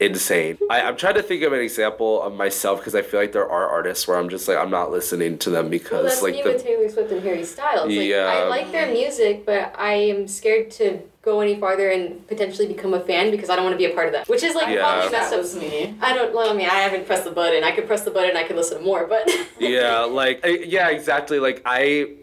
insane. 0.00 0.56
I, 0.70 0.80
I'm 0.82 0.96
trying 0.96 1.14
to 1.14 1.22
think 1.22 1.42
of 1.42 1.52
an 1.52 1.60
example 1.60 2.22
of 2.22 2.34
myself 2.34 2.80
because 2.80 2.94
I 2.94 3.02
feel 3.02 3.20
like 3.20 3.32
there 3.32 3.48
are 3.48 3.68
artists 3.68 4.08
where 4.08 4.16
I'm 4.16 4.30
just 4.30 4.48
like 4.48 4.56
I'm 4.56 4.70
not 4.70 4.90
listening 4.90 5.38
to 5.38 5.50
them 5.50 5.68
because 5.68 5.92
Well, 5.92 6.02
that's 6.04 6.22
like 6.22 6.34
me 6.34 6.42
the 6.42 6.52
with 6.54 6.64
Taylor 6.64 6.88
Swift 6.88 7.12
and 7.12 7.22
Harry 7.22 7.44
Styles. 7.44 7.88
Like, 7.94 8.08
Yeah. 8.08 8.24
I 8.24 8.48
like 8.48 8.72
their 8.72 8.90
music, 8.90 9.44
but 9.44 9.74
I 9.76 9.92
am 9.92 10.26
scared 10.26 10.70
to 10.72 11.00
go 11.22 11.40
any 11.40 11.58
farther 11.60 11.90
and 11.90 12.26
potentially 12.28 12.66
become 12.66 12.94
a 12.94 13.00
fan 13.00 13.30
because 13.30 13.50
I 13.50 13.56
don't 13.56 13.64
want 13.64 13.74
to 13.74 13.78
be 13.78 13.90
a 13.90 13.94
part 13.94 14.06
of 14.06 14.12
that. 14.12 14.28
Which 14.28 14.42
is 14.42 14.54
like 14.54 14.68
Yeah. 14.68 14.80
probably 14.82 15.10
that 15.10 15.30
messed 15.30 15.36
was 15.36 15.54
up. 15.56 15.62
me 15.62 15.94
I 16.00 16.14
don't. 16.14 16.34
Well, 16.34 16.48
I 16.50 16.54
mean, 16.54 16.66
I 16.68 16.76
haven't 16.80 17.06
pressed 17.06 17.24
the 17.24 17.30
button. 17.30 17.62
I 17.62 17.72
could 17.72 17.86
press 17.86 18.02
the 18.02 18.10
button. 18.10 18.36
I 18.36 18.44
could 18.44 18.56
listen 18.56 18.78
to 18.78 18.84
more, 18.84 19.06
but 19.06 19.30
yeah 19.58 20.00
like 20.00 20.40
I- 20.44 20.64
yeah 20.66 20.88
exactly 20.88 21.38
like 21.38 21.62
i 21.64 22.14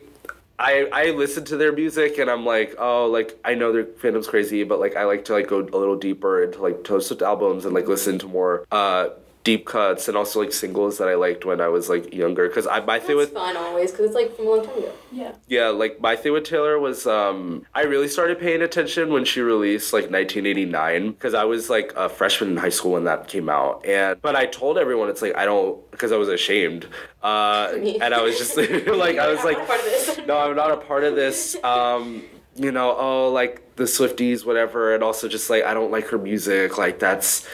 I, 0.60 0.89
I 0.91 1.12
listen 1.12 1.45
to 1.45 1.58
their 1.58 1.72
music 1.72 2.18
and 2.18 2.32
I'm 2.32 2.43
like, 2.43 2.74
oh, 2.80 3.06
like 3.06 3.39
I 3.45 3.54
know 3.54 3.72
their 3.72 3.84
fandom's 3.84 4.26
crazy, 4.26 4.64
but 4.64 4.80
like 4.80 4.95
I 4.95 5.04
like 5.04 5.24
to 5.26 5.34
like 5.34 5.45
go 5.48 5.60
a 5.60 5.78
little 5.78 5.95
deeper 5.95 6.41
into 6.43 6.60
like 6.64 6.84
Taylor 6.84 7.00
Swift 7.00 7.22
albums 7.22 7.64
and 7.66 7.76
like 7.76 7.88
listen 7.88 8.18
to 8.18 8.28
more 8.28 8.66
uh 8.72 9.10
deep 9.48 9.66
cuts 9.66 10.08
and 10.10 10.18
also 10.18 10.41
like 10.41 10.52
singles 10.52 10.98
that 10.98 11.08
I 11.08 11.16
liked 11.16 11.45
when 11.45 11.60
I 11.62 11.70
was 11.70 11.88
like 11.93 12.14
younger. 12.14 12.50
Cause 12.50 12.68
I 12.68 12.82
my 12.82 13.00
thing 13.00 13.16
That's 13.18 13.32
with 13.32 13.34
fun 13.41 13.56
always 13.56 13.91
because 13.91 14.08
it's 14.08 14.16
like 14.16 14.36
from 14.36 14.48
a 14.48 14.50
long 14.50 14.66
time 14.66 14.78
ago. 14.78 14.91
yeah 15.12 15.32
yeah, 15.48 15.68
like 15.70 16.02
my 16.02 16.16
thing 16.18 16.34
with 16.34 16.43
Taylor 16.43 16.78
was 16.88 17.08
um 17.08 17.66
I 17.74 17.84
really 17.93 18.10
started 18.10 18.39
paying 18.39 18.62
attention 18.62 19.06
when 19.16 19.24
she 19.32 19.39
released 19.39 19.93
like 19.93 20.12
1989 20.12 21.12
because 21.12 21.34
I 21.34 21.45
was 21.45 21.70
like 21.70 21.93
a 21.95 22.10
freshman 22.10 22.50
in 22.52 22.58
high 22.58 22.76
school 22.78 22.91
when 22.98 23.06
that 23.06 23.30
came 23.30 23.48
out 23.50 23.86
and 23.86 24.22
but 24.22 24.36
I 24.36 24.45
told 24.48 24.78
everyone 24.78 25.08
it's 25.10 25.22
like 25.22 25.36
I 25.38 25.45
don't 25.45 25.89
because 25.91 26.12
I 26.12 26.18
was 26.18 26.28
ashamed 26.39 26.84
uh 27.24 27.72
and 28.04 28.12
I 28.14 28.22
was 28.22 28.38
just 28.38 28.58
like 29.04 29.18
I 29.18 29.28
was 29.34 29.43
like 29.45 29.58
part 29.72 29.80
of 29.80 29.86
this. 29.86 30.20
no, 30.28 30.38
I'm 30.39 30.56
not 30.58 30.72
a 30.72 30.78
part 30.78 31.04
of 31.06 31.16
this. 31.16 31.56
Um, 31.64 32.24
you 32.56 32.72
know, 32.72 32.95
oh, 32.98 33.30
like 33.32 33.76
the 33.76 33.84
Swifties, 33.84 34.43
whatever, 34.45 34.93
and 34.95 35.04
also 35.04 35.28
just 35.28 35.50
like 35.50 35.64
I 35.64 35.74
don't 35.74 35.91
like 35.91 36.08
her 36.08 36.18
music. 36.18 36.78
Like 36.78 36.98
that's 37.00 37.48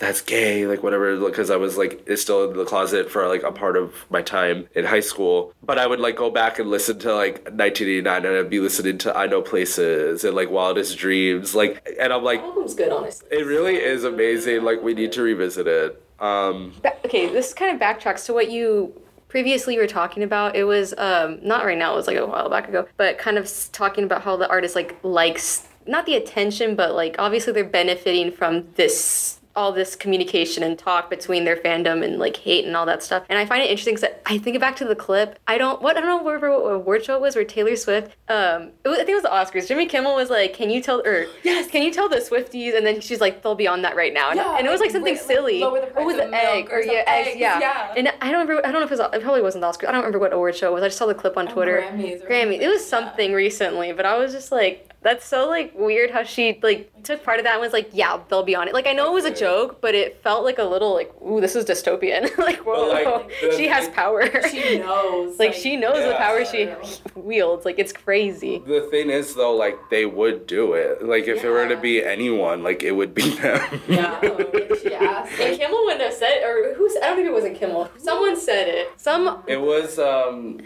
that's 0.00 0.20
gay, 0.20 0.66
like 0.66 0.82
whatever. 0.82 1.16
Because 1.16 1.50
I 1.50 1.56
was 1.56 1.78
like 1.78 2.02
it's 2.06 2.20
still 2.22 2.50
in 2.50 2.56
the 2.56 2.64
closet 2.64 3.08
for 3.10 3.28
like 3.28 3.44
a 3.44 3.52
part 3.52 3.76
of 3.76 3.94
my 4.10 4.22
time 4.22 4.68
in 4.74 4.84
high 4.84 5.00
school. 5.00 5.54
But 5.62 5.78
I 5.78 5.86
would 5.86 6.00
like 6.00 6.16
go 6.16 6.30
back 6.30 6.58
and 6.58 6.68
listen 6.68 6.98
to 7.00 7.14
like 7.14 7.34
1989, 7.44 8.24
and 8.26 8.36
I'd 8.36 8.50
be 8.50 8.58
listening 8.58 8.98
to 8.98 9.16
I 9.16 9.26
Know 9.26 9.42
Places 9.42 10.24
and 10.24 10.34
like 10.34 10.50
Wildest 10.50 10.98
Dreams, 10.98 11.54
like, 11.54 11.86
and 12.00 12.12
I'm 12.12 12.24
like, 12.24 12.40
That 12.40 12.48
album's 12.48 12.74
good, 12.74 12.90
honestly. 12.90 13.28
it 13.30 13.46
really 13.46 13.76
is 13.76 14.02
amazing. 14.04 14.64
Like 14.64 14.82
we 14.82 14.94
need 14.94 15.12
to 15.12 15.22
revisit 15.22 15.68
it. 15.68 16.02
Um, 16.18 16.74
Ba- 16.82 16.96
okay, 17.04 17.28
this 17.32 17.54
kind 17.54 17.72
of 17.74 17.80
backtracks 17.80 18.26
to 18.26 18.32
what 18.34 18.50
you 18.50 18.92
previously 19.28 19.78
were 19.78 19.86
talking 19.86 20.22
about. 20.22 20.56
It 20.56 20.64
was 20.64 20.92
um 20.98 21.38
not 21.42 21.64
right 21.64 21.78
now. 21.78 21.92
It 21.92 21.96
was 21.96 22.06
like 22.06 22.16
a 22.16 22.26
while 22.26 22.50
back 22.50 22.68
ago, 22.68 22.88
but 22.96 23.16
kind 23.18 23.38
of 23.38 23.48
talking 23.72 24.04
about 24.04 24.22
how 24.22 24.36
the 24.36 24.48
artist 24.48 24.74
like 24.74 24.98
likes 25.02 25.66
not 25.86 26.04
the 26.06 26.14
attention, 26.16 26.74
but 26.74 26.94
like 26.94 27.16
obviously 27.18 27.52
they're 27.52 27.64
benefiting 27.64 28.32
from 28.32 28.66
this 28.74 29.39
all 29.56 29.72
this 29.72 29.96
communication 29.96 30.62
and 30.62 30.78
talk 30.78 31.10
between 31.10 31.44
their 31.44 31.56
fandom 31.56 32.04
and 32.04 32.18
like 32.18 32.36
hate 32.36 32.64
and 32.64 32.76
all 32.76 32.86
that 32.86 33.02
stuff. 33.02 33.24
And 33.28 33.38
I 33.38 33.44
find 33.46 33.62
it 33.62 33.70
interesting 33.70 33.94
because 33.96 34.10
I 34.26 34.38
think 34.38 34.58
back 34.60 34.76
to 34.76 34.84
the 34.84 34.94
clip. 34.94 35.38
I 35.48 35.58
don't 35.58 35.82
what 35.82 35.96
I 35.96 36.00
don't 36.00 36.08
know 36.08 36.22
where, 36.22 36.38
what 36.38 36.72
award 36.72 37.04
show 37.04 37.14
it 37.16 37.20
was 37.20 37.34
where 37.34 37.44
Taylor 37.44 37.74
Swift. 37.76 38.16
Um, 38.28 38.70
it 38.84 38.88
was, 38.88 38.98
I 38.98 39.04
think 39.04 39.10
it 39.10 39.14
was 39.14 39.22
the 39.24 39.28
Oscars. 39.28 39.66
Jimmy 39.68 39.86
Kimmel 39.86 40.14
was 40.14 40.30
like, 40.30 40.54
"Can 40.54 40.70
you 40.70 40.80
tell 40.80 41.00
or 41.04 41.26
Yes. 41.42 41.68
can 41.70 41.82
you 41.82 41.92
tell 41.92 42.08
the 42.08 42.16
Swifties?" 42.18 42.76
And 42.76 42.86
then 42.86 43.00
she's 43.00 43.20
like, 43.20 43.42
"They'll 43.42 43.54
be 43.54 43.66
on 43.66 43.82
that 43.82 43.96
right 43.96 44.14
now." 44.14 44.30
And, 44.30 44.36
Yeah, 44.38 44.56
and 44.56 44.66
it 44.66 44.70
was 44.70 44.80
like 44.80 44.86
like, 44.88 44.92
something 44.92 45.14
like, 45.14 45.22
silly. 45.22 45.60
lower 45.60 45.80
the 45.80 45.86
What 45.88 46.04
was 46.06 46.16
it? 46.16 46.32
Egg 46.32 46.68
or 46.70 46.76
or 46.78 46.82
yeah, 46.82 47.02
eggs. 47.06 47.28
eggs, 47.30 47.40
Yeah. 47.40 47.58
yeah. 47.60 47.94
And 47.96 48.08
I 48.20 48.30
don't 48.30 48.46
remember. 48.46 48.66
I 48.66 48.70
don't 48.72 48.80
know 48.80 48.86
if 48.86 48.92
it 48.92 48.98
was. 48.98 49.14
It 49.14 49.22
probably 49.22 49.42
wasn't 49.42 49.62
the 49.62 49.68
Oscars. 49.68 49.88
I 49.88 49.92
don't 49.92 50.00
remember 50.02 50.18
what 50.20 50.32
award 50.32 50.54
show 50.56 50.68
it 50.68 50.74
was. 50.74 50.82
I 50.82 50.86
just 50.88 50.98
saw 50.98 51.06
the 51.06 51.14
clip 51.14 51.36
on 51.36 51.48
Twitter. 51.48 51.80
Grammys 51.82 52.22
or 52.24 52.28
Grammy. 52.28 52.60
It 52.60 52.68
was 52.68 52.84
something, 52.86 53.00
yeah. 53.06 53.10
something 53.10 53.32
recently, 53.32 53.92
but 53.92 54.06
I 54.06 54.16
was 54.16 54.32
just 54.32 54.52
like, 54.52 54.89
that's 55.02 55.24
so 55.24 55.48
like 55.48 55.72
weird 55.74 56.10
how 56.10 56.22
she 56.22 56.58
like 56.62 56.90
took 57.04 57.24
part 57.24 57.38
of 57.38 57.44
that 57.44 57.52
and 57.54 57.60
was 57.60 57.72
like, 57.72 57.88
yeah, 57.92 58.20
they'll 58.28 58.42
be 58.42 58.54
on 58.54 58.68
it. 58.68 58.74
Like 58.74 58.86
I 58.86 58.92
know 58.92 59.10
it 59.10 59.14
was 59.14 59.24
a 59.24 59.34
joke, 59.34 59.80
but 59.80 59.94
it 59.94 60.22
felt 60.22 60.44
like 60.44 60.58
a 60.58 60.64
little 60.64 60.92
like, 60.92 61.10
ooh, 61.22 61.40
this 61.40 61.56
is 61.56 61.64
dystopian. 61.64 62.36
like 62.38 62.58
whoa, 62.66 62.88
like, 62.88 63.30
the- 63.40 63.56
she 63.56 63.66
has 63.68 63.88
power. 63.88 64.26
She 64.50 64.78
knows. 64.78 65.38
like 65.38 65.54
she 65.54 65.76
knows 65.76 65.96
the 66.04 66.14
power 66.18 66.44
she 66.44 66.68
wields. 67.14 67.64
Like 67.64 67.78
it's 67.78 67.92
crazy. 67.92 68.58
The 68.66 68.82
thing 68.90 69.08
is, 69.10 69.34
though, 69.34 69.54
like 69.56 69.78
they 69.90 70.04
would 70.04 70.46
do 70.46 70.74
it. 70.74 71.02
Like 71.02 71.24
if 71.28 71.42
it 71.44 71.48
were 71.48 71.66
to 71.68 71.76
be 71.76 72.04
anyone, 72.04 72.62
like 72.62 72.82
it 72.82 72.92
would 72.92 73.14
be 73.14 73.30
them. 73.36 73.80
Yeah. 73.88 74.20
she 74.20 74.94
asked. 74.94 75.40
And 75.40 75.58
Kimmel 75.58 75.82
wouldn't 75.84 76.02
have 76.02 76.12
said, 76.12 76.42
or 76.44 76.74
who's? 76.74 76.94
I 76.96 77.06
don't 77.06 77.16
think 77.16 77.28
it 77.28 77.32
wasn't 77.32 77.56
Kimmel. 77.56 77.90
Someone 77.96 78.38
said 78.38 78.68
it. 78.68 78.92
Some 79.00 79.42
it 79.46 79.60
was 79.60 79.98
um, 79.98 80.60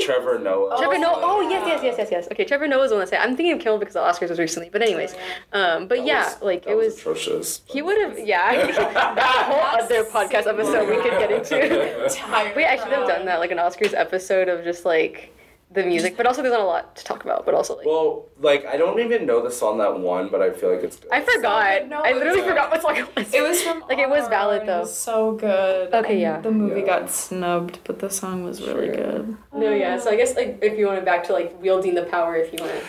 Trevor 0.00 0.38
Noah. 0.38 0.76
Trevor 0.78 0.98
Noah. 0.98 1.20
Oh 1.22 1.40
yes, 1.48 1.64
yes, 1.66 1.80
yes, 1.82 1.94
yes, 1.98 2.08
yes. 2.10 2.28
Okay, 2.32 2.44
Trevor 2.44 2.68
Noah 2.68 2.80
was 2.80 2.90
the 2.90 2.96
one 2.96 3.00
that 3.00 3.08
said. 3.08 3.20
I'm 3.20 3.36
thinking 3.36 3.54
of 3.54 3.60
Kimmel 3.60 3.78
because 3.78 3.94
the 3.94 4.00
Oscars 4.00 4.28
was 4.30 4.38
recently. 4.38 4.68
But 4.70 4.82
anyways, 4.82 5.14
um, 5.52 5.88
but 5.88 5.98
That 5.98 6.06
yeah, 6.06 6.24
was- 6.24 6.42
like 6.42 6.64
that 6.64 6.72
it 6.72 6.76
was. 6.76 6.98
atrocious. 6.98 7.62
He 7.66 7.80
would 7.82 7.98
have, 7.98 8.18
yeah. 8.18 8.66
that 9.14 9.44
whole 9.46 9.82
other 9.84 10.04
podcast 10.04 10.46
episode 10.46 10.88
we 10.88 10.96
could 11.02 11.18
get 11.18 11.30
into. 11.30 12.08
Tired 12.14 12.54
We 12.56 12.64
actually 12.64 12.94
have 12.96 13.08
done 13.08 13.24
that, 13.26 13.38
like 13.40 13.50
an 13.50 13.58
Oscars 13.58 13.94
episode 13.94 14.48
of 14.48 14.62
just 14.64 14.84
like 14.84 15.32
the 15.70 15.84
music, 15.84 16.16
but 16.16 16.26
also 16.26 16.40
there's 16.42 16.52
not 16.52 16.62
a 16.62 16.64
lot 16.64 16.96
to 16.96 17.04
talk 17.04 17.24
about. 17.24 17.44
But 17.44 17.54
also 17.54 17.76
like 17.76 17.86
Well, 17.86 18.26
like 18.40 18.64
I 18.66 18.76
don't 18.76 18.98
even 19.00 19.26
know 19.26 19.42
the 19.42 19.50
song 19.50 19.78
that 19.78 19.98
won, 20.00 20.28
but 20.30 20.40
I 20.40 20.50
feel 20.50 20.72
like 20.72 20.82
it's 20.82 20.96
good. 20.96 21.10
I 21.12 21.20
forgot. 21.20 21.88
No, 21.88 22.00
I 22.00 22.12
literally 22.12 22.38
it's- 22.40 22.48
forgot 22.48 22.70
what 22.70 22.80
song 22.82 22.96
it 22.96 23.14
was. 23.16 23.34
It 23.34 23.42
was 23.42 23.62
from 23.62 23.80
Like, 23.88 23.98
it 23.98 24.08
was 24.08 24.26
valid, 24.28 24.66
though. 24.66 24.78
It 24.78 24.80
was 24.80 24.98
so 24.98 25.32
good. 25.32 25.92
Okay, 25.92 26.12
and 26.12 26.20
yeah. 26.20 26.40
The 26.40 26.50
movie 26.50 26.80
Yeah. 26.80 26.86
got 26.86 27.10
snubbed, 27.10 27.80
but 27.84 27.98
the 27.98 28.08
song 28.10 28.44
was 28.44 28.62
really 28.66 28.86
Sure. 28.86 28.94
good. 28.96 29.36
no, 29.52 29.70
yeah. 29.74 29.98
So 29.98 30.10
I 30.10 30.16
guess 30.16 30.34
like 30.36 30.58
if 30.62 30.78
you 30.78 30.86
want 30.86 30.98
to 31.00 31.04
back 31.04 31.24
to 31.24 31.32
like 31.32 31.60
wielding 31.62 31.94
the 31.94 32.04
power, 32.04 32.36
if 32.36 32.52
you 32.52 32.58
want 32.64 32.72
to. 32.72 32.80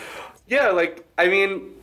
Yeah, 0.46 0.70
like 0.70 1.04
I 1.18 1.28
mean, 1.28 1.74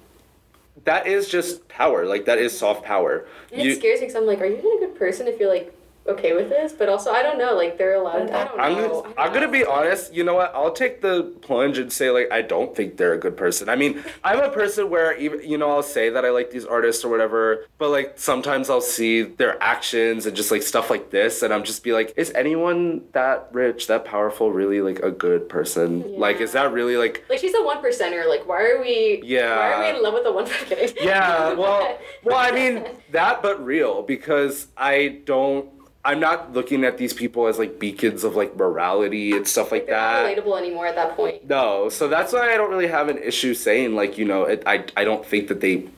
that 0.86 1.06
is 1.06 1.28
just 1.30 1.68
power. 1.68 2.06
Like 2.06 2.26
that 2.26 2.40
is 2.40 2.58
soft 2.58 2.84
power. 2.84 3.28
And 3.52 3.62
it 3.62 3.78
scares 3.78 4.00
me 4.00 4.08
because 4.08 4.16
I'm 4.16 4.26
like, 4.26 4.42
are 4.42 4.46
you 4.46 4.58
even 4.58 4.72
a 4.78 4.80
good 4.88 4.96
person 4.96 5.28
if 5.28 5.40
you're 5.40 5.50
like 5.54 5.74
okay 6.08 6.34
with 6.34 6.50
this? 6.50 6.74
But 6.74 6.90
also, 6.90 7.12
I 7.12 7.24
don't 7.24 7.38
know. 7.38 7.56
Like 7.56 7.78
they're 7.78 7.96
allowed. 7.96 8.30
I 8.32 8.46
don't 8.46 8.60
I'm 8.60 8.74
know. 8.76 9.02
gonna, 9.02 9.14
I'm 9.18 9.34
gonna 9.34 9.48
be 9.52 9.66
honest. 9.66 10.14
You 10.14 10.24
know 10.24 10.36
what? 10.36 10.54
I'll 10.56 10.72
take 10.74 11.02
the 11.02 11.24
plunge 11.42 11.78
and 11.78 11.92
say 11.92 12.10
like 12.12 12.32
I 12.32 12.42
don't 12.42 12.76
think 12.76 12.98
they're 12.98 13.14
a 13.14 13.18
good 13.20 13.38
person. 13.38 13.70
I 13.70 13.76
mean, 13.76 14.04
I'm 14.24 14.40
a 14.40 14.50
person 14.50 14.90
where 14.90 15.16
even 15.18 15.48
you 15.50 15.58
know 15.58 15.72
I'll 15.72 15.84
say 15.84 16.10
that 16.10 16.26
I 16.26 16.30
like 16.30 16.52
these 16.52 16.66
artists 16.66 17.04
or 17.04 17.10
whatever, 17.10 17.66
but 17.78 17.90
like 17.90 18.14
sometimes 18.18 18.70
I'll 18.70 18.82
see 18.82 19.24
their 19.24 19.62
actions 19.62 20.26
and 20.26 20.36
just 20.36 20.52
like 20.52 20.64
stuff 20.64 20.90
like 20.90 21.10
this, 21.12 21.42
and 21.42 21.54
I'm 21.54 21.64
just 21.64 21.84
be 21.84 21.94
like, 21.94 22.14
is 22.18 22.32
anyone 22.32 23.04
that 23.14 23.50
rich, 23.52 23.88
that 23.88 24.06
powerful, 24.06 24.52
really 24.52 24.82
like 24.82 25.00
a 25.00 25.12
good 25.12 25.50
person? 25.50 26.18
Like, 26.18 26.42
is 26.42 26.52
that 26.54 26.72
really 26.72 26.98
like? 26.98 27.24
Like 27.30 27.40
she's 27.40 27.54
a 27.56 27.64
one 27.64 27.84
percenter. 27.84 28.28
Like 28.28 28.48
why 28.48 28.64
are 28.64 28.80
we? 28.82 29.22
Yeah. 29.24 29.56
Why 29.58 29.74
are 29.74 29.92
we 29.92 29.98
in 29.98 30.04
love 30.04 30.14
with 30.14 30.24
the 30.24 30.32
one 30.32 30.46
percenter? 30.46 30.96
Yeah, 31.02 31.54
well, 31.54 31.98
well, 32.24 32.38
I 32.38 32.52
mean 32.52 32.86
that, 33.12 33.42
but 33.42 33.64
real 33.64 34.02
because 34.04 34.68
I 34.78 35.20
don't. 35.26 35.70
I'm 36.08 36.22
not 36.22 36.54
looking 36.54 36.86
at 36.86 36.98
these 36.98 37.14
people 37.14 37.48
as 37.48 37.60
like 37.60 37.80
beacons 37.80 38.24
of 38.24 38.38
like 38.38 38.56
morality 38.56 39.34
and 39.34 39.46
stuff 39.46 39.74
like 39.74 39.88
they're 39.88 39.96
that. 39.96 40.38
not 40.38 40.46
relatable 40.46 40.58
anymore 40.58 40.88
at 40.88 40.96
that 40.96 41.18
point. 41.18 41.50
No, 41.50 41.90
so 41.90 42.08
that's 42.08 42.32
why 42.32 42.54
I 42.54 42.56
don't 42.56 42.70
really 42.70 42.88
have 42.88 43.10
an 43.10 43.18
issue 43.18 43.54
saying 43.54 43.94
like 43.94 44.18
you 44.18 44.24
know 44.24 44.44
it, 44.44 44.64
I 44.66 44.86
I 44.96 45.04
don't 45.04 45.26
think 45.26 45.50
that 45.50 45.60
they 45.60 45.90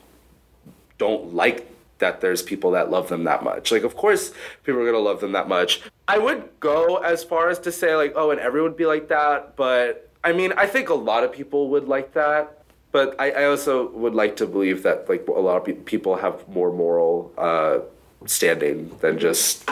don't 0.97 1.35
like 1.35 1.67
that 1.99 2.21
there's 2.21 2.41
people 2.41 2.71
that 2.71 2.89
love 2.89 3.07
them 3.09 3.25
that 3.25 3.43
much. 3.43 3.71
Like 3.71 3.83
of 3.83 3.95
course 3.95 4.33
people 4.63 4.81
are 4.81 4.85
gonna 4.85 4.97
love 4.97 5.21
them 5.21 5.33
that 5.33 5.47
much. 5.47 5.83
I 6.07 6.17
would 6.17 6.49
go 6.59 6.97
as 6.97 7.23
far 7.23 7.49
as 7.49 7.59
to 7.59 7.71
say 7.71 7.95
like 7.95 8.13
oh 8.15 8.31
and 8.31 8.39
everyone 8.39 8.71
would 8.71 8.77
be 8.77 8.87
like 8.87 9.09
that, 9.09 9.55
but 9.55 10.09
I 10.23 10.33
mean 10.33 10.53
I 10.53 10.65
think 10.65 10.89
a 10.89 10.95
lot 10.95 11.23
of 11.23 11.31
people 11.31 11.69
would 11.69 11.87
like 11.87 12.13
that. 12.15 12.63
But 12.91 13.15
I, 13.21 13.29
I 13.29 13.45
also 13.45 13.91
would 13.91 14.15
like 14.15 14.37
to 14.37 14.47
believe 14.47 14.81
that 14.81 15.07
like 15.07 15.27
a 15.27 15.39
lot 15.39 15.57
of 15.57 15.65
pe- 15.65 15.73
people 15.73 16.15
have 16.15 16.49
more 16.49 16.73
moral 16.73 17.31
uh, 17.37 17.81
standing 18.25 18.97
than 19.01 19.19
just 19.19 19.69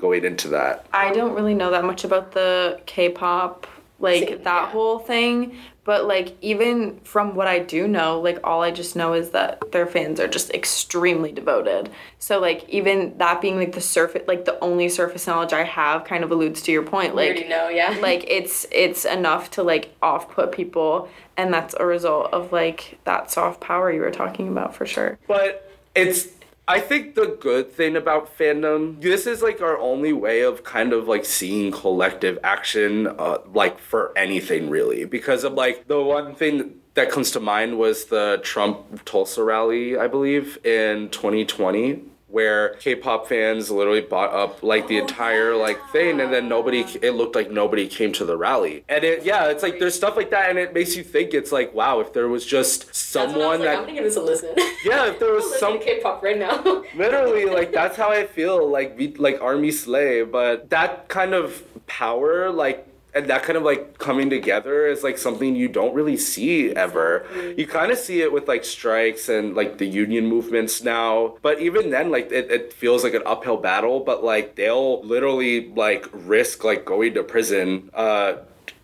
going 0.00 0.24
into 0.24 0.48
that. 0.48 0.86
I 0.92 1.12
don't 1.12 1.34
really 1.34 1.54
know 1.54 1.70
that 1.70 1.84
much 1.84 2.04
about 2.04 2.32
the 2.32 2.80
K-pop, 2.86 3.66
like 3.98 4.28
Scene, 4.28 4.42
that 4.42 4.62
yeah. 4.62 4.70
whole 4.70 4.98
thing. 4.98 5.56
But 5.84 6.06
like 6.06 6.36
even 6.40 7.00
from 7.00 7.34
what 7.34 7.46
I 7.46 7.58
do 7.58 7.88
know, 7.88 8.20
like 8.20 8.38
all 8.44 8.62
I 8.62 8.70
just 8.70 8.96
know 8.96 9.14
is 9.14 9.30
that 9.30 9.72
their 9.72 9.86
fans 9.86 10.20
are 10.20 10.28
just 10.28 10.50
extremely 10.50 11.32
devoted. 11.32 11.90
So 12.18 12.38
like 12.38 12.68
even 12.68 13.16
that 13.18 13.40
being 13.40 13.56
like 13.56 13.72
the 13.72 13.80
surface, 13.80 14.22
like 14.28 14.44
the 14.44 14.58
only 14.60 14.88
surface 14.88 15.26
knowledge 15.26 15.52
I 15.52 15.64
have, 15.64 16.04
kind 16.04 16.22
of 16.22 16.30
alludes 16.30 16.62
to 16.62 16.72
your 16.72 16.82
point. 16.82 17.14
Like 17.14 17.30
already 17.30 17.48
know, 17.48 17.68
yeah. 17.68 17.98
like 18.02 18.24
it's 18.28 18.66
it's 18.70 19.04
enough 19.04 19.50
to 19.52 19.62
like 19.62 19.94
off 20.02 20.30
put 20.30 20.52
people, 20.52 21.08
and 21.36 21.52
that's 21.52 21.74
a 21.78 21.86
result 21.86 22.32
of 22.32 22.52
like 22.52 22.98
that 23.04 23.30
soft 23.30 23.60
power 23.60 23.90
you 23.90 24.00
were 24.00 24.10
talking 24.10 24.48
about 24.48 24.76
for 24.76 24.86
sure. 24.86 25.18
But 25.26 25.72
it's 25.94 26.28
I 26.70 26.78
think 26.78 27.16
the 27.16 27.36
good 27.40 27.72
thing 27.72 27.96
about 27.96 28.38
fandom, 28.38 29.02
this 29.02 29.26
is 29.26 29.42
like 29.42 29.60
our 29.60 29.76
only 29.78 30.12
way 30.12 30.42
of 30.42 30.62
kind 30.62 30.92
of 30.92 31.08
like 31.08 31.24
seeing 31.24 31.72
collective 31.72 32.38
action, 32.44 33.08
uh, 33.08 33.38
like 33.52 33.80
for 33.80 34.16
anything 34.16 34.70
really. 34.70 35.04
Because 35.04 35.42
of 35.42 35.54
like 35.54 35.88
the 35.88 36.00
one 36.00 36.36
thing 36.36 36.76
that 36.94 37.10
comes 37.10 37.32
to 37.32 37.40
mind 37.40 37.76
was 37.76 38.04
the 38.04 38.38
Trump 38.44 39.04
Tulsa 39.04 39.42
rally, 39.42 39.98
I 39.98 40.06
believe, 40.06 40.64
in 40.64 41.08
2020. 41.08 42.04
Where 42.30 42.74
K-pop 42.74 43.26
fans 43.26 43.70
literally 43.70 44.02
bought 44.02 44.32
up 44.32 44.62
like 44.62 44.86
the 44.86 44.98
oh, 45.00 45.02
entire 45.02 45.56
like 45.56 45.78
thing, 45.90 46.20
and 46.20 46.32
then 46.32 46.48
nobody. 46.48 46.80
It 47.02 47.12
looked 47.12 47.34
like 47.34 47.50
nobody 47.50 47.88
came 47.88 48.12
to 48.12 48.24
the 48.24 48.36
rally, 48.36 48.84
and 48.88 49.02
it 49.02 49.24
yeah, 49.24 49.48
it's 49.48 49.62
like 49.62 49.78
there's 49.78 49.94
stuff 49.94 50.16
like 50.16 50.30
that, 50.30 50.48
and 50.48 50.58
it 50.58 50.72
makes 50.72 50.96
you 50.96 51.02
think 51.02 51.34
it's 51.34 51.50
like 51.50 51.74
wow, 51.74 52.00
if 52.00 52.12
there 52.12 52.28
was 52.28 52.46
just 52.46 52.86
That's 52.86 53.14
when 53.14 53.22
I 53.22 53.26
was 53.26 53.32
someone 53.34 53.50
like, 53.60 53.60
that 53.60 53.78
I'm 53.78 53.82
gonna 53.82 53.94
give 53.94 54.04
this 54.04 54.16
a 54.16 54.22
listen. 54.22 54.54
yeah, 54.84 55.06
if 55.06 55.18
there 55.18 55.32
was 55.32 55.58
some 55.58 55.80
K-pop 55.80 56.22
right 56.22 56.38
now. 56.38 56.84
literally 56.96 57.46
like 57.46 57.72
that's 57.72 57.96
how 57.96 58.10
I 58.10 58.26
feel 58.26 58.70
like 58.70 58.96
like 59.18 59.40
army 59.40 59.72
slay, 59.72 60.22
but 60.22 60.70
that 60.70 61.08
kind 61.08 61.34
of 61.34 61.62
power 61.86 62.50
like 62.50 62.86
and 63.14 63.28
that 63.28 63.42
kind 63.42 63.56
of 63.56 63.62
like 63.62 63.98
coming 63.98 64.30
together 64.30 64.86
is 64.86 65.02
like 65.02 65.18
something 65.18 65.56
you 65.56 65.68
don't 65.68 65.94
really 65.94 66.16
see 66.16 66.70
ever. 66.74 67.26
You 67.56 67.66
kind 67.66 67.90
of 67.90 67.98
see 67.98 68.22
it 68.22 68.32
with 68.32 68.48
like 68.48 68.64
strikes 68.64 69.28
and 69.28 69.54
like 69.54 69.78
the 69.78 69.86
union 69.86 70.26
movements 70.26 70.82
now, 70.82 71.36
but 71.42 71.60
even 71.60 71.90
then 71.90 72.10
like 72.10 72.30
it, 72.30 72.50
it 72.50 72.72
feels 72.72 73.04
like 73.04 73.14
an 73.14 73.22
uphill 73.26 73.56
battle, 73.56 74.00
but 74.00 74.22
like 74.24 74.56
they'll 74.56 75.02
literally 75.02 75.68
like 75.70 76.06
risk 76.12 76.64
like 76.64 76.84
going 76.84 77.14
to 77.14 77.22
prison 77.22 77.90
uh 77.94 78.34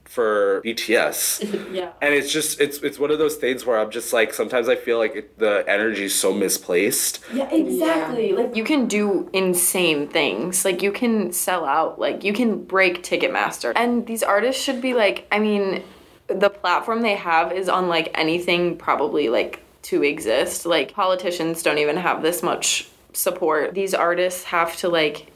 for 0.09 0.63
BTS. 0.65 1.67
Yeah. 1.77 1.93
and 2.01 2.15
it's 2.15 2.33
just 2.33 2.61
it's 2.61 2.79
it's 2.79 2.99
one 2.99 3.11
of 3.11 3.19
those 3.19 3.37
things 3.37 3.67
where 3.67 3.79
I'm 3.79 3.91
just 3.91 4.13
like 4.13 4.33
sometimes 4.33 4.69
I 4.69 4.77
feel 4.77 4.99
like 4.99 5.17
it, 5.17 5.39
the 5.39 5.65
energy 5.69 6.05
is 6.05 6.15
so 6.15 6.33
misplaced. 6.33 7.21
Yeah, 7.33 7.51
exactly. 7.51 8.33
Like 8.33 8.55
you 8.57 8.65
can 8.65 8.87
do 8.87 9.29
insane 9.33 10.09
things. 10.09 10.65
Like 10.65 10.83
you 10.83 10.93
can 10.93 11.33
sell 11.33 11.65
out. 11.65 11.99
Like 11.99 12.25
you 12.25 12.33
can 12.33 12.65
break 12.65 13.03
Ticketmaster. 13.03 13.73
And 13.75 14.07
these 14.07 14.23
artists 14.23 14.63
should 14.63 14.81
be 14.81 14.95
like, 14.95 15.27
I 15.31 15.39
mean, 15.39 15.83
the 16.29 16.51
platform 16.51 17.03
they 17.03 17.17
have 17.17 17.53
is 17.53 17.69
unlike 17.69 18.11
anything 18.15 18.77
probably 18.79 19.29
like 19.29 19.61
to 19.83 20.03
exist. 20.03 20.67
Like 20.67 20.93
politicians 20.93 21.63
don't 21.63 21.79
even 21.79 21.97
have 21.97 22.23
this 22.23 22.43
much 22.43 22.89
support. 23.13 23.75
These 23.75 23.95
artists 23.95 24.45
have 24.45 24.77
to 24.79 24.89
like 24.89 25.33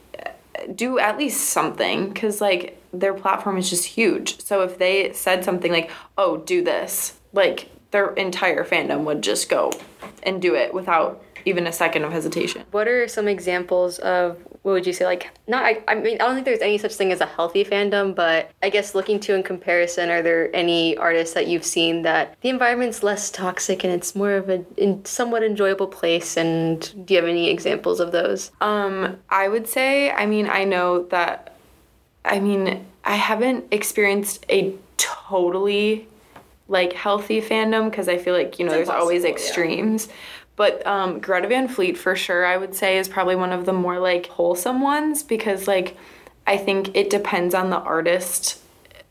do 0.74 0.98
at 0.98 1.18
least 1.18 1.50
something 1.50 2.08
because 2.08 2.40
like 2.40 2.80
their 2.93 3.14
platform 3.14 3.57
is 3.57 3.70
just 3.70 3.84
huge. 3.84 4.41
So 4.41 4.62
if 4.62 4.78
they 4.78 5.12
said 5.12 5.45
something 5.45 5.72
like 5.72 5.91
oh 6.18 6.38
do 6.38 6.62
this 6.62 7.18
like 7.32 7.70
their 7.91 8.12
entire 8.14 8.64
fandom 8.64 9.05
would 9.05 9.22
just 9.22 9.49
go 9.49 9.72
and 10.22 10.41
do 10.41 10.55
it 10.55 10.72
without 10.72 11.22
even 11.45 11.66
a 11.66 11.72
second 11.72 12.05
of 12.05 12.12
hesitation. 12.12 12.64
What 12.70 12.86
are 12.86 13.09
some 13.09 13.26
examples 13.28 13.99
of 14.01 14.38
what 14.62 14.72
would 14.72 14.86
you 14.86 14.93
say 14.93 15.07
like 15.07 15.30
not 15.49 15.64
I, 15.64 15.82
I 15.88 15.95
mean 15.95 16.16
i 16.16 16.26
don't 16.26 16.34
think 16.34 16.45
there's 16.45 16.61
any 16.61 16.76
such 16.76 16.95
thing 16.95 17.12
as 17.12 17.22
a 17.22 17.26
healthy 17.26 17.64
fandom 17.64 18.14
but 18.14 18.51
i 18.62 18.68
guess 18.68 18.95
looking 18.95 19.18
to 19.20 19.34
in 19.34 19.43
comparison 19.43 20.11
are 20.11 20.20
there 20.20 20.55
any 20.55 20.99
artists 20.99 21.34
that 21.34 21.47
you've 21.47 21.64
seen 21.64 22.03
that 22.03 22.36
the 22.43 22.51
environment's 22.51 23.03
less 23.03 23.30
toxic 23.30 23.84
and 23.84 23.93
it's 23.93 24.14
more 24.14 24.32
of 24.32 24.51
a 24.51 24.62
in, 24.76 25.03
somewhat 25.05 25.43
enjoyable 25.43 25.86
place? 25.86 26.36
And 26.36 27.07
do 27.07 27.14
you 27.14 27.20
have 27.20 27.28
any 27.28 27.49
examples 27.49 28.01
of 28.01 28.12
those? 28.12 28.51
Um 28.61 29.16
i 29.30 29.49
would 29.49 29.66
say 29.66 30.11
i 30.11 30.26
mean 30.26 30.47
i 30.47 30.64
know 30.64 31.05
that 31.05 31.49
i 32.24 32.38
mean 32.38 32.84
i 33.04 33.16
haven't 33.16 33.64
experienced 33.70 34.44
a 34.50 34.74
totally 34.96 36.06
like 36.68 36.92
healthy 36.92 37.40
fandom 37.40 37.90
because 37.90 38.08
i 38.08 38.16
feel 38.16 38.34
like 38.34 38.58
you 38.58 38.64
know 38.64 38.72
It's 38.72 38.88
there's 38.88 39.00
always 39.00 39.24
impossible, 39.24 39.28
yeah. 39.28 39.46
extremes 39.46 40.08
But 40.56 40.86
um, 40.86 41.20
Greta 41.20 41.48
Van 41.48 41.68
Fleet, 41.68 41.96
for 41.96 42.14
sure, 42.14 42.44
I 42.44 42.58
would 42.58 42.74
say, 42.74 42.98
is 42.98 43.08
probably 43.08 43.34
one 43.34 43.50
of 43.50 43.64
the 43.64 43.72
more 43.72 43.98
like 43.98 44.26
wholesome 44.26 44.82
ones 44.82 45.22
because, 45.22 45.66
like, 45.66 45.96
I 46.46 46.58
think 46.58 46.94
it 46.94 47.08
depends 47.08 47.54
on 47.54 47.70
the 47.70 47.78
artist 47.78 48.60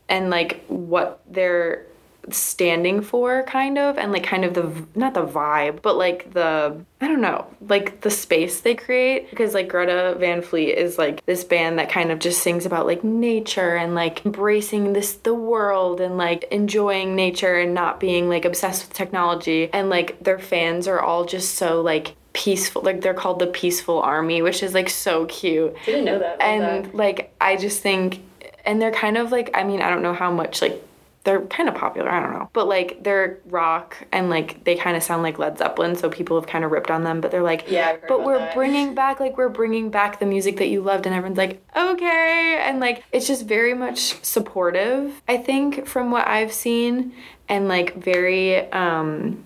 and 0.08 0.30
like 0.30 0.64
what 0.68 1.20
they're 1.28 1.86
standing 2.32 3.00
for 3.00 3.42
kind 3.44 3.78
of 3.78 3.98
and 3.98 4.12
like 4.12 4.24
kind 4.24 4.44
of 4.44 4.54
the 4.54 4.86
not 4.94 5.14
the 5.14 5.24
vibe 5.24 5.82
but 5.82 5.96
like 5.96 6.32
the 6.32 6.76
i 7.00 7.08
don't 7.08 7.20
know 7.20 7.46
like 7.68 8.00
the 8.02 8.10
space 8.10 8.60
they 8.60 8.74
create 8.74 9.30
because 9.30 9.54
like 9.54 9.68
greta 9.68 10.16
van 10.18 10.42
fleet 10.42 10.72
is 10.72 10.98
like 10.98 11.24
this 11.26 11.44
band 11.44 11.78
that 11.78 11.88
kind 11.88 12.10
of 12.10 12.18
just 12.18 12.42
sings 12.42 12.66
about 12.66 12.86
like 12.86 13.02
nature 13.04 13.76
and 13.76 13.94
like 13.94 14.24
embracing 14.24 14.92
this 14.92 15.14
the 15.14 15.34
world 15.34 16.00
and 16.00 16.16
like 16.16 16.44
enjoying 16.50 17.14
nature 17.14 17.58
and 17.58 17.74
not 17.74 18.00
being 18.00 18.28
like 18.28 18.44
obsessed 18.44 18.86
with 18.86 18.96
technology 18.96 19.70
and 19.72 19.90
like 19.90 20.22
their 20.22 20.38
fans 20.38 20.86
are 20.86 21.00
all 21.00 21.24
just 21.24 21.54
so 21.54 21.80
like 21.80 22.14
peaceful 22.32 22.82
like 22.82 23.00
they're 23.00 23.14
called 23.14 23.40
the 23.40 23.46
peaceful 23.46 24.00
army 24.00 24.40
which 24.40 24.62
is 24.62 24.72
like 24.72 24.88
so 24.88 25.26
cute 25.26 25.74
Didn't 25.84 26.04
know 26.04 26.18
that. 26.18 26.40
And 26.40 26.84
that. 26.84 26.94
like 26.94 27.34
I 27.40 27.56
just 27.56 27.82
think 27.82 28.22
and 28.64 28.80
they're 28.80 28.92
kind 28.92 29.16
of 29.16 29.32
like 29.32 29.50
I 29.54 29.64
mean 29.64 29.82
I 29.82 29.90
don't 29.90 30.02
know 30.02 30.14
how 30.14 30.30
much 30.30 30.62
like 30.62 30.82
they're 31.24 31.42
kind 31.42 31.68
of 31.68 31.74
popular 31.74 32.08
I 32.10 32.18
don't 32.20 32.32
know 32.32 32.48
but 32.54 32.66
like 32.66 33.02
they're 33.02 33.38
rock 33.46 33.96
and 34.10 34.30
like 34.30 34.64
they 34.64 34.74
kind 34.74 34.96
of 34.96 35.02
sound 35.02 35.22
like 35.22 35.38
Led 35.38 35.58
Zeppelin 35.58 35.94
so 35.96 36.08
people 36.08 36.40
have 36.40 36.48
kind 36.48 36.64
of 36.64 36.70
ripped 36.70 36.90
on 36.90 37.04
them 37.04 37.20
but 37.20 37.30
they're 37.30 37.42
like 37.42 37.66
Yeah, 37.70 37.96
but 38.08 38.24
we're 38.24 38.38
that. 38.38 38.54
bringing 38.54 38.94
back 38.94 39.20
like 39.20 39.36
we're 39.36 39.48
bringing 39.50 39.90
back 39.90 40.18
the 40.18 40.26
music 40.26 40.56
that 40.58 40.68
you 40.68 40.80
loved 40.80 41.04
and 41.06 41.14
everyone's 41.14 41.36
like 41.38 41.62
okay 41.76 42.62
and 42.64 42.80
like 42.80 43.04
it's 43.12 43.26
just 43.26 43.46
very 43.46 43.74
much 43.74 44.22
supportive 44.24 45.20
I 45.28 45.36
think 45.36 45.86
from 45.86 46.10
what 46.10 46.26
I've 46.26 46.52
seen 46.52 47.12
and 47.48 47.68
like 47.68 47.96
very 47.96 48.70
um 48.72 49.44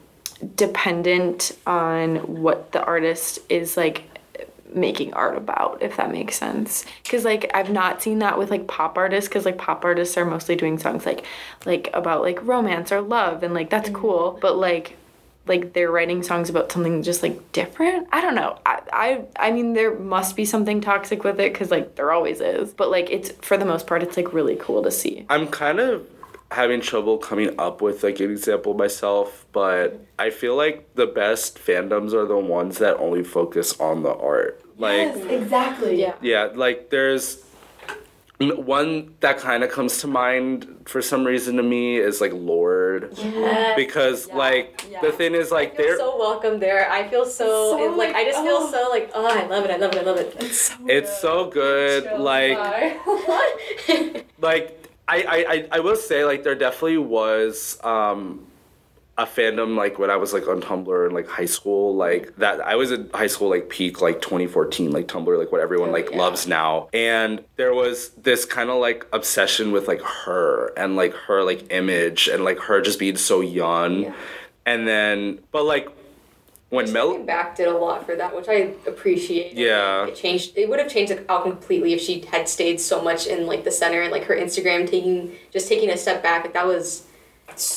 dependent 0.56 1.52
on 1.66 2.16
what 2.42 2.72
the 2.72 2.82
artist 2.84 3.38
is 3.48 3.76
like 3.76 4.04
making 4.74 5.12
art 5.14 5.36
about 5.36 5.82
if 5.82 5.96
that 5.96 6.10
makes 6.10 6.36
sense. 6.36 6.84
Because 7.02 7.24
like 7.24 7.50
i've 7.54 7.70
not 7.70 8.02
seen 8.02 8.18
that 8.18 8.38
with 8.38 8.50
like 8.50 8.66
pop 8.66 8.96
artists 8.98 9.28
because 9.28 9.44
like 9.44 9.58
pop 9.58 9.84
artists 9.84 10.16
are 10.16 10.24
mostly 10.24 10.56
doing 10.56 10.78
songs 10.78 11.06
like 11.06 11.24
like 11.64 11.90
about 11.94 12.22
like 12.22 12.44
romance 12.44 12.92
or 12.92 13.00
love 13.00 13.42
and 13.42 13.54
like 13.54 13.70
that's 13.70 13.88
mm-hmm. 13.88 14.00
cool 14.00 14.38
but 14.40 14.56
like 14.56 14.96
like 15.46 15.74
they're 15.74 15.90
writing 15.90 16.22
songs 16.22 16.48
about 16.48 16.72
something 16.72 17.02
just 17.02 17.22
like 17.22 17.52
different? 17.52 18.08
I 18.12 18.20
don't 18.20 18.34
know. 18.34 18.58
I 18.64 18.80
i, 18.92 19.24
I 19.36 19.50
mean 19.50 19.74
there 19.74 19.98
must 19.98 20.36
be 20.36 20.44
something 20.44 20.80
toxic 20.80 21.24
with 21.24 21.38
it 21.40 21.52
because 21.52 21.70
like 21.70 21.96
there 21.96 22.12
always 22.12 22.40
is 22.40 22.72
but 22.72 22.90
like 22.90 23.10
it's 23.10 23.30
for 23.42 23.56
the 23.56 23.64
most 23.64 23.86
part 23.86 24.02
it's 24.02 24.16
like 24.16 24.32
really 24.32 24.56
cool 24.56 24.82
to 24.82 24.90
see. 24.90 25.26
I'm 25.28 25.48
kind 25.48 25.80
of 25.80 26.06
having 26.50 26.80
trouble 26.80 27.18
coming 27.18 27.58
up 27.58 27.82
with 27.82 28.04
like 28.04 28.20
an 28.20 28.30
example 28.30 28.74
myself, 28.74 29.44
but 29.52 30.06
I 30.18 30.30
feel 30.30 30.56
like 30.56 30.94
the 30.94 31.06
best 31.06 31.58
fandoms 31.58 32.12
are 32.12 32.26
the 32.26 32.38
ones 32.38 32.78
that 32.78 32.96
only 32.98 33.24
focus 33.24 33.78
on 33.80 34.02
the 34.02 34.14
art. 34.14 34.63
Like 34.76 35.16
exactly 35.30 36.00
Yeah. 36.00 36.14
yeah, 36.20 36.48
like 36.54 36.90
there's 36.90 37.42
one 38.40 39.14
that 39.20 39.38
kind 39.38 39.62
of 39.62 39.70
comes 39.70 40.00
to 40.00 40.08
mind 40.08 40.82
for 40.86 41.00
some 41.00 41.24
reason 41.24 41.56
to 41.56 41.62
me 41.62 41.96
is 41.96 42.20
like 42.20 42.32
Lorde 42.34 43.10
Yes. 43.16 43.76
because 43.76 44.26
Yeah. 44.28 44.36
like 44.36 44.84
Yeah. 44.90 45.00
the 45.02 45.12
thing 45.12 45.34
is 45.34 45.52
I 45.52 45.56
like 45.56 45.76
feel 45.76 45.86
they're 45.86 45.98
so 45.98 46.18
welcome 46.18 46.58
there. 46.58 46.90
I 46.90 47.06
feel 47.08 47.24
so, 47.24 47.70
So, 47.78 47.84
it- 47.92 47.96
like 47.96 48.14
I 48.14 48.24
just 48.24 48.38
like, 48.38 48.46
feel 48.48 48.58
oh. 48.60 48.70
so 48.70 48.88
like 48.90 49.10
oh 49.14 49.24
I 49.26 49.46
love 49.46 49.64
it 49.64 49.70
I 49.70 49.76
love 49.76 49.92
it 49.94 49.98
I 49.98 50.02
love 50.02 50.16
it. 50.18 50.36
it's 50.88 51.20
so 51.20 51.46
good 51.48 52.18
like 52.18 52.58
like 54.40 54.80
I, 55.06 55.16
I, 55.22 55.44
I, 55.54 55.68
I 55.72 55.80
will 55.80 55.96
say 55.96 56.24
like 56.24 56.42
there 56.42 56.54
definitely 56.54 56.98
was 56.98 57.78
um 57.84 58.46
a 59.16 59.24
fandom 59.24 59.76
like 59.76 59.98
when 59.98 60.10
I 60.10 60.16
was 60.16 60.32
like 60.32 60.48
on 60.48 60.60
Tumblr 60.60 61.06
in 61.08 61.14
like 61.14 61.28
high 61.28 61.44
school 61.44 61.94
like 61.94 62.34
that 62.36 62.60
I 62.60 62.74
was 62.74 62.90
in 62.90 63.08
high 63.14 63.28
school 63.28 63.48
like 63.48 63.68
peak 63.68 64.00
like 64.00 64.20
2014 64.20 64.90
like 64.90 65.06
Tumblr 65.06 65.38
like 65.38 65.52
what 65.52 65.60
everyone 65.60 65.92
like 65.92 66.10
yeah. 66.10 66.18
loves 66.18 66.48
now 66.48 66.88
and 66.92 67.44
there 67.56 67.72
was 67.74 68.08
this 68.10 68.44
kind 68.44 68.70
of 68.70 68.80
like 68.80 69.06
obsession 69.12 69.70
with 69.70 69.86
like 69.86 70.00
her 70.02 70.72
and 70.76 70.96
like 70.96 71.14
her 71.14 71.44
like 71.44 71.72
image 71.72 72.26
and 72.26 72.42
like 72.44 72.58
her 72.58 72.80
just 72.80 72.98
being 72.98 73.16
so 73.16 73.40
young 73.40 74.02
Yeah. 74.02 74.14
and 74.66 74.88
then 74.88 75.38
but 75.52 75.64
like 75.64 75.88
when 76.70 76.92
Mel 76.92 77.22
back 77.22 77.54
did 77.54 77.68
a 77.68 77.76
lot 77.78 78.04
for 78.04 78.16
that, 78.16 78.34
which 78.34 78.48
I 78.48 78.74
appreciate. 78.88 79.52
Yeah. 79.54 80.06
it 80.06 80.16
changed. 80.16 80.58
It 80.58 80.68
would 80.68 80.80
have 80.80 80.90
changed 80.90 81.12
it 81.12 81.24
out 81.28 81.44
completely 81.44 81.92
if 81.92 82.00
she 82.00 82.22
had 82.22 82.48
stayed 82.48 82.80
so 82.80 83.00
much 83.00 83.28
in 83.28 83.46
like 83.46 83.62
the 83.62 83.70
center 83.70 84.02
and 84.02 84.10
like 84.10 84.24
her 84.24 84.34
Instagram 84.34 84.90
taking 84.90 85.36
just 85.52 85.68
taking 85.68 85.88
a 85.90 85.96
step 85.96 86.20
back. 86.20 86.42
Like 86.42 86.54
that 86.54 86.66
was 86.66 87.04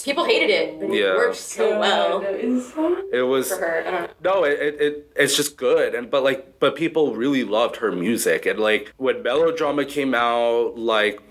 people 0.03 0.25
hated 0.25 0.49
it, 0.49 0.79
but 0.79 0.89
Yeah. 0.89 1.13
it 1.13 1.15
worked 1.17 1.35
so 1.37 1.79
well 1.79 2.21
it 2.21 3.21
was 3.23 3.49
for 3.49 3.55
her. 3.57 3.83
I 3.87 3.91
don't 3.91 4.01
know. 4.23 4.33
No, 4.33 4.43
it, 4.43 4.59
it, 4.59 4.81
it 4.81 5.11
it's 5.15 5.35
just 5.35 5.57
good 5.57 5.95
and 5.95 6.09
but 6.09 6.23
like 6.23 6.59
but 6.59 6.75
people 6.75 7.15
really 7.15 7.43
loved 7.43 7.77
her 7.77 7.91
music 7.91 8.45
and 8.45 8.59
like 8.59 8.93
when 8.97 9.23
melodrama 9.23 9.85
came 9.85 10.13
out 10.13 10.77
like 10.77 11.21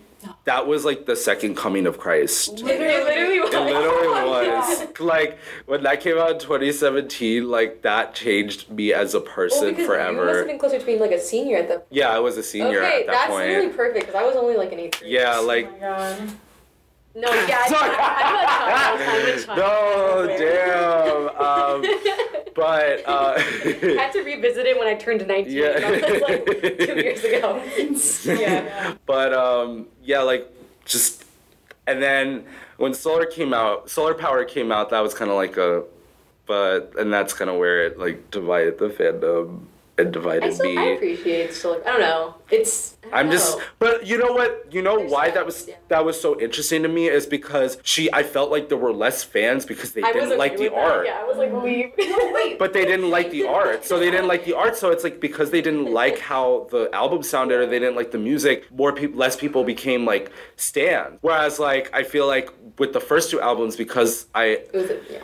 that 0.45 0.67
was 0.67 0.85
like 0.85 1.07
the 1.07 1.15
second 1.15 1.57
coming 1.57 1.87
of 1.87 1.99
Christ. 1.99 2.49
It 2.61 2.65
Literally, 2.65 3.05
literally 3.05 3.39
was. 3.41 3.53
literally 3.53 4.49
was. 4.49 4.99
Like 4.99 5.39
when 5.67 5.83
that 5.85 6.01
came 6.01 6.19
out 6.19 6.31
in 6.33 6.39
2017, 6.41 7.49
like 7.49 7.83
that 7.83 8.15
changed 8.15 8.69
me 8.71 8.93
as 8.93 9.15
a 9.15 9.21
Well, 9.21 9.29
person 9.29 9.75
because 9.77 9.87
you 9.89 10.17
must 10.17 10.39
have 10.39 10.47
been 10.49 10.59
closer 10.59 10.79
to 10.81 10.85
being 10.87 10.99
like 11.01 11.13
a 11.13 11.21
senior 11.21 11.59
at 11.59 11.69
the. 11.69 11.83
Yeah, 11.91 12.09
I 12.11 12.19
was 12.19 12.37
a 12.39 12.43
senior 12.43 12.79
okay, 12.83 13.01
at 13.03 13.07
that 13.07 13.13
that's 13.13 13.31
point. 13.31 13.47
really 13.49 13.69
perfect 13.69 14.07
because 14.07 14.15
I 14.21 14.25
was 14.25 14.35
only 14.35 14.57
like 14.57 14.73
an 14.73 14.81
eighth. 14.81 14.99
grade. 14.99 15.13
yeah, 15.13 15.37
like 15.39 15.71
No, 17.17 17.33
yeah, 17.33 17.65
I, 17.67 18.99
I'm 19.01 19.39
a 19.39 19.41
child. 19.41 19.57
I'm 19.57 19.57
a 19.57 19.57
no, 19.57 20.37
damn. 20.37 21.29
Um, 21.41 21.81
but 22.55 23.09
uh, 23.09 23.35
I 23.37 23.97
had 23.99 24.13
to 24.13 24.23
revisit 24.23 24.67
it 24.67 24.79
when 24.79 24.87
I 24.87 24.95
turned 24.95 25.27
19. 25.27 25.51
Yeah. 25.51 25.81
That 25.81 26.23
like 26.23 26.47
two 26.79 26.95
years 26.95 27.25
ago. 27.25 27.63
yeah 28.41 28.95
but 29.07 29.33
um 29.33 29.87
yeah 30.03 30.21
like 30.21 30.47
just 30.85 31.25
and 31.87 32.03
then 32.03 32.45
when 32.77 32.93
solar 32.93 33.27
came 33.27 33.55
out 33.55 33.89
solar 33.89 34.15
power 34.15 34.45
came 34.45 34.73
out 34.73 34.91
that 34.91 35.01
was 35.01 35.15
kind 35.15 35.31
of 35.31 35.37
like 35.37 35.57
a 35.57 35.85
but 36.47 36.93
and 36.99 37.13
that's 37.13 37.33
kind 37.33 37.51
of 37.51 37.57
where 37.57 37.87
it 37.87 37.99
like 37.99 38.31
divided 38.31 38.79
the 38.79 38.89
fandom 38.89 39.61
and 39.99 40.09
I 40.09 40.11
divided 40.11 40.55
still 40.55 40.79
I 40.79 40.85
me 40.85 40.95
appreciate 40.95 41.55
still. 41.55 41.81
I 41.87 41.91
don't 41.91 42.01
know. 42.01 42.35
It's. 42.51 42.97
I 43.05 43.09
don't 43.09 43.19
I'm 43.19 43.31
just, 43.31 43.59
but 43.79 44.07
you 44.07 44.19
know 44.19 44.33
what? 44.33 44.67
You 44.71 44.83
know 44.83 44.99
There's 44.99 45.11
why 45.11 45.27
that, 45.27 45.35
that 45.35 45.47
was 45.47 45.69
yeah. 45.69 45.77
that 45.89 46.05
was 46.05 46.21
so 46.21 46.39
interesting 46.39 46.83
to 46.83 46.89
me 46.89 47.09
is 47.09 47.27
because 47.27 47.79
she. 47.83 48.13
I 48.13 48.23
felt 48.23 48.51
like 48.51 48.69
there 48.69 48.79
were 48.79 48.93
less 48.93 49.23
fans 49.25 49.65
because 49.65 49.93
they 49.93 50.03
I 50.03 50.13
didn't 50.13 50.33
okay 50.33 50.37
like 50.37 50.57
the 50.57 50.69
that. 50.69 50.79
art. 50.79 51.07
Yeah, 51.07 51.21
I 51.21 51.25
was 51.25 51.39
like, 51.39 51.51
mm-hmm. 51.51 51.65
leave. 51.65 51.93
wait 52.35 52.59
But 52.59 52.73
they 52.73 52.85
didn't 52.85 53.11
like 53.11 53.31
the 53.31 53.47
art, 53.61 53.85
so 53.85 53.99
they 53.99 54.11
didn't 54.11 54.29
like 54.29 54.45
the 54.45 54.55
art. 54.55 54.77
So 54.77 54.91
it's 54.91 55.05
like 55.05 55.21
because 55.21 55.51
they 55.51 55.63
didn't 55.63 55.93
like 55.93 56.19
how 56.19 56.69
the 56.71 56.91
album 56.93 57.23
sounded, 57.23 57.59
or 57.59 57.67
they 57.67 57.79
didn't 57.79 57.97
like 57.97 58.11
the 58.11 58.19
music. 58.19 58.71
More 58.71 58.93
people, 58.93 59.19
less 59.19 59.37
people 59.37 59.65
became 59.65 60.05
like 60.05 60.31
stan. 60.57 61.19
Whereas 61.23 61.59
like 61.59 61.91
I 61.95 62.03
feel 62.03 62.27
like 62.27 62.51
with 62.79 62.93
the 62.93 63.01
first 63.01 63.31
two 63.31 63.41
albums, 63.41 63.77
because 63.77 64.27
I 64.35 64.45
It 64.45 64.75
was 64.75 64.91
a, 64.91 65.01
yeah. 65.11 65.21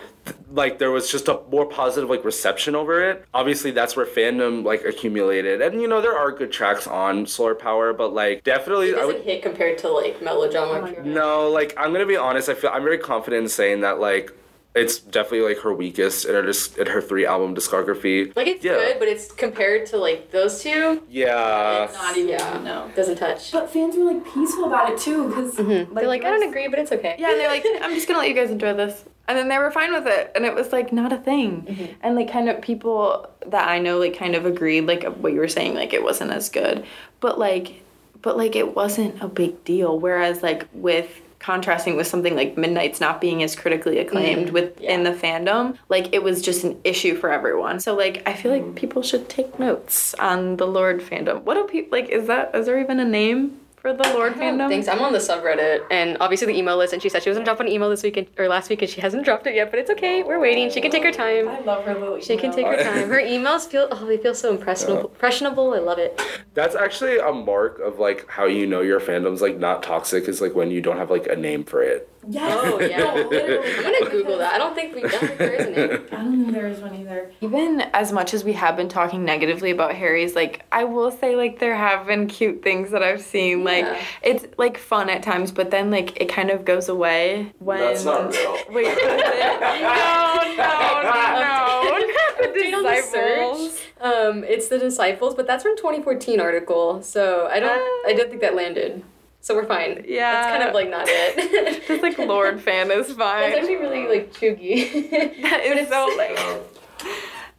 Like 0.50 0.78
there 0.78 0.90
was 0.90 1.10
just 1.10 1.28
a 1.28 1.40
more 1.50 1.66
positive 1.66 2.08
like 2.10 2.24
reception 2.24 2.74
over 2.74 3.02
it. 3.10 3.24
Obviously, 3.34 3.70
that's 3.70 3.96
where 3.96 4.06
fandom 4.06 4.64
like 4.64 4.84
accumulated, 4.84 5.60
and 5.60 5.80
you 5.80 5.88
know 5.88 6.00
there 6.00 6.16
are 6.16 6.30
good 6.30 6.52
tracks 6.52 6.86
on 6.86 7.26
Solar 7.26 7.54
Power, 7.54 7.92
but 7.92 8.12
like 8.12 8.44
definitely 8.44 8.90
It 8.90 8.94
I 8.96 9.00
doesn't 9.00 9.14
would. 9.16 9.24
hit 9.24 9.42
compared 9.42 9.78
to 9.78 9.88
like 9.88 10.22
melodrama. 10.22 10.86
Oh 10.88 10.92
pure. 10.92 11.02
No, 11.04 11.48
like 11.50 11.74
I'm 11.76 11.92
gonna 11.92 12.06
be 12.06 12.16
honest. 12.16 12.48
I 12.48 12.54
feel 12.54 12.70
I'm 12.72 12.82
very 12.84 12.98
confident 12.98 13.42
in 13.44 13.48
saying 13.48 13.80
that 13.80 13.98
like 13.98 14.32
it's 14.74 14.98
definitely 14.98 15.46
like 15.46 15.58
her 15.62 15.72
weakest 15.72 16.24
in 16.24 16.34
her 16.34 16.42
dis- 16.42 16.76
in 16.76 16.86
her 16.86 17.00
three 17.00 17.26
album 17.26 17.54
discography. 17.54 18.34
Like 18.34 18.46
it's 18.46 18.64
Yeah. 18.64 18.72
good, 18.72 18.98
but 18.98 19.08
it's 19.08 19.30
compared 19.30 19.86
to 19.86 19.98
like 19.98 20.30
those 20.30 20.62
two. 20.62 21.02
Yeah. 21.10 21.84
It's 21.84 21.94
not 21.94 22.16
even. 22.16 22.30
yeah, 22.30 22.60
no. 22.64 22.90
Doesn't 22.96 23.16
touch. 23.16 23.52
But 23.52 23.70
fans 23.70 23.96
were 23.96 24.04
like 24.04 24.24
peaceful 24.24 24.64
about 24.64 24.90
it 24.90 24.98
too, 24.98 25.28
because 25.28 25.54
mm-hmm. 25.56 25.94
They're 25.94 26.08
like, 26.08 26.24
I 26.24 26.30
don't 26.30 26.48
agree, 26.48 26.68
but 26.68 26.78
it's 26.78 26.92
okay. 26.92 27.16
Yeah, 27.18 27.30
and 27.30 27.40
they're 27.40 27.48
like, 27.48 27.64
I'm 27.82 27.94
just 27.94 28.08
gonna 28.08 28.20
let 28.20 28.28
you 28.28 28.34
guys 28.34 28.50
enjoy 28.50 28.72
this. 28.74 29.04
And 29.28 29.38
then 29.38 29.48
they 29.48 29.58
were 29.58 29.70
fine 29.70 29.92
with 29.92 30.06
it. 30.06 30.32
And 30.34 30.44
it 30.44 30.54
was 30.54 30.72
like 30.72 30.92
not 30.92 31.12
a 31.12 31.18
thing. 31.18 31.62
Mm-hmm. 31.62 31.92
And 32.02 32.16
like 32.16 32.30
kind 32.30 32.48
of 32.48 32.60
people 32.60 33.28
that 33.46 33.68
I 33.68 33.78
know 33.78 33.98
like 33.98 34.16
kind 34.16 34.34
of 34.34 34.46
agreed, 34.46 34.86
like 34.86 35.04
what 35.04 35.32
you 35.32 35.38
were 35.38 35.48
saying, 35.48 35.74
like 35.74 35.92
it 35.92 36.02
wasn't 36.02 36.30
as 36.32 36.48
good. 36.48 36.84
But 37.20 37.38
like 37.38 37.82
but 38.22 38.36
like 38.36 38.56
it 38.56 38.74
wasn't 38.74 39.22
a 39.22 39.28
big 39.28 39.62
deal. 39.64 39.98
Whereas 39.98 40.42
like 40.42 40.66
with 40.72 41.20
contrasting 41.43 41.97
with 41.97 42.07
something 42.07 42.36
like 42.36 42.57
Midnights 42.57 43.01
not 43.01 43.20
being 43.20 43.43
as 43.43 43.57
critically 43.57 43.99
acclaimed 43.99 44.47
mm-hmm. 44.47 44.55
within 44.55 45.03
the 45.03 45.12
fandom, 45.12 45.76
like 45.88 46.14
it 46.14 46.22
was 46.22 46.40
just 46.40 46.64
an 46.64 46.80
issue 46.84 47.16
for 47.16 47.32
everyone. 47.32 47.80
So 47.80 47.95
like 47.95 48.22
I 48.26 48.32
feel 48.32 48.53
like 48.53 48.62
mm-hmm. 48.62 48.74
people 48.74 49.03
should 49.03 49.28
take 49.28 49.59
notes 49.59 50.14
on 50.14 50.57
the 50.57 50.66
Lorde 50.66 51.01
fandom. 51.01 51.43
What 51.43 51.55
do 51.55 51.64
people 51.64 51.99
like 51.99 52.09
is 52.09 52.28
that 52.28 52.55
is 52.55 52.66
there 52.66 52.78
even 52.78 53.01
a 53.01 53.05
name 53.05 53.59
for 53.82 53.92
the 53.92 54.04
Lorde 54.14 54.34
fandom? 54.34 54.68
Thanks. 54.68 54.86
I'm 54.88 55.00
on 55.00 55.12
the 55.12 55.18
subreddit 55.18 55.84
and 55.90 56.16
obviously 56.20 56.46
the 56.46 56.56
email 56.56 56.78
list. 56.78 56.92
And 56.92 57.02
she 57.02 57.08
said 57.08 57.22
she 57.22 57.28
was 57.28 57.36
gonna 57.36 57.44
drop 57.44 57.60
an 57.60 57.68
email 57.68 57.90
this 57.90 58.02
weekend 58.02 58.28
or 58.38 58.48
last 58.48 58.70
week, 58.70 58.80
and 58.80 58.90
she 58.90 59.00
hasn't 59.00 59.24
dropped 59.24 59.46
it 59.46 59.54
yet. 59.54 59.70
But 59.70 59.80
it's 59.80 59.90
okay. 59.90 60.22
We're 60.22 60.40
waiting. 60.40 60.70
She 60.70 60.80
can 60.80 60.90
take 60.90 61.02
her 61.02 61.12
time. 61.12 61.48
I 61.48 61.60
love 61.60 61.84
her 61.84 61.94
little 61.94 62.20
She 62.20 62.36
can 62.36 62.52
take 62.52 62.64
her 62.66 62.82
time. 62.82 63.08
Her 63.08 63.20
emails 63.20 63.66
feel 63.66 63.88
oh 63.90 64.06
they 64.06 64.16
feel 64.16 64.34
so 64.34 64.50
impressionable. 64.52 65.10
Impressionable. 65.10 65.74
I 65.74 65.78
love 65.80 65.98
it. 65.98 66.20
That's 66.54 66.76
actually 66.76 67.18
a 67.18 67.32
mark 67.32 67.80
of 67.80 67.98
like 67.98 68.28
how 68.28 68.46
you 68.46 68.66
know 68.66 68.80
your 68.80 69.00
fandom's 69.00 69.42
like 69.42 69.58
not 69.58 69.82
toxic 69.82 70.28
is 70.28 70.40
like 70.40 70.54
when 70.54 70.70
you 70.70 70.80
don't 70.80 70.96
have 70.96 71.10
like 71.10 71.26
a 71.26 71.36
name 71.36 71.64
for 71.64 71.82
it. 71.82 72.08
Yes. 72.28 72.60
Oh 72.64 72.80
yeah. 72.80 72.98
No, 73.02 73.14
literally. 73.28 73.74
I'm 73.76 73.82
gonna 73.82 74.10
Google 74.10 74.38
that. 74.38 74.54
I 74.54 74.58
don't 74.58 74.74
think 74.74 74.94
we. 74.94 75.04
I 75.04 75.08
don't 75.08 75.20
think 75.20 75.38
there 75.38 75.52
is 75.54 75.66
any. 75.66 75.76
I 76.12 76.16
don't 76.22 76.40
think 76.44 76.52
there 76.52 76.68
is 76.68 76.80
one 76.80 76.94
either. 76.94 77.32
Even 77.40 77.80
as 77.92 78.12
much 78.12 78.32
as 78.32 78.44
we 78.44 78.52
have 78.52 78.76
been 78.76 78.88
talking 78.88 79.24
negatively 79.24 79.70
about 79.72 79.94
Harry's, 79.94 80.34
like 80.36 80.64
I 80.70 80.84
will 80.84 81.10
say, 81.10 81.34
like 81.34 81.58
there 81.58 81.74
have 81.74 82.06
been 82.06 82.28
cute 82.28 82.62
things 82.62 82.90
that 82.92 83.02
I've 83.02 83.22
seen. 83.22 83.64
Like 83.64 83.84
Yeah. 83.84 84.00
it's 84.22 84.46
like 84.56 84.78
fun 84.78 85.10
at 85.10 85.22
times, 85.22 85.50
but 85.50 85.70
then 85.72 85.90
like 85.90 86.16
it 86.20 86.28
kind 86.28 86.50
of 86.50 86.64
goes 86.64 86.88
away 86.88 87.52
when. 87.58 87.80
That's 87.80 88.04
not 88.04 88.32
real. 88.32 88.56
Wait, 88.70 88.86
is 88.86 88.98
it? 88.98 89.60
no, 89.60 90.42
no, 90.56 91.02
no, 91.02 91.40
no. 91.40 92.08
Update 92.42 92.74
on 92.74 92.82
the 92.84 93.02
search. 93.02 93.88
Um, 94.00 94.44
it's 94.44 94.68
the 94.68 94.78
disciples, 94.78 95.34
but 95.34 95.46
that's 95.46 95.62
from 95.62 95.76
2014 95.76 96.40
article. 96.40 97.02
So 97.02 97.48
I 97.50 97.60
don't. 97.60 98.06
I 98.06 98.14
don't 98.16 98.28
think 98.28 98.40
that 98.42 98.54
landed. 98.54 99.02
So 99.43 99.57
we're 99.57 99.66
fine. 99.66 100.05
Yeah. 100.07 100.32
That's 100.32 100.57
kind 100.57 100.68
of 100.68 100.74
like 100.74 100.88
not 100.88 101.07
it. 101.09 101.84
Just 101.88 102.03
like 102.03 102.16
Lorde 102.16 102.62
fan 102.62 102.90
is 102.93 103.12
fine. 103.12 103.51
It's 103.51 103.59
actually 103.59 103.76
really 103.76 104.07
like 104.09 104.32
chuggy. 104.32 105.11
That 105.43 105.64
is 105.64 105.88
so 105.88 106.09
like. 106.16 106.38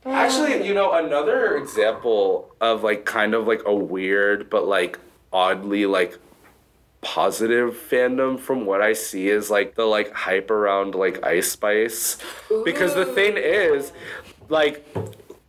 Actually, 0.05 0.65
you 0.65 0.73
know, 0.73 0.93
another 0.93 1.57
example 1.57 2.53
of 2.61 2.83
like 2.83 3.05
kind 3.05 3.33
of 3.33 3.47
like 3.47 3.61
a 3.65 3.75
weird 3.75 4.49
but 4.49 4.65
like 4.65 4.97
oddly 5.33 5.85
like 5.85 6.17
positive 7.01 7.75
fandom 7.75 8.39
from 8.39 8.65
what 8.65 8.81
I 8.81 8.93
see 8.93 9.27
is 9.27 9.49
like 9.49 9.75
the 9.75 9.83
like 9.83 10.13
hype 10.13 10.49
around 10.49 10.95
like 10.95 11.25
Ice 11.25 11.51
Spice. 11.51 12.17
Because 12.63 12.95
the 12.95 13.05
thing 13.05 13.35
is, 13.35 13.91
like 14.47 14.85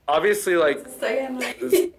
obviously 0.07 0.57
like 0.57 0.87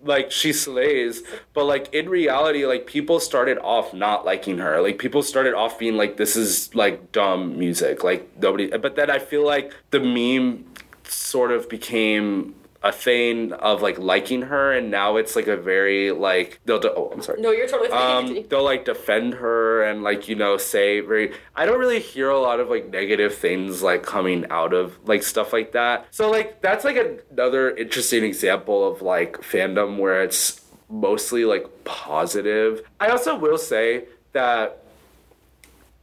like 0.04 0.32
she 0.32 0.54
slays 0.54 1.24
but 1.54 1.66
like 1.66 1.92
in 1.94 2.08
reality 2.08 2.66
like 2.66 2.86
people 2.86 3.20
started 3.20 3.58
off 3.60 3.94
not 3.94 4.26
liking 4.26 4.60
her. 4.60 4.82
Like 4.82 5.00
people 5.00 5.24
started 5.24 5.54
off 5.54 5.80
being 5.80 5.98
like 5.98 6.18
this 6.18 6.36
is 6.36 6.74
like 6.76 7.12
dumb 7.12 7.58
music. 7.58 8.04
Like 8.04 8.30
nobody 8.40 8.68
but 8.78 8.96
then 8.96 9.10
i 9.10 9.20
feel 9.20 9.46
like 9.46 9.74
the 9.92 10.00
meme 10.00 10.66
sort 11.04 11.52
of 11.52 11.70
became 11.70 12.56
a 12.86 12.92
thing 12.92 13.52
of 13.54 13.82
like 13.82 13.98
liking 13.98 14.44
her 14.44 14.72
and 14.72 14.92
now 14.92 15.18
it's 15.18 15.36
like 15.36 15.48
a 15.48 15.58
very 15.58 16.12
like 16.12 16.60
they'll 16.66 16.80
de- 16.80 16.94
oh 16.94 17.10
i'm 17.12 17.22
sorry. 17.22 17.42
No, 17.42 17.52
you're 17.52 17.68
totally 17.68 17.90
fine. 17.90 18.38
um, 18.38 18.46
they'll 18.48 18.64
like 18.64 18.86
defend 18.86 19.34
her 19.34 19.82
and 19.84 20.04
like 20.04 20.28
you 20.30 20.36
know 20.36 20.56
say 20.58 21.00
very 21.00 21.34
i 21.56 21.66
don't 21.66 21.80
really 21.80 22.00
hear 22.00 22.30
a 22.30 22.40
lot 22.40 22.60
of 22.60 22.70
like 22.70 22.90
negative 22.92 23.34
things 23.34 23.82
like 23.82 24.04
coming 24.04 24.46
out 24.52 24.72
of 24.74 24.98
like 25.08 25.24
stuff 25.24 25.52
like 25.52 25.72
that. 25.72 26.06
So 26.12 26.30
like 26.30 26.62
that's 26.62 26.86
like 26.86 26.98
another 27.32 27.76
interesting 27.76 28.24
example 28.24 28.88
of 28.88 29.02
like 29.02 29.38
fandom 29.42 29.98
where 29.98 30.22
it's 30.22 30.62
mostly 30.88 31.44
like 31.46 31.66
positive. 31.84 32.84
I 33.00 33.08
also 33.08 33.36
will 33.36 33.58
say 33.58 34.06
that 34.34 34.84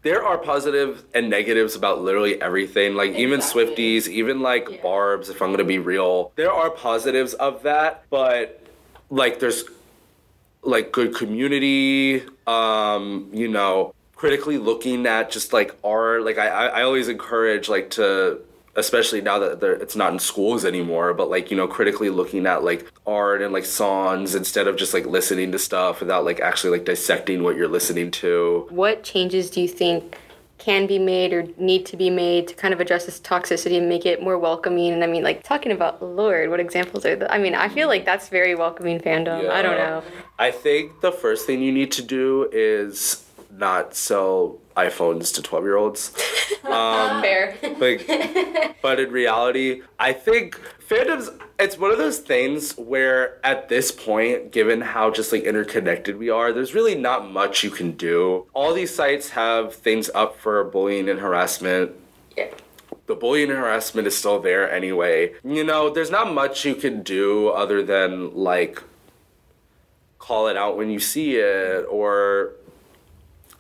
there 0.02 0.24
are 0.24 0.36
positives 0.38 1.02
and 1.14 1.30
negatives 1.30 1.74
about 1.76 2.02
literally 2.02 2.40
everything. 2.40 2.94
Like 2.94 3.12
even 3.12 3.38
Exactly. 3.40 3.66
Swifties, 3.66 4.08
even 4.08 4.40
like 4.40 4.68
Yeah. 4.68 4.82
Barb's, 4.82 5.28
if 5.28 5.40
I'm 5.40 5.50
gonna 5.50 5.64
be 5.64 5.78
real. 5.78 6.32
There 6.36 6.52
are 6.52 6.70
positives 6.70 7.34
of 7.34 7.62
that, 7.62 8.04
but 8.10 8.60
like 9.10 9.38
there's 9.38 9.64
like 10.62 10.92
good 10.92 11.14
community, 11.14 12.22
um, 12.46 13.28
you 13.32 13.48
know, 13.48 13.94
critically 14.14 14.58
looking 14.58 15.06
at 15.06 15.30
just 15.30 15.52
like 15.52 15.74
art. 15.84 16.24
Like 16.24 16.38
I, 16.38 16.48
I 16.48 16.82
always 16.82 17.08
encourage 17.08 17.68
like 17.68 17.90
to 17.90 18.40
especially 18.74 19.20
now 19.20 19.38
that 19.38 19.60
they're, 19.60 19.74
it's 19.74 19.96
not 19.96 20.12
in 20.12 20.18
schools 20.18 20.64
anymore, 20.64 21.12
but 21.12 21.28
like, 21.28 21.50
you 21.50 21.56
know, 21.56 21.66
critically 21.68 22.10
looking 22.10 22.46
at 22.46 22.64
like 22.64 22.90
art 23.06 23.42
and 23.42 23.52
like 23.52 23.64
songs 23.64 24.34
instead 24.34 24.66
of 24.66 24.76
just 24.76 24.94
like 24.94 25.06
listening 25.06 25.52
to 25.52 25.58
stuff 25.58 26.00
without 26.00 26.24
like 26.24 26.40
actually 26.40 26.78
like 26.78 26.86
dissecting 26.86 27.42
what 27.42 27.56
you're 27.56 27.68
listening 27.68 28.10
to. 28.10 28.66
what 28.70 29.02
changes 29.02 29.50
do 29.50 29.60
you 29.60 29.68
think 29.68 30.16
can 30.58 30.86
be 30.86 30.98
made 30.98 31.32
or 31.32 31.44
need 31.58 31.84
to 31.84 31.96
be 31.96 32.08
made 32.08 32.46
to 32.46 32.54
kind 32.54 32.72
of 32.72 32.80
address 32.80 33.04
this 33.04 33.18
toxicity 33.18 33.76
and 33.76 33.88
make 33.88 34.06
it 34.06 34.22
more 34.22 34.38
welcoming? 34.38 34.92
And 34.92 35.02
I 35.02 35.08
mean, 35.08 35.24
like 35.24 35.42
talking 35.42 35.72
about 35.72 36.00
Lorde, 36.00 36.50
what 36.50 36.60
examples 36.60 37.04
are? 37.04 37.26
I 37.28 37.38
mean, 37.38 37.54
I 37.54 37.68
feel 37.68 37.88
like 37.88 38.04
that's 38.04 38.28
very 38.28 38.54
welcoming 38.54 39.00
fandom. 39.00 39.50
I 39.50 39.60
don't 39.60 39.76
know. 39.76 40.04
I 40.38 40.52
think 40.52 41.00
the 41.00 41.10
first 41.10 41.46
thing 41.46 41.62
you 41.62 41.72
need 41.72 41.90
to 41.92 42.02
do 42.02 42.48
is 42.52 43.26
not 43.50 43.96
sell 43.96 44.58
iPhones 44.76 45.34
to 45.34 45.42
12 45.42 45.64
year 45.64 45.76
olds. 45.76 46.14
Um, 46.62 47.20
Fair. 47.22 47.56
like, 47.80 48.06
but 48.82 49.00
in 49.00 49.10
reality, 49.10 49.82
I 49.98 50.12
think 50.12 50.58
fandoms, 50.78 51.28
it's 51.58 51.76
one 51.76 51.90
of 51.90 51.98
those 51.98 52.20
things 52.20 52.78
where 52.78 53.44
at 53.44 53.68
this 53.68 53.90
point, 53.90 54.52
given 54.52 54.80
how 54.80 55.10
just 55.10 55.32
like 55.32 55.42
interconnected 55.42 56.16
we 56.16 56.30
are, 56.30 56.52
there's 56.52 56.72
really 56.72 56.94
not 56.94 57.30
much 57.30 57.64
you 57.64 57.70
can 57.70 57.92
do. 57.92 58.46
All 58.54 58.72
these 58.72 58.94
sites 58.94 59.30
have 59.30 59.74
things 59.74 60.08
up 60.14 60.38
for 60.38 60.62
bullying 60.64 61.08
and 61.08 61.18
harassment 61.18 61.92
yeah. 62.36 62.50
the 63.06 63.14
bullying 63.14 63.50
and 63.50 63.58
harassment 63.58 64.06
is 64.06 64.16
still 64.16 64.38
there 64.40 64.70
anyway. 64.70 65.34
You 65.44 65.64
know, 65.64 65.90
there's 65.90 66.10
not 66.10 66.32
much 66.32 66.64
you 66.64 66.74
can 66.74 67.02
do 67.02 67.48
other 67.48 67.82
than 67.82 68.34
like 68.34 68.82
call 70.18 70.46
it 70.46 70.56
out 70.56 70.76
when 70.76 70.88
you 70.88 71.00
see 71.00 71.36
it 71.36 71.84
or 71.90 72.52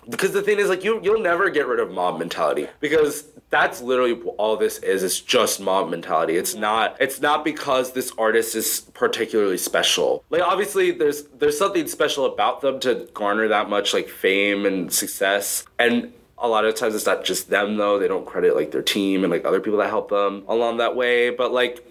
because 0.08 0.32
the 0.32 0.42
thing 0.42 0.58
is 0.58 0.68
like 0.68 0.84
you 0.84 1.00
you'll 1.02 1.20
never 1.20 1.50
get 1.50 1.66
rid 1.66 1.80
of 1.80 1.90
mob 1.90 2.18
mentality. 2.18 2.68
Because 2.80 3.24
that's 3.50 3.82
literally 3.82 4.14
all 4.38 4.56
this 4.56 4.78
is 4.78 5.02
it's 5.02 5.20
just 5.20 5.60
mob 5.60 5.90
mentality. 5.90 6.36
It's 6.36 6.54
not 6.54 6.96
it's 7.00 7.20
not 7.20 7.44
because 7.44 7.92
this 7.92 8.12
artist 8.18 8.54
is 8.54 8.80
particularly 8.94 9.58
special. 9.58 10.24
Like 10.30 10.42
obviously 10.42 10.90
there's 10.90 11.24
there's 11.38 11.58
something 11.58 11.86
special 11.86 12.26
about 12.26 12.60
them 12.62 12.80
to 12.80 13.08
garner 13.14 13.48
that 13.48 13.68
much 13.68 13.94
like 13.94 14.08
fame 14.08 14.66
and 14.66 14.92
success. 14.92 15.64
And 15.78 16.12
a 16.38 16.48
lot 16.48 16.64
of 16.64 16.74
times 16.74 16.94
it's 16.94 17.06
not 17.06 17.24
just 17.24 17.50
them 17.50 17.76
though. 17.76 17.98
They 17.98 18.08
don't 18.08 18.26
credit 18.26 18.56
like 18.56 18.72
their 18.72 18.82
team 18.82 19.22
and 19.22 19.30
like 19.30 19.44
other 19.44 19.60
people 19.60 19.78
that 19.78 19.90
help 19.90 20.10
them 20.10 20.44
along 20.48 20.78
that 20.78 20.96
way. 20.96 21.30
But 21.30 21.52
like 21.52 21.86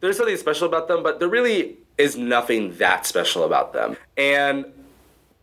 there's 0.00 0.16
something 0.16 0.36
special 0.36 0.68
about 0.68 0.88
them 0.88 1.02
but 1.02 1.18
there 1.18 1.28
really 1.28 1.76
is 1.98 2.16
nothing 2.16 2.76
that 2.76 3.06
special 3.06 3.44
about 3.44 3.72
them. 3.72 3.96
And 4.16 4.66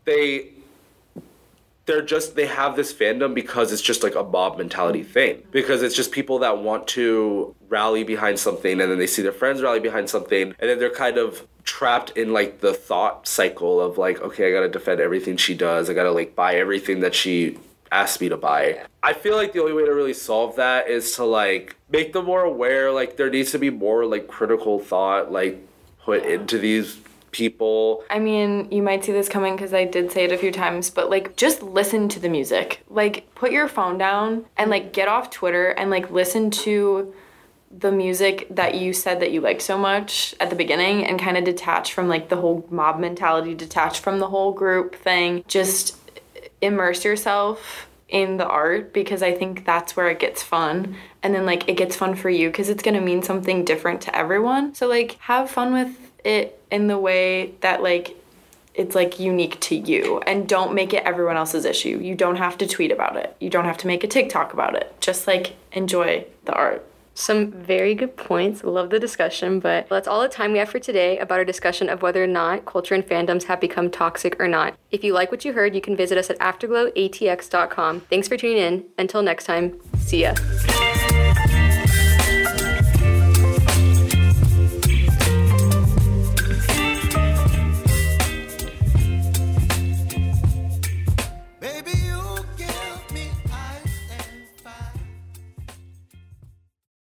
they 0.06 0.52
they're 1.90 2.02
just 2.04 2.36
they 2.36 2.46
have 2.46 2.76
this 2.76 2.94
fandom 2.94 3.34
because 3.34 3.74
it's 3.74 3.82
just 3.82 4.04
like 4.04 4.14
a 4.14 4.24
mob 4.24 4.60
mentality 4.60 5.02
thing. 5.02 5.42
Because 5.52 5.82
it's 5.82 5.96
just 5.96 6.12
people 6.12 6.40
that 6.40 6.60
want 6.60 6.88
to 6.90 7.56
rally 7.68 8.04
behind 8.04 8.40
something 8.40 8.80
and 8.80 8.92
then 8.92 9.00
they 9.00 9.08
see 9.08 9.24
their 9.24 9.32
friends 9.32 9.62
rally 9.62 9.80
behind 9.80 10.08
something 10.08 10.54
and 10.60 10.70
then 10.70 10.78
they're 10.78 10.92
kind 10.92 11.18
of 11.18 11.48
trapped 11.64 12.12
in 12.12 12.32
like 12.32 12.62
the 12.62 12.74
thought 12.74 13.28
cycle 13.28 13.80
of 13.80 13.98
like 13.98 14.20
okay 14.22 14.48
i 14.48 14.52
gotta 14.52 14.70
defend 14.70 15.02
everything 15.02 15.36
she 15.36 15.56
does. 15.56 15.90
I 15.90 15.94
gotta 15.94 16.12
like 16.12 16.36
buy 16.36 16.56
everything 16.56 17.00
that 17.00 17.16
she 17.16 17.58
asked 17.92 18.22
me 18.22 18.30
to 18.30 18.38
buy. 18.38 18.86
I 19.02 19.14
feel 19.14 19.36
like 19.36 19.54
the 19.54 19.62
only 19.62 19.74
way 19.74 19.86
to 19.86 19.94
really 19.94 20.14
solve 20.14 20.58
that 20.58 20.88
is 20.88 21.16
to 21.16 21.26
like 21.26 21.76
make 21.90 22.14
them 22.14 22.26
more 22.26 22.44
aware 22.44 22.92
like 22.92 23.18
there 23.18 23.32
needs 23.32 23.52
to 23.54 23.60
be 23.60 23.72
more 23.72 24.06
like 24.06 24.28
critical 24.28 24.78
thought 24.78 25.32
like 25.32 25.58
put 26.04 26.24
into 26.24 26.60
these 26.60 27.00
people 27.32 28.04
I 28.10 28.20
mean, 28.20 28.72
you 28.72 28.82
might 28.82 29.04
see 29.04 29.12
this 29.12 29.30
coming 29.30 29.56
because 29.56 29.74
I 29.74 29.86
did 29.86 30.12
say 30.12 30.26
it 30.26 30.32
a 30.32 30.38
few 30.38 30.52
times, 30.52 30.90
but 30.90 31.10
like 31.10 31.36
just 31.36 31.62
listen 31.62 32.10
to 32.10 32.20
the 32.20 32.30
music. 32.30 32.84
Like 32.90 33.34
put 33.36 33.52
your 33.52 33.68
phone 33.68 33.98
down 33.98 34.46
and 34.58 34.70
like 34.70 34.94
get 34.94 35.08
off 35.08 35.30
Twitter 35.30 35.70
and 35.70 35.90
like 35.90 36.12
listen 36.12 36.52
to 36.52 37.14
the 37.72 37.92
music 37.92 38.48
that 38.50 38.76
you 38.76 38.94
said 38.94 39.20
that 39.20 39.32
you 39.32 39.42
liked 39.42 39.62
so 39.62 39.78
much 39.78 40.34
at 40.40 40.50
the 40.50 40.56
beginning 40.56 41.06
and 41.06 41.20
kind 41.20 41.38
of 41.38 41.44
detach 41.44 41.94
from 41.94 42.08
like 42.08 42.30
the 42.30 42.38
whole 42.38 42.66
mob 42.70 43.00
mentality, 43.00 43.54
detach 43.54 44.00
from 44.00 44.20
the 44.20 44.28
whole 44.28 44.52
group 44.52 44.96
thing. 44.96 45.44
Just 45.48 45.96
immerse 46.62 47.06
yourself 47.06 47.88
in 48.10 48.38
the 48.38 48.48
art 48.48 48.92
because 48.92 49.22
I 49.22 49.34
think 49.34 49.66
that's 49.66 49.96
where 49.96 50.10
it 50.10 50.20
gets 50.20 50.42
fun. 50.42 50.96
And 51.22 51.36
then 51.36 51.46
like 51.46 51.70
it 51.70 51.78
gets 51.78 51.96
fun 51.96 52.16
for 52.16 52.30
you 52.30 52.50
because 52.50 52.70
it's 52.70 52.82
going 52.82 52.96
to 52.96 53.02
mean 53.02 53.22
something 53.22 53.64
different 53.64 54.02
to 54.02 54.16
everyone. 54.16 54.74
So 54.74 54.88
like 54.88 55.18
have 55.20 55.52
fun 55.52 55.72
with 55.72 56.09
it 56.30 56.62
in 56.72 56.88
the 56.88 56.98
way 56.98 57.54
that 57.62 57.84
like 57.84 58.16
it's 58.74 58.96
like 58.96 59.20
unique 59.20 59.60
to 59.60 59.76
you 59.76 60.20
and 60.22 60.48
don't 60.48 60.74
make 60.74 60.94
it 60.94 61.04
everyone 61.04 61.36
else's 61.36 61.66
issue. 61.66 62.00
You 62.02 62.16
don't 62.16 62.38
have 62.38 62.58
to 62.60 62.68
tweet 62.68 62.92
about 62.92 63.18
it. 63.18 63.36
You 63.40 63.50
don't 63.50 63.66
have 63.66 63.78
to 63.80 63.88
make 63.88 64.04
a 64.04 64.08
TikTok 64.08 64.54
about 64.54 64.76
it. 64.76 64.96
Just 65.02 65.28
like 65.28 65.56
enjoy 65.74 66.26
the 66.46 66.54
art. 66.54 66.86
Some 67.14 67.52
very 67.52 67.96
good 67.96 68.16
points. 68.16 68.64
Love 68.64 68.92
the 68.92 69.00
discussion, 69.00 69.60
but 69.60 69.90
that's 69.90 70.08
all 70.08 70.22
the 70.22 70.30
time 70.30 70.54
we 70.54 70.60
have 70.60 70.70
for 70.70 70.80
today 70.80 71.18
about 71.18 71.40
our 71.40 71.44
discussion 71.44 71.90
of 71.90 72.02
whether 72.02 72.24
or 72.24 72.28
not 72.28 72.64
culture 72.66 72.96
and 72.96 73.04
fandoms 73.04 73.44
have 73.44 73.60
become 73.60 73.92
toxic 73.92 74.40
or 74.40 74.48
not. 74.48 74.76
If 74.92 75.04
you 75.04 75.14
like 75.14 75.30
what 75.30 75.44
you 75.44 75.52
heard, 75.52 75.76
you 75.76 75.82
can 75.82 75.98
visit 75.98 76.18
us 76.18 76.30
at 76.30 76.40
afterglowatx.com. 76.40 78.02
Thanks 78.02 78.30
for 78.30 78.38
tuning 78.38 78.58
in. 78.58 78.86
Until 78.98 79.22
next 79.22 79.44
time, 79.44 79.82
see 79.98 80.22
ya. 80.22 80.34